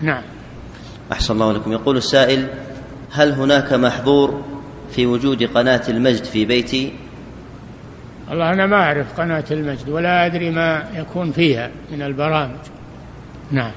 نعم. 0.00 0.22
أحسن 1.12 1.34
الله 1.34 1.52
لكم. 1.52 1.72
يقول 1.72 1.96
السائل 1.96 2.48
هل 3.12 3.32
هناك 3.32 3.72
محظور 3.72 4.44
في 4.90 5.06
وجود 5.06 5.42
قناة 5.42 5.82
المجد 5.88 6.24
في 6.24 6.44
بيتي؟ 6.44 6.92
والله 8.30 8.50
أنا 8.52 8.66
ما 8.66 8.76
أعرف 8.76 9.20
قناة 9.20 9.44
المجد 9.50 9.88
ولا 9.88 10.26
أدري 10.26 10.50
ما 10.50 10.84
يكون 10.94 11.32
فيها 11.32 11.70
من 11.92 12.02
البرامج. 12.02 12.58
نعم. 13.50 13.72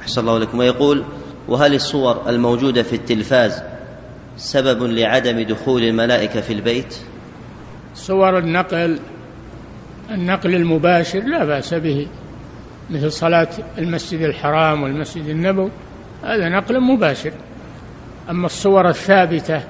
أحسن 0.00 0.20
الله 0.20 0.38
لكم 0.38 0.58
ويقول 0.58 1.04
وهل 1.48 1.74
الصور 1.74 2.28
الموجودة 2.28 2.82
في 2.82 2.96
التلفاز 2.96 3.62
سبب 4.36 4.82
لعدم 4.82 5.40
دخول 5.40 5.82
الملائكة 5.82 6.40
في 6.40 6.52
البيت؟ 6.52 6.96
صور 7.94 8.38
النقل 8.38 8.98
النقل 10.10 10.54
المباشر 10.54 11.20
لا 11.20 11.44
بأس 11.44 11.74
به 11.74 12.06
مثل 12.90 13.12
صلاة 13.12 13.48
المسجد 13.78 14.20
الحرام 14.20 14.82
والمسجد 14.82 15.28
النبوي 15.28 15.70
هذا 16.24 16.48
نقل 16.48 16.80
مباشر. 16.80 17.32
أما 18.30 18.46
الصور 18.46 18.88
الثابتة 18.88 19.62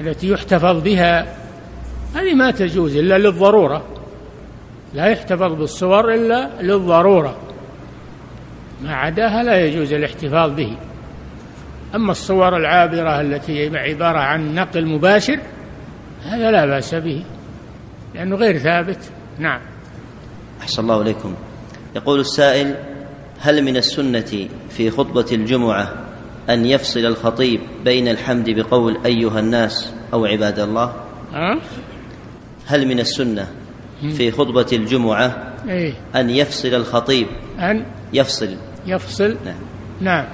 التي 0.00 0.28
يحتفظ 0.28 0.82
بها 0.82 1.41
هذه 2.14 2.34
ما 2.34 2.50
تجوز 2.50 2.96
إلا 2.96 3.18
للضرورة. 3.18 3.84
لا 4.94 5.06
يحتفظ 5.06 5.52
بالصور 5.52 6.14
إلا 6.14 6.50
للضرورة. 6.60 7.36
ما 8.82 8.94
عداها 8.94 9.42
لا 9.42 9.66
يجوز 9.66 9.92
الاحتفاظ 9.92 10.50
به. 10.50 10.76
أما 11.94 12.12
الصور 12.12 12.56
العابرة 12.56 13.20
التي 13.20 13.70
هي 13.70 13.78
عبارة 13.78 14.18
عن 14.18 14.54
نقل 14.54 14.86
مباشر 14.86 15.38
هذا 16.24 16.50
لا 16.50 16.66
بأس 16.66 16.94
به 16.94 17.24
لأنه 18.14 18.36
غير 18.36 18.58
ثابت. 18.58 18.98
نعم. 19.38 19.60
أحسن 20.60 20.82
الله 20.82 21.02
إليكم. 21.02 21.34
يقول 21.96 22.20
السائل 22.20 22.74
هل 23.40 23.62
من 23.64 23.76
السنة 23.76 24.48
في 24.70 24.90
خطبة 24.90 25.26
الجمعة 25.32 25.92
أن 26.50 26.66
يفصل 26.66 27.00
الخطيب 27.00 27.60
بين 27.84 28.08
الحمد 28.08 28.50
بقول 28.50 28.98
أيها 29.06 29.40
الناس 29.40 29.94
أو 30.12 30.24
عباد 30.24 30.58
الله؟ 30.58 30.94
أه؟ 31.34 31.58
هل 32.72 32.88
من 32.88 33.00
السنة 33.00 33.46
في 34.16 34.30
خطبة 34.30 34.66
الجمعة 34.72 35.54
إيه؟ 35.68 35.92
أن 36.16 36.30
يفصل 36.30 36.68
الخطيب؟ 36.68 37.26
أن 37.58 37.84
يفصل. 38.12 38.56
يفصل. 38.86 39.36
نعم. 39.44 39.54
نعم. 40.00 40.24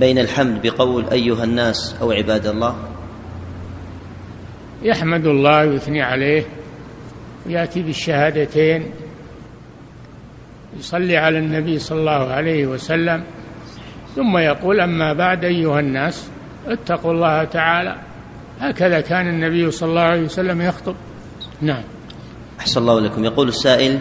بين 0.00 0.18
الحمد 0.18 0.66
بقول 0.66 1.08
أيها 1.08 1.44
الناس 1.44 1.96
أو 2.00 2.12
عباد 2.12 2.46
الله. 2.46 2.76
يحمد 4.82 5.26
الله 5.26 5.66
ويثني 5.66 6.02
عليه 6.02 6.44
ويأتي 7.46 7.82
بالشهادتين. 7.82 8.90
يصلي 10.78 11.16
على 11.16 11.38
النبي 11.38 11.78
صلى 11.78 12.00
الله 12.00 12.32
عليه 12.32 12.66
وسلم. 12.66 13.22
ثم 14.16 14.38
يقول 14.38 14.80
أما 14.80 15.12
بعد 15.12 15.44
أيها 15.44 15.80
الناس 15.80 16.28
اتقوا 16.66 17.12
الله 17.12 17.44
تعالى. 17.44 17.96
هكذا 18.60 19.00
كان 19.00 19.28
النبي 19.28 19.70
صلى 19.70 19.90
الله 19.90 20.02
عليه 20.02 20.22
وسلم 20.22 20.62
يخطب. 20.62 20.94
نعم. 21.62 21.82
أحسن 22.60 22.80
الله 22.80 23.00
لكم. 23.00 23.24
يقول 23.24 23.48
السائل 23.48 23.98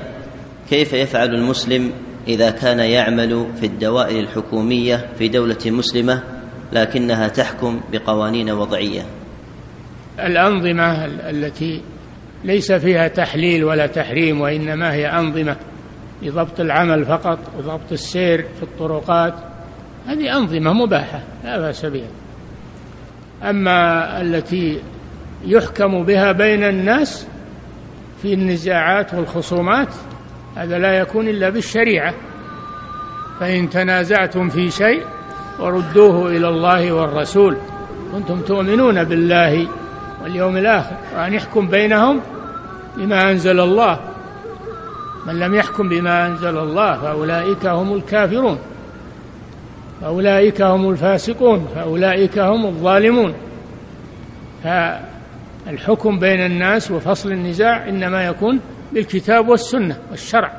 كيف 0.69 0.93
يفعل 0.93 1.35
المسلم 1.35 1.91
إذا 2.27 2.49
كان 2.49 2.79
يعمل 2.79 3.47
في 3.59 3.65
الدوائر 3.65 4.19
الحكومية 4.19 5.09
في 5.19 5.27
دولة 5.27 5.57
مسلمة 5.65 6.23
لكنها 6.73 7.27
تحكم 7.27 7.81
بقوانين 7.91 8.49
وضعية؟ 8.49 9.05
الأنظمة 10.19 11.05
التي 11.05 11.81
ليس 12.43 12.71
فيها 12.71 13.07
تحليل 13.07 13.63
ولا 13.63 13.87
تحريم 13.87 14.41
وإنما 14.41 14.93
هي 14.93 15.07
أنظمة 15.07 15.55
لضبط 16.21 16.59
العمل 16.59 17.05
فقط 17.05 17.39
وضبط 17.57 17.91
السير 17.91 18.45
في 18.57 18.63
الطرقات 18.63 19.33
هذه 20.07 20.37
أنظمة 20.37 20.73
مباحة 20.73 21.21
لا 21.43 21.59
بأس 21.59 21.85
بها. 21.85 22.07
أما 23.43 24.21
التي 24.21 24.79
يحكم 25.45 26.03
بها 26.03 26.31
بين 26.31 26.63
الناس 26.63 27.27
في 28.21 28.33
النزاعات 28.33 29.13
والخصومات 29.13 29.87
هذا 30.55 30.77
لا 30.77 30.99
يكون 30.99 31.27
إلا 31.27 31.49
بالشريعة. 31.49 32.13
فإن 33.39 33.69
تنازعتم 33.69 34.49
في 34.49 34.71
شيء 34.71 35.03
وردوه 35.59 36.27
إلى 36.27 36.49
الله 36.49 36.91
والرسول. 36.91 37.57
كنتم 38.13 38.41
تؤمنون 38.41 39.03
بالله 39.03 39.67
واليوم 40.23 40.57
الآخر. 40.57 40.95
وأن 41.15 41.33
يحكم 41.33 41.67
بينهم 41.67 42.21
بما 42.97 43.31
أنزل 43.31 43.59
الله. 43.59 43.99
من 45.27 45.39
لم 45.39 45.55
يحكم 45.55 45.89
بما 45.89 46.27
أنزل 46.27 46.57
الله 46.57 47.01
فأولئك 47.01 47.65
هم 47.65 47.95
الكافرون. 47.95 48.57
فأولئك 50.01 50.61
هم 50.61 50.89
الفاسقون. 50.89 51.67
فأولئك 51.75 52.39
هم 52.39 52.65
الظالمون. 52.65 53.33
فالحكم 55.67 56.19
بين 56.19 56.45
الناس 56.45 56.91
وفصل 56.91 57.31
النزاع 57.31 57.89
إنما 57.89 58.25
يكون 58.25 58.59
بالكتاب 58.93 59.49
والسنة 59.49 59.97
والشرع. 60.11 60.51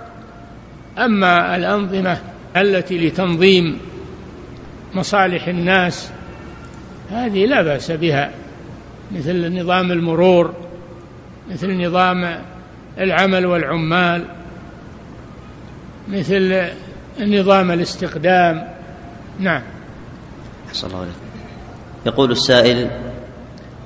أما 0.98 1.56
الأنظمة 1.56 2.18
التي 2.56 3.08
لتنظيم 3.08 3.78
مصالح 4.94 5.48
الناس 5.48 6.10
هذه 7.10 7.46
لا 7.46 7.62
بأس 7.62 7.90
بها 7.90 8.30
مثل 9.12 9.60
نظام 9.60 9.92
المرور 9.92 10.54
مثل 11.50 11.86
نظام 11.86 12.42
العمل 12.98 13.46
والعمال 13.46 14.24
مثل 16.08 16.64
نظام 17.20 17.70
الاستقدام. 17.70 18.68
نعم. 19.40 19.62
أحسن 20.68 20.86
الله 20.86 20.98
عليكم 20.98 21.18
يقول 22.06 22.30
السائل 22.30 22.90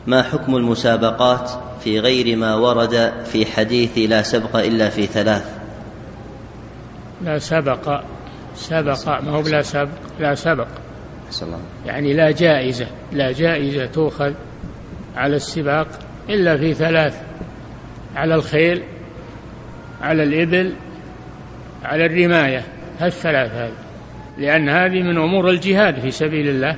ما 0.07 0.23
حكم 0.23 0.57
المسابقات 0.57 1.51
في 1.81 2.01
غير 2.01 2.37
ما 2.37 2.55
ورد 2.55 3.13
في 3.25 3.47
حديث 3.47 3.99
لا 3.99 4.23
سبق 4.23 4.57
إلا 4.57 4.89
في 4.89 5.07
ثلاث؟ 5.07 5.59
لا 7.25 7.39
سبق 7.39 8.01
سبق 8.55 9.09
ما 9.09 9.31
هو 9.31 9.41
لا 9.41 9.63
سبق؟ 9.63 9.89
لا 10.21 10.35
سبق. 10.35 10.67
يعني 11.87 12.13
لا 12.13 12.31
جائزة 12.31 12.87
لا 13.13 13.33
جائزة 13.33 13.87
تؤخذ 13.87 14.33
على 15.17 15.37
السباق 15.37 15.87
إلا 16.29 16.57
في 16.57 16.75
ثلاث 16.75 17.23
على 18.17 18.35
الخيل 18.35 18.83
على 20.01 20.23
الإبل 20.23 20.73
على 21.85 22.07
الرماية. 22.07 22.65
هالثلاث 23.01 23.53
هذه 23.53 23.73
لأن 24.39 24.69
هذه 24.69 25.03
من 25.03 25.19
أمور 25.19 25.51
الجهاد 25.51 26.01
في 26.01 26.11
سبيل 26.11 26.49
الله. 26.49 26.77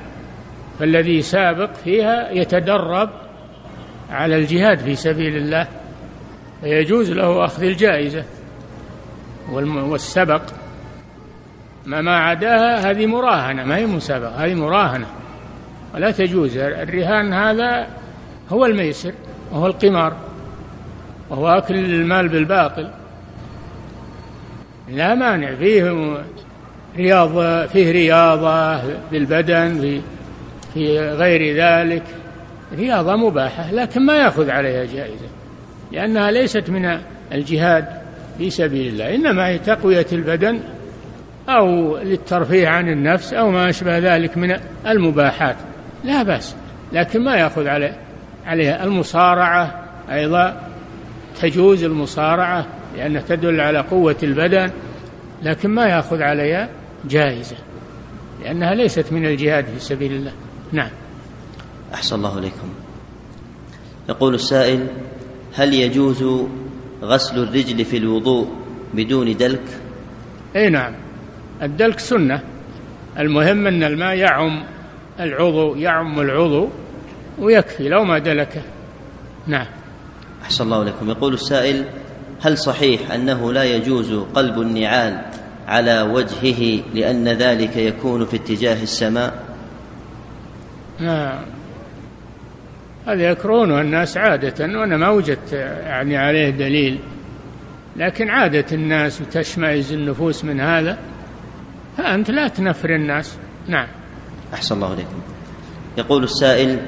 فالذي 0.79 1.21
سابق 1.21 1.73
فيها 1.73 2.31
يتدرب 2.31 3.09
على 4.11 4.35
الجهاد 4.35 4.79
في 4.79 4.95
سبيل 4.95 5.37
الله 5.37 5.67
فيجوز 6.61 7.11
له 7.11 7.45
أخذ 7.45 7.63
الجائزة. 7.63 8.23
والسبق 9.51 10.41
ما 11.85 12.01
ما 12.01 12.17
عداها 12.17 12.91
هذه 12.91 13.05
مراهنة 13.05 13.63
ما 13.63 13.77
هي 13.77 13.85
مسابقة 13.85 14.45
هذه 14.45 14.55
مراهنة. 14.55 15.05
ولا 15.93 16.11
تجوز 16.11 16.57
الرهان 16.57 17.33
هذا 17.33 17.87
هو 18.49 18.65
الميسر 18.65 19.13
وهو 19.51 19.67
القمار 19.67 20.13
وهو 21.29 21.47
أكل 21.47 21.75
المال 21.75 22.29
بالباطل. 22.29 22.91
لا 24.89 25.15
مانع 25.15 25.55
فيه 25.55 26.17
رياضة 26.97 27.65
فيه 27.65 27.91
رياضة 27.91 28.81
بالبدن 29.11 29.79
في 29.81 30.01
في 30.75 30.99
غير 30.99 31.55
ذلك 31.55 32.03
رياضة 32.77 33.15
مباحة 33.15 33.71
لكن 33.71 34.05
ما 34.05 34.17
يأخذ 34.17 34.49
عليها 34.49 34.85
جائزة 34.85 35.27
لأنها 35.91 36.31
ليست 36.31 36.69
من 36.69 36.99
الجهاد 37.31 37.85
في 38.37 38.49
سبيل 38.49 38.93
الله 38.93 39.15
إنما 39.15 39.47
هي 39.47 39.57
تقوية 39.57 40.05
البدن 40.11 40.59
أو 41.49 41.97
للترفيه 41.97 42.67
عن 42.67 42.89
النفس 42.89 43.33
أو 43.33 43.51
ما 43.51 43.69
أشبه 43.69 43.97
ذلك 43.97 44.37
من 44.37 44.55
المباحات 44.87 45.55
لا 46.03 46.23
بأس 46.23 46.55
لكن 46.93 47.23
ما 47.23 47.35
يأخذ 47.35 47.67
عليه 47.67 47.97
عليها. 48.45 48.83
المصارعة 48.83 49.85
أيضا 50.11 50.61
تجوز 51.41 51.83
المصارعة 51.83 52.65
لأنها 52.97 53.21
تدل 53.21 53.61
على 53.61 53.79
قوة 53.79 54.15
البدن 54.23 54.71
لكن 55.43 55.69
ما 55.69 55.85
يأخذ 55.87 56.21
عليها 56.21 56.69
جائزة 57.05 57.55
لأنها 58.43 58.75
ليست 58.75 59.11
من 59.11 59.25
الجهاد 59.25 59.65
في 59.65 59.79
سبيل 59.79 60.11
الله. 60.11 60.31
نعم. 60.71 60.89
أحسن 61.93 62.15
الله 62.15 62.39
إليكم. 62.39 62.69
يقول 64.09 64.35
السائل 64.35 64.87
هل 65.53 65.73
يجوز 65.73 66.45
غسل 67.03 67.43
الرجل 67.43 67.85
في 67.85 67.97
الوضوء 67.97 68.47
بدون 68.93 69.37
دلك؟ 69.37 69.79
إي 70.55 70.69
نعم. 70.69 70.93
الدلك 71.61 71.99
سنة. 71.99 72.43
المهم 73.19 73.67
أن 73.67 73.83
الماء 73.83 74.15
يعم 74.15 74.63
العضو 75.19 75.75
يعم 75.75 76.19
العضو 76.19 76.69
ويكفي 77.39 77.89
لو 77.89 78.03
ما 78.03 78.19
دلكه. 78.19 78.61
نعم. 79.47 79.67
أحسن 80.43 80.63
الله 80.63 80.81
إليكم. 80.81 81.09
يقول 81.09 81.33
السائل 81.33 81.85
هل 82.41 82.57
صحيح 82.57 83.11
أنه 83.11 83.53
لا 83.53 83.63
يجوز 83.63 84.13
قلب 84.13 84.61
النعال 84.61 85.25
على 85.67 86.01
وجهه 86.01 86.83
لأن 86.93 87.27
ذلك 87.27 87.77
يكون 87.77 88.25
في 88.25 88.35
اتجاه 88.35 88.83
السماء؟ 88.83 89.44
نعم 90.99 91.45
هذا 93.07 93.29
يكرهونه 93.29 93.81
الناس 93.81 94.17
عادة 94.17 94.79
وأنا 94.79 94.97
ما 94.97 95.09
وجدت 95.09 95.53
يعني 95.53 96.17
عليه 96.17 96.49
دليل. 96.49 96.99
لكن 97.95 98.29
عادة 98.29 98.65
الناس 98.71 99.21
وتشمئز 99.21 99.93
النفوس 99.93 100.45
من 100.45 100.59
هذا 100.59 100.97
فأنت 101.97 102.31
لا 102.31 102.47
تنفر 102.47 102.89
الناس. 102.89 103.37
نعم. 103.67 103.87
أحسن 104.53 104.75
الله 104.75 104.93
إليكم. 104.93 105.21
يقول 105.97 106.23
السائل 106.23 106.79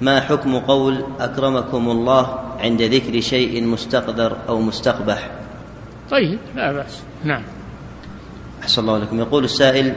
ما 0.00 0.20
حكم 0.20 0.58
قول 0.58 1.04
أكرمكم 1.20 1.90
الله 1.90 2.38
عند 2.60 2.82
ذكر 2.82 3.20
شيء 3.20 3.64
مستقدر 3.64 4.36
أو 4.48 4.60
مستقبح؟ 4.60 5.30
طيب 6.10 6.38
لا 6.54 6.72
بأس. 6.72 7.02
نعم. 7.24 7.42
أحسن 8.62 8.82
الله 8.82 8.98
لكم 8.98 9.18
يقول 9.18 9.44
السائل 9.44 9.94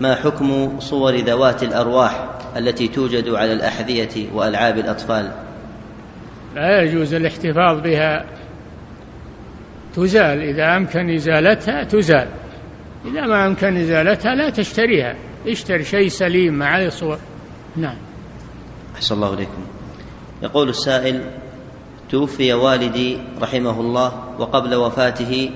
ما 0.00 0.14
حكم 0.14 0.80
صور 0.80 1.16
ذوات 1.16 1.62
الأرواح؟ 1.62 2.28
التي 2.56 2.88
توجد 2.88 3.28
على 3.28 3.52
الأحذية 3.52 4.32
وألعاب 4.32 4.78
الأطفال. 4.78 5.32
لا 6.54 6.82
يجوز 6.82 7.14
الاحتفاظ 7.14 7.80
بها. 7.80 8.26
تزال 9.94 10.42
إذا 10.42 10.76
أمكن 10.76 11.10
إزالتها 11.14 11.84
تزال. 11.84 12.28
إذا 13.04 13.26
ما 13.26 13.46
أمكن 13.46 13.76
إزالتها 13.76 14.34
لا 14.34 14.50
تشتريها. 14.50 15.14
اشتر 15.46 15.82
شيء 15.82 16.08
سليم 16.08 16.54
ما 16.54 16.66
عليه 16.66 16.88
صور 16.88 17.18
نعم. 17.76 17.96
أحسن 18.94 19.14
الله 19.14 19.34
إليكم. 19.34 19.66
يقول 20.42 20.68
السائل 20.68 21.20
توفي 22.10 22.52
والدي 22.52 23.18
رحمه 23.42 23.80
الله 23.80 24.12
وقبل 24.38 24.74
وفاته 24.74 25.50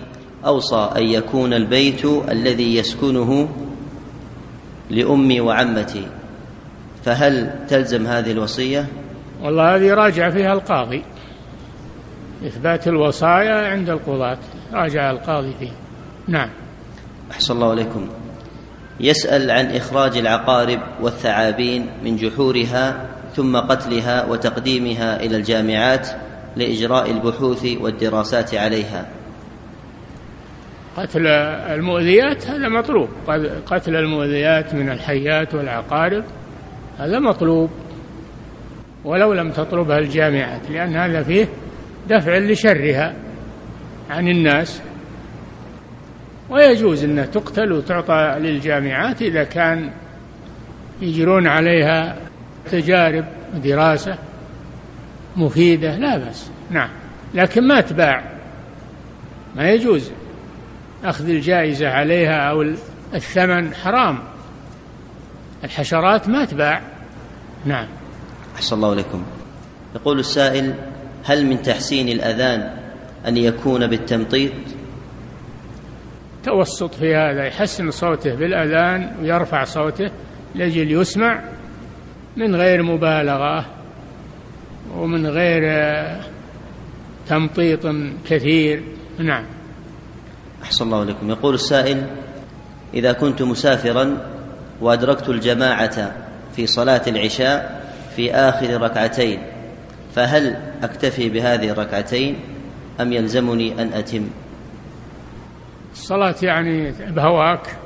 أوصى 0.47 0.91
أن 0.97 1.03
يكون 1.03 1.53
البيت 1.53 2.05
الذي 2.05 2.76
يسكنه 2.76 3.49
لأمي 4.91 5.41
وعمتي. 5.41 6.07
فهل 7.05 7.51
تلزم 7.68 8.07
هذه 8.07 8.32
الوصية؟ 8.32 8.86
والله 9.42 9.76
هذه 9.76 9.94
راجع 9.94 10.30
فيها 10.30 10.53
القاضي. 10.53 11.03
إثبات 12.46 12.88
الوصايا 12.88 13.68
عند 13.70 13.90
القضاة. 13.90 14.38
راجع 14.72 15.11
القاضي 15.11 15.55
فيه. 15.59 15.72
نعم. 16.28 16.48
أحسن 17.30 17.55
الله 17.55 17.70
عليكم. 17.70 18.09
يسأل 19.01 19.51
عن 19.51 19.66
إخراج 19.66 20.16
العقارب 20.16 20.80
والثعابين 21.01 21.86
من 22.05 22.16
جحورها 22.16 23.07
ثم 23.36 23.57
قتلها 23.57 24.26
وتقديمها 24.26 25.20
إلى 25.20 25.36
الجامعات 25.36 26.09
لإجراء 26.57 27.11
البحوث 27.11 27.66
والدراسات 27.80 28.55
عليها. 28.55 29.07
قتل 30.96 31.26
المؤذيات؟ 31.26 32.46
هذا 32.46 32.68
مطلوب. 32.68 33.09
قتل 33.66 33.96
المؤذيات 33.96 34.74
من 34.74 34.90
الحيات 34.90 35.55
والعقارب. 35.55 36.24
هذا 36.99 37.18
مطلوب 37.18 37.70
ولو 39.05 39.32
لم 39.32 39.51
تطلبها 39.51 39.99
الجامعات 39.99 40.70
لأن 40.70 40.97
هذا 40.97 41.22
فيه 41.22 41.49
دفع 42.09 42.38
لشرها 42.38 43.14
عن 44.11 44.28
الناس. 44.28 44.82
ويجوز 46.51 47.05
أنها 47.05 47.26
تقتل 47.26 47.72
وتعطى 47.72 48.36
للجامعات 48.38 49.22
إذا 49.22 49.45
كان 49.45 49.91
يجرون 51.03 51.47
عليها 51.47 52.16
تجارب 52.70 53.24
ودراسة 53.55 54.18
مفيدة 55.36 55.97
لا 55.97 56.18
بأس. 56.18 56.51
نعم. 56.70 56.88
لكن 57.34 57.68
ما 57.68 57.80
تباع. 57.80 58.24
ما 59.57 59.70
يجوز 59.70 60.12
أخذ 61.05 61.28
الجائزة 61.28 61.88
عليها 61.88 62.51
أو 62.51 62.62
الثمن 63.14 63.74
حرام. 63.74 64.18
الحشرات 65.64 66.28
ما 66.28 66.44
تباع. 66.44 66.82
نعم. 67.64 67.86
أحسن 68.56 68.76
الله 68.76 68.90
عليكم 68.90 69.24
يقول 69.94 70.18
السائل 70.18 70.74
هل 71.24 71.46
من 71.46 71.62
تحسين 71.62 72.08
الأذان 72.08 72.76
أن 73.26 73.36
يكون 73.36 73.86
بالتمطيط؟ 73.86 74.52
توسط 76.44 76.94
في 76.94 77.14
هذا 77.14 77.44
يحسن 77.44 77.90
صوته 77.90 78.34
بالأذان 78.34 79.16
ويرفع 79.22 79.64
صوته 79.64 80.11
لأجل 80.54 80.92
يسمع 80.92 81.42
من 82.36 82.56
غير 82.56 82.82
مبالغة 82.82 83.66
ومن 84.94 85.26
غير 85.26 85.62
تمطيط 87.28 87.86
كثير. 88.26 88.82
نعم. 89.18 89.44
أحسن 90.62 90.84
الله 90.84 91.00
عليكم 91.00 91.30
يقول 91.30 91.54
السائل 91.54 92.06
إذا 92.94 93.12
كنت 93.12 93.42
مسافرا 93.42 94.30
وأدركت 94.81 95.28
الجماعة 95.28 96.12
في 96.57 96.66
صلاة 96.66 97.03
العشاء 97.07 97.91
في 98.16 98.35
آخر 98.35 98.83
ركعتين 98.83 99.43
فهل 100.14 100.57
أكتفي 100.83 101.28
بهذه 101.28 101.70
الركعتين 101.70 102.37
أم 103.01 103.12
يلزمني 103.12 103.83
أن 103.83 103.93
أتم؟ 103.93 104.31
الصلاة 105.93 106.35
يعني 106.43 106.93
بهواك 107.09 107.76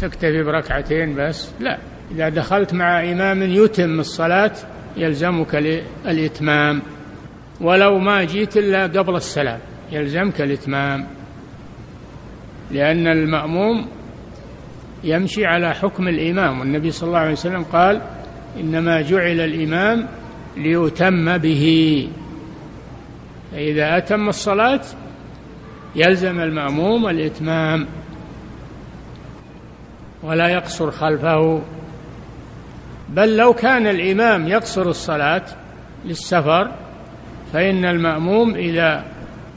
تكتفي 0.00 0.42
بركعتين 0.42 1.14
بس؟ 1.14 1.48
لا 1.60 1.78
إذا 2.10 2.28
دخلت 2.28 2.74
مع 2.74 3.02
إمام 3.02 3.42
يتم 3.42 4.00
الصلاة 4.00 4.52
يلزمك 4.96 5.54
الإتمام 6.06 6.82
ولو 7.60 7.98
ما 7.98 8.24
جيت 8.24 8.56
إلا 8.56 8.82
قبل 8.82 9.16
السلام 9.16 9.58
يلزمك 9.92 10.40
الإتمام 10.40 11.06
لأن 12.70 13.06
المأموم 13.06 13.86
يمشي 15.04 15.46
على 15.46 15.74
حكم 15.74 16.08
الإمام. 16.08 16.60
والنبي 16.60 16.90
صلى 16.90 17.06
الله 17.06 17.18
عليه 17.18 17.32
وسلم 17.32 17.62
قال 17.62 18.02
إنما 18.60 19.00
جعل 19.00 19.40
الإمام 19.40 20.08
ليتم 20.56 21.38
به. 21.38 22.08
فإذا 23.52 23.96
أتم 23.96 24.28
الصلاة 24.28 24.80
يلزم 25.96 26.40
المأموم 26.40 27.08
الإتمام 27.08 27.86
ولا 30.22 30.48
يقصر 30.48 30.90
خلفه. 30.90 31.62
بل 33.08 33.36
لو 33.36 33.52
كان 33.52 33.86
الإمام 33.86 34.48
يقصر 34.48 34.82
الصلاة 34.82 35.44
للسفر 36.04 36.72
فإن 37.52 37.84
المأموم 37.84 38.54
إذا 38.54 39.04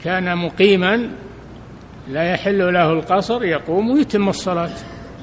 كان 0.04 0.38
مقيما 0.38 1.10
لا 2.08 2.32
يحل 2.32 2.72
له 2.72 2.92
القصر 2.92 3.44
يقوم 3.44 3.90
ويتم 3.90 4.28
الصلاة. 4.28 4.70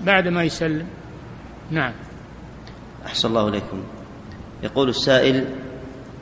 بعد 0.04 0.28
ما 0.28 0.44
يسلم. 0.44 0.88
نعم. 1.72 1.94
أحسن 3.06 3.30
الله 3.30 3.48
إليكم. 3.48 3.84
يقول 4.64 4.90
السائل 4.90 5.46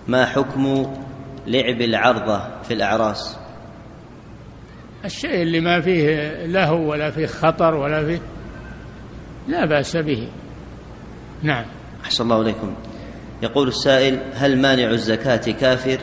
ما 0.08 0.26
حكم 0.26 0.94
لعب 1.48 1.82
العرضة 1.82 2.62
في 2.64 2.74
الأعراس؟ 2.74 3.38
الشيء 5.06 5.42
اللي 5.42 5.60
ما 5.60 5.82
فيه 5.82 6.46
لهو 6.46 6.92
ولا 6.92 7.12
فيه 7.12 7.26
خطر 7.26 7.76
ولا 7.76 8.06
فيه 8.06 8.20
لا 9.48 9.66
بأس 9.66 9.98
به. 9.98 10.28
نعم. 11.44 11.66
أحسن 12.04 12.24
الله 12.24 12.42
إليكم. 12.42 12.76
يقول 13.44 13.68
السائل 13.68 14.20
هل 14.34 14.62
مانع 14.62 14.90
الزكاة 14.90 15.52
كافر؟ 15.52 16.00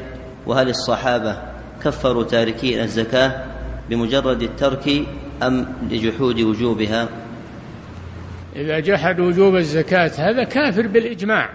وهل 0.46 0.68
الصحابة 0.68 1.42
كفروا 1.84 2.24
تاركين 2.24 2.80
الزكاة 2.80 3.44
بمجرد 3.90 4.42
الترك 4.42 5.06
أم 5.42 5.66
لجحود 5.90 6.40
وجوبها؟ 6.40 7.08
إذا 8.56 8.80
جحد 8.80 9.20
وجوب 9.20 9.56
الزكاة 9.56 10.10
هذا 10.18 10.44
كافر 10.44 10.86
بالإجماع. 10.86 11.48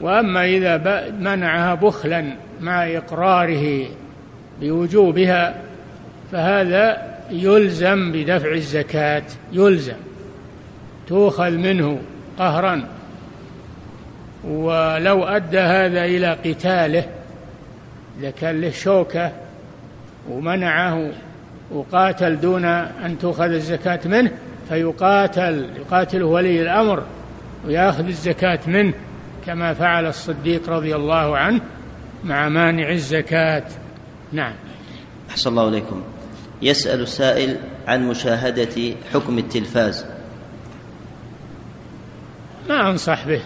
وأما 0.00 0.44
إذا 0.44 0.76
منعها 1.20 1.74
بخلا 1.74 2.36
مع 2.60 2.86
إقراره 2.86 3.86
بوجوبها 4.60 5.54
فهذا 6.32 7.16
يلزم 7.30 8.12
بدفع 8.12 8.52
الزكاة 8.52 9.22
يلزم. 9.52 9.96
تؤخذ 11.06 11.50
منه 11.50 11.98
قهرا. 12.38 12.88
ولو 14.44 15.24
أدى 15.24 15.58
هذا 15.58 16.04
إلى 16.04 16.32
قتاله 16.44 17.04
إذا 18.20 18.30
كان 18.30 18.60
له 18.60 18.70
شوكة 18.70 19.32
ومنعه 20.30 21.10
وقاتل 21.70 22.40
دون 22.40 22.64
أن 22.64 23.18
تؤخذ 23.20 23.50
الزكاة 23.50 24.00
منه. 24.04 24.30
فيقاتل 24.68 25.70
يقاتله 25.76 26.26
ولي 26.26 26.62
الأمر 26.62 27.02
ويأخذ 27.66 28.06
الزكاة 28.06 28.60
منه 28.66 28.94
كما 29.46 29.74
فعل 29.74 30.06
الصديق 30.06 30.70
رضي 30.70 30.96
الله 30.96 31.38
عنه 31.38 31.60
مع 32.24 32.48
مانع 32.48 32.90
الزكاة. 32.90 33.64
نعم. 34.32 34.52
أحسن 35.30 35.50
الله 35.50 35.68
إليكم. 35.68 36.02
يسأل 36.62 37.00
السائل 37.00 37.56
عن 37.88 38.08
مشاهدة 38.08 38.94
حكم 39.12 39.38
التلفاز. 39.38 40.06
ما 42.68 42.90
أنصح 42.90 43.26
به. 43.26 43.40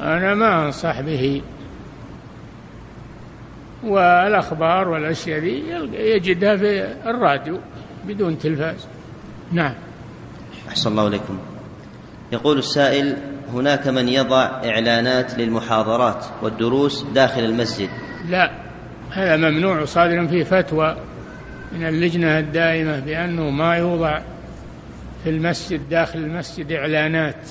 أنا 0.00 0.34
ما 0.34 0.66
أنصح 0.66 1.00
به. 1.00 1.42
والأخبار 3.84 4.88
والأشياء 4.88 5.44
يجدها 5.92 6.56
في 6.56 6.94
الراديو 7.06 7.58
بدون 8.06 8.38
تلفاز. 8.38 8.86
نعم. 9.52 9.74
أحسن 10.74 10.90
الله 10.90 11.06
إليكم. 11.06 11.38
يقول 12.32 12.58
السائل 12.58 13.16
هناك 13.52 13.88
من 13.88 14.08
يضع 14.08 14.42
إعلانات 14.44 15.38
للمحاضرات 15.38 16.24
والدروس 16.42 17.02
داخل 17.02 17.44
المسجد. 17.44 17.88
لا 18.28 18.50
هذا 19.10 19.36
ممنوع 19.36 19.80
وصادر 19.80 20.28
فيه 20.28 20.44
فتوى 20.44 20.96
من 21.72 21.86
اللجنة 21.86 22.38
الدائمة 22.38 23.00
بأنه 23.00 23.50
ما 23.50 23.76
يوضع 23.76 24.20
في 25.24 25.30
المسجد 25.30 25.88
داخل 25.88 26.18
المسجد 26.18 26.72
إعلانات 26.72 27.50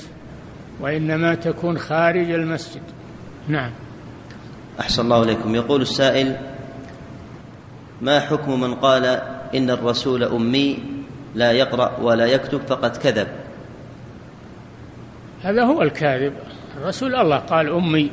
وإنما 0.82 1.36
تكون 1.36 1.78
خارج 1.78 2.32
المسجد. 2.32 2.82
نعم. 3.48 3.72
أحسن 4.80 5.04
الله 5.04 5.24
إليكم. 5.24 5.56
يقول 5.56 5.82
السائل 5.82 6.38
ما 8.02 8.20
حكم 8.20 8.62
من 8.62 8.76
قال 8.76 9.06
إن 9.56 9.70
الرسول 9.70 10.24
أمي 10.24 10.93
لا 11.36 11.52
يقرأ 11.52 11.98
ولا 12.02 12.26
يكتب 12.26 12.62
فقد 12.68 12.98
كذب. 12.98 13.28
هذا 15.44 15.64
هو 15.64 15.82
الكاذب. 15.82 16.34
الرسول 16.78 17.16
الله 17.16 17.38
قال 17.38 17.70
أمي 17.70 18.12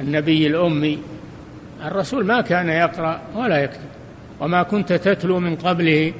النبي 0.00 0.46
الأمي 0.46 0.98
الرسول 1.84 2.26
ما 2.26 2.40
كان 2.40 2.68
يقرأ 2.68 3.20
ولا 3.34 3.58
يكتب. 3.58 3.88
وما 4.40 4.62
كنت 4.62 4.92
تتلو 4.92 5.40
من 5.40 5.56
قبله 5.56 6.12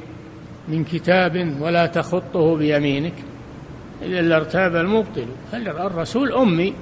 من 0.68 0.84
كتاب 0.84 1.56
ولا 1.60 1.86
تخطه 1.86 2.56
بيمينك 2.56 3.14
إذا 4.02 4.20
لارتاب 4.20 4.76
المبطل. 4.76 5.26
الرسول 5.54 6.32
أمي. 6.32 6.74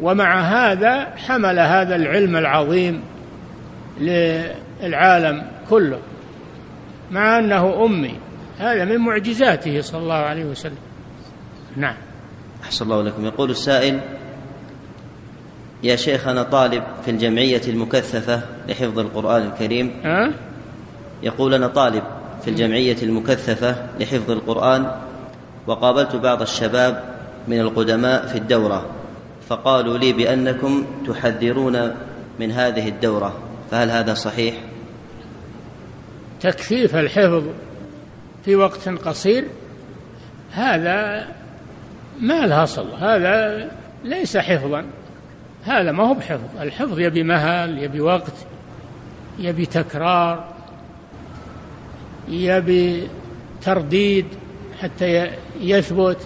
ومع 0.00 0.40
هذا 0.40 1.04
حمل 1.16 1.58
هذا 1.58 1.96
العلم 1.96 2.36
العظيم 2.36 3.02
للعالم 4.00 5.46
كله. 5.70 5.98
مع 7.10 7.38
أنه 7.38 7.84
أمي. 7.84 8.14
هذا 8.58 8.84
من 8.84 8.98
معجزاته 8.98 9.80
صلى 9.80 10.00
الله 10.00 10.14
عليه 10.14 10.44
وسلم 10.44 10.78
نعم 11.76 11.96
أحسن 12.62 12.84
الله 12.84 13.02
لكم 13.02 13.26
يقول 13.26 13.50
السائل 13.50 14.00
يا 15.82 15.96
شيخ 15.96 16.28
أنا 16.28 16.42
طالب 16.42 16.82
في 17.04 17.10
الجمعية 17.10 17.62
المكثفة 17.68 18.42
لحفظ 18.68 18.98
القرآن 18.98 19.42
الكريم 19.42 20.00
أه؟ 20.04 20.30
يقول 21.22 21.54
أنا 21.54 21.66
طالب 21.66 22.02
في 22.42 22.50
الجمعية 22.50 22.96
المكثفة 23.02 23.76
لحفظ 24.00 24.30
القرآن 24.30 24.90
وقابلت 25.66 26.16
بعض 26.16 26.42
الشباب 26.42 27.04
من 27.48 27.60
القدماء 27.60 28.26
في 28.26 28.38
الدورة 28.38 28.86
فقالوا 29.48 29.98
لي 29.98 30.12
بأنكم 30.12 30.86
تحذرون 31.06 31.94
من 32.40 32.52
هذه 32.52 32.88
الدورة 32.88 33.34
فهل 33.70 33.90
هذا 33.90 34.14
صحيح؟ 34.14 34.54
تكثيف 36.40 36.96
الحفظ 36.96 37.44
في 38.44 38.56
وقت 38.56 38.88
قصير 38.88 39.44
هذا 40.52 41.28
ما 42.20 42.46
له 42.46 42.62
أصل 42.62 42.94
هذا 42.94 43.70
ليس 44.04 44.36
حفظا 44.36 44.84
هذا 45.64 45.92
ما 45.92 46.04
هو 46.04 46.14
بحفظ 46.14 46.60
الحفظ 46.60 46.98
يبي 46.98 47.22
مهل 47.22 47.78
يبي 47.78 48.00
وقت 48.00 48.34
يبي 49.38 49.66
تكرار 49.66 50.44
يبي 52.28 53.08
ترديد 53.62 54.26
حتى 54.80 55.30
يثبت 55.60 56.18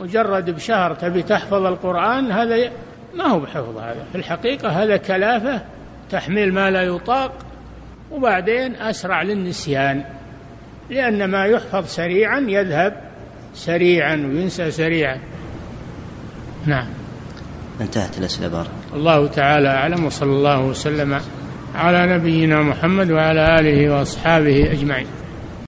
مجرد 0.00 0.50
بشهر 0.50 0.94
تبي 0.94 1.22
تحفظ 1.22 1.66
القرآن 1.66 2.32
هذا 2.32 2.70
ما 3.14 3.24
هو 3.24 3.38
بحفظ 3.38 3.76
هذا 3.78 4.04
في 4.12 4.18
الحقيقة 4.18 4.68
هذا 4.68 4.96
كلافة 4.96 5.62
تحميل 6.10 6.54
ما 6.54 6.70
لا 6.70 6.82
يطاق 6.82 7.32
وبعدين 8.10 8.74
أسرع 8.74 9.22
للنسيان. 9.22 10.04
لأن 10.90 11.24
ما 11.30 11.46
يحفظ 11.46 11.86
سريعا 11.86 12.40
يذهب 12.48 13.00
سريعا 13.54 14.14
وينسى 14.14 14.70
سريعا. 14.70 15.18
نعم. 16.66 16.86
انتهت 17.80 18.18
الأسئلة 18.18 18.48
بارك 18.48 18.70
الله 18.94 19.26
تعالى 19.26 19.68
أعلم 19.68 20.04
وصلى 20.04 20.32
الله 20.32 20.60
وسلم 20.60 21.20
على 21.74 22.14
نبينا 22.16 22.62
محمد 22.62 23.10
وعلى 23.10 23.60
آله 23.60 23.90
وأصحابه 23.90 24.72
أجمعين. 24.72 25.06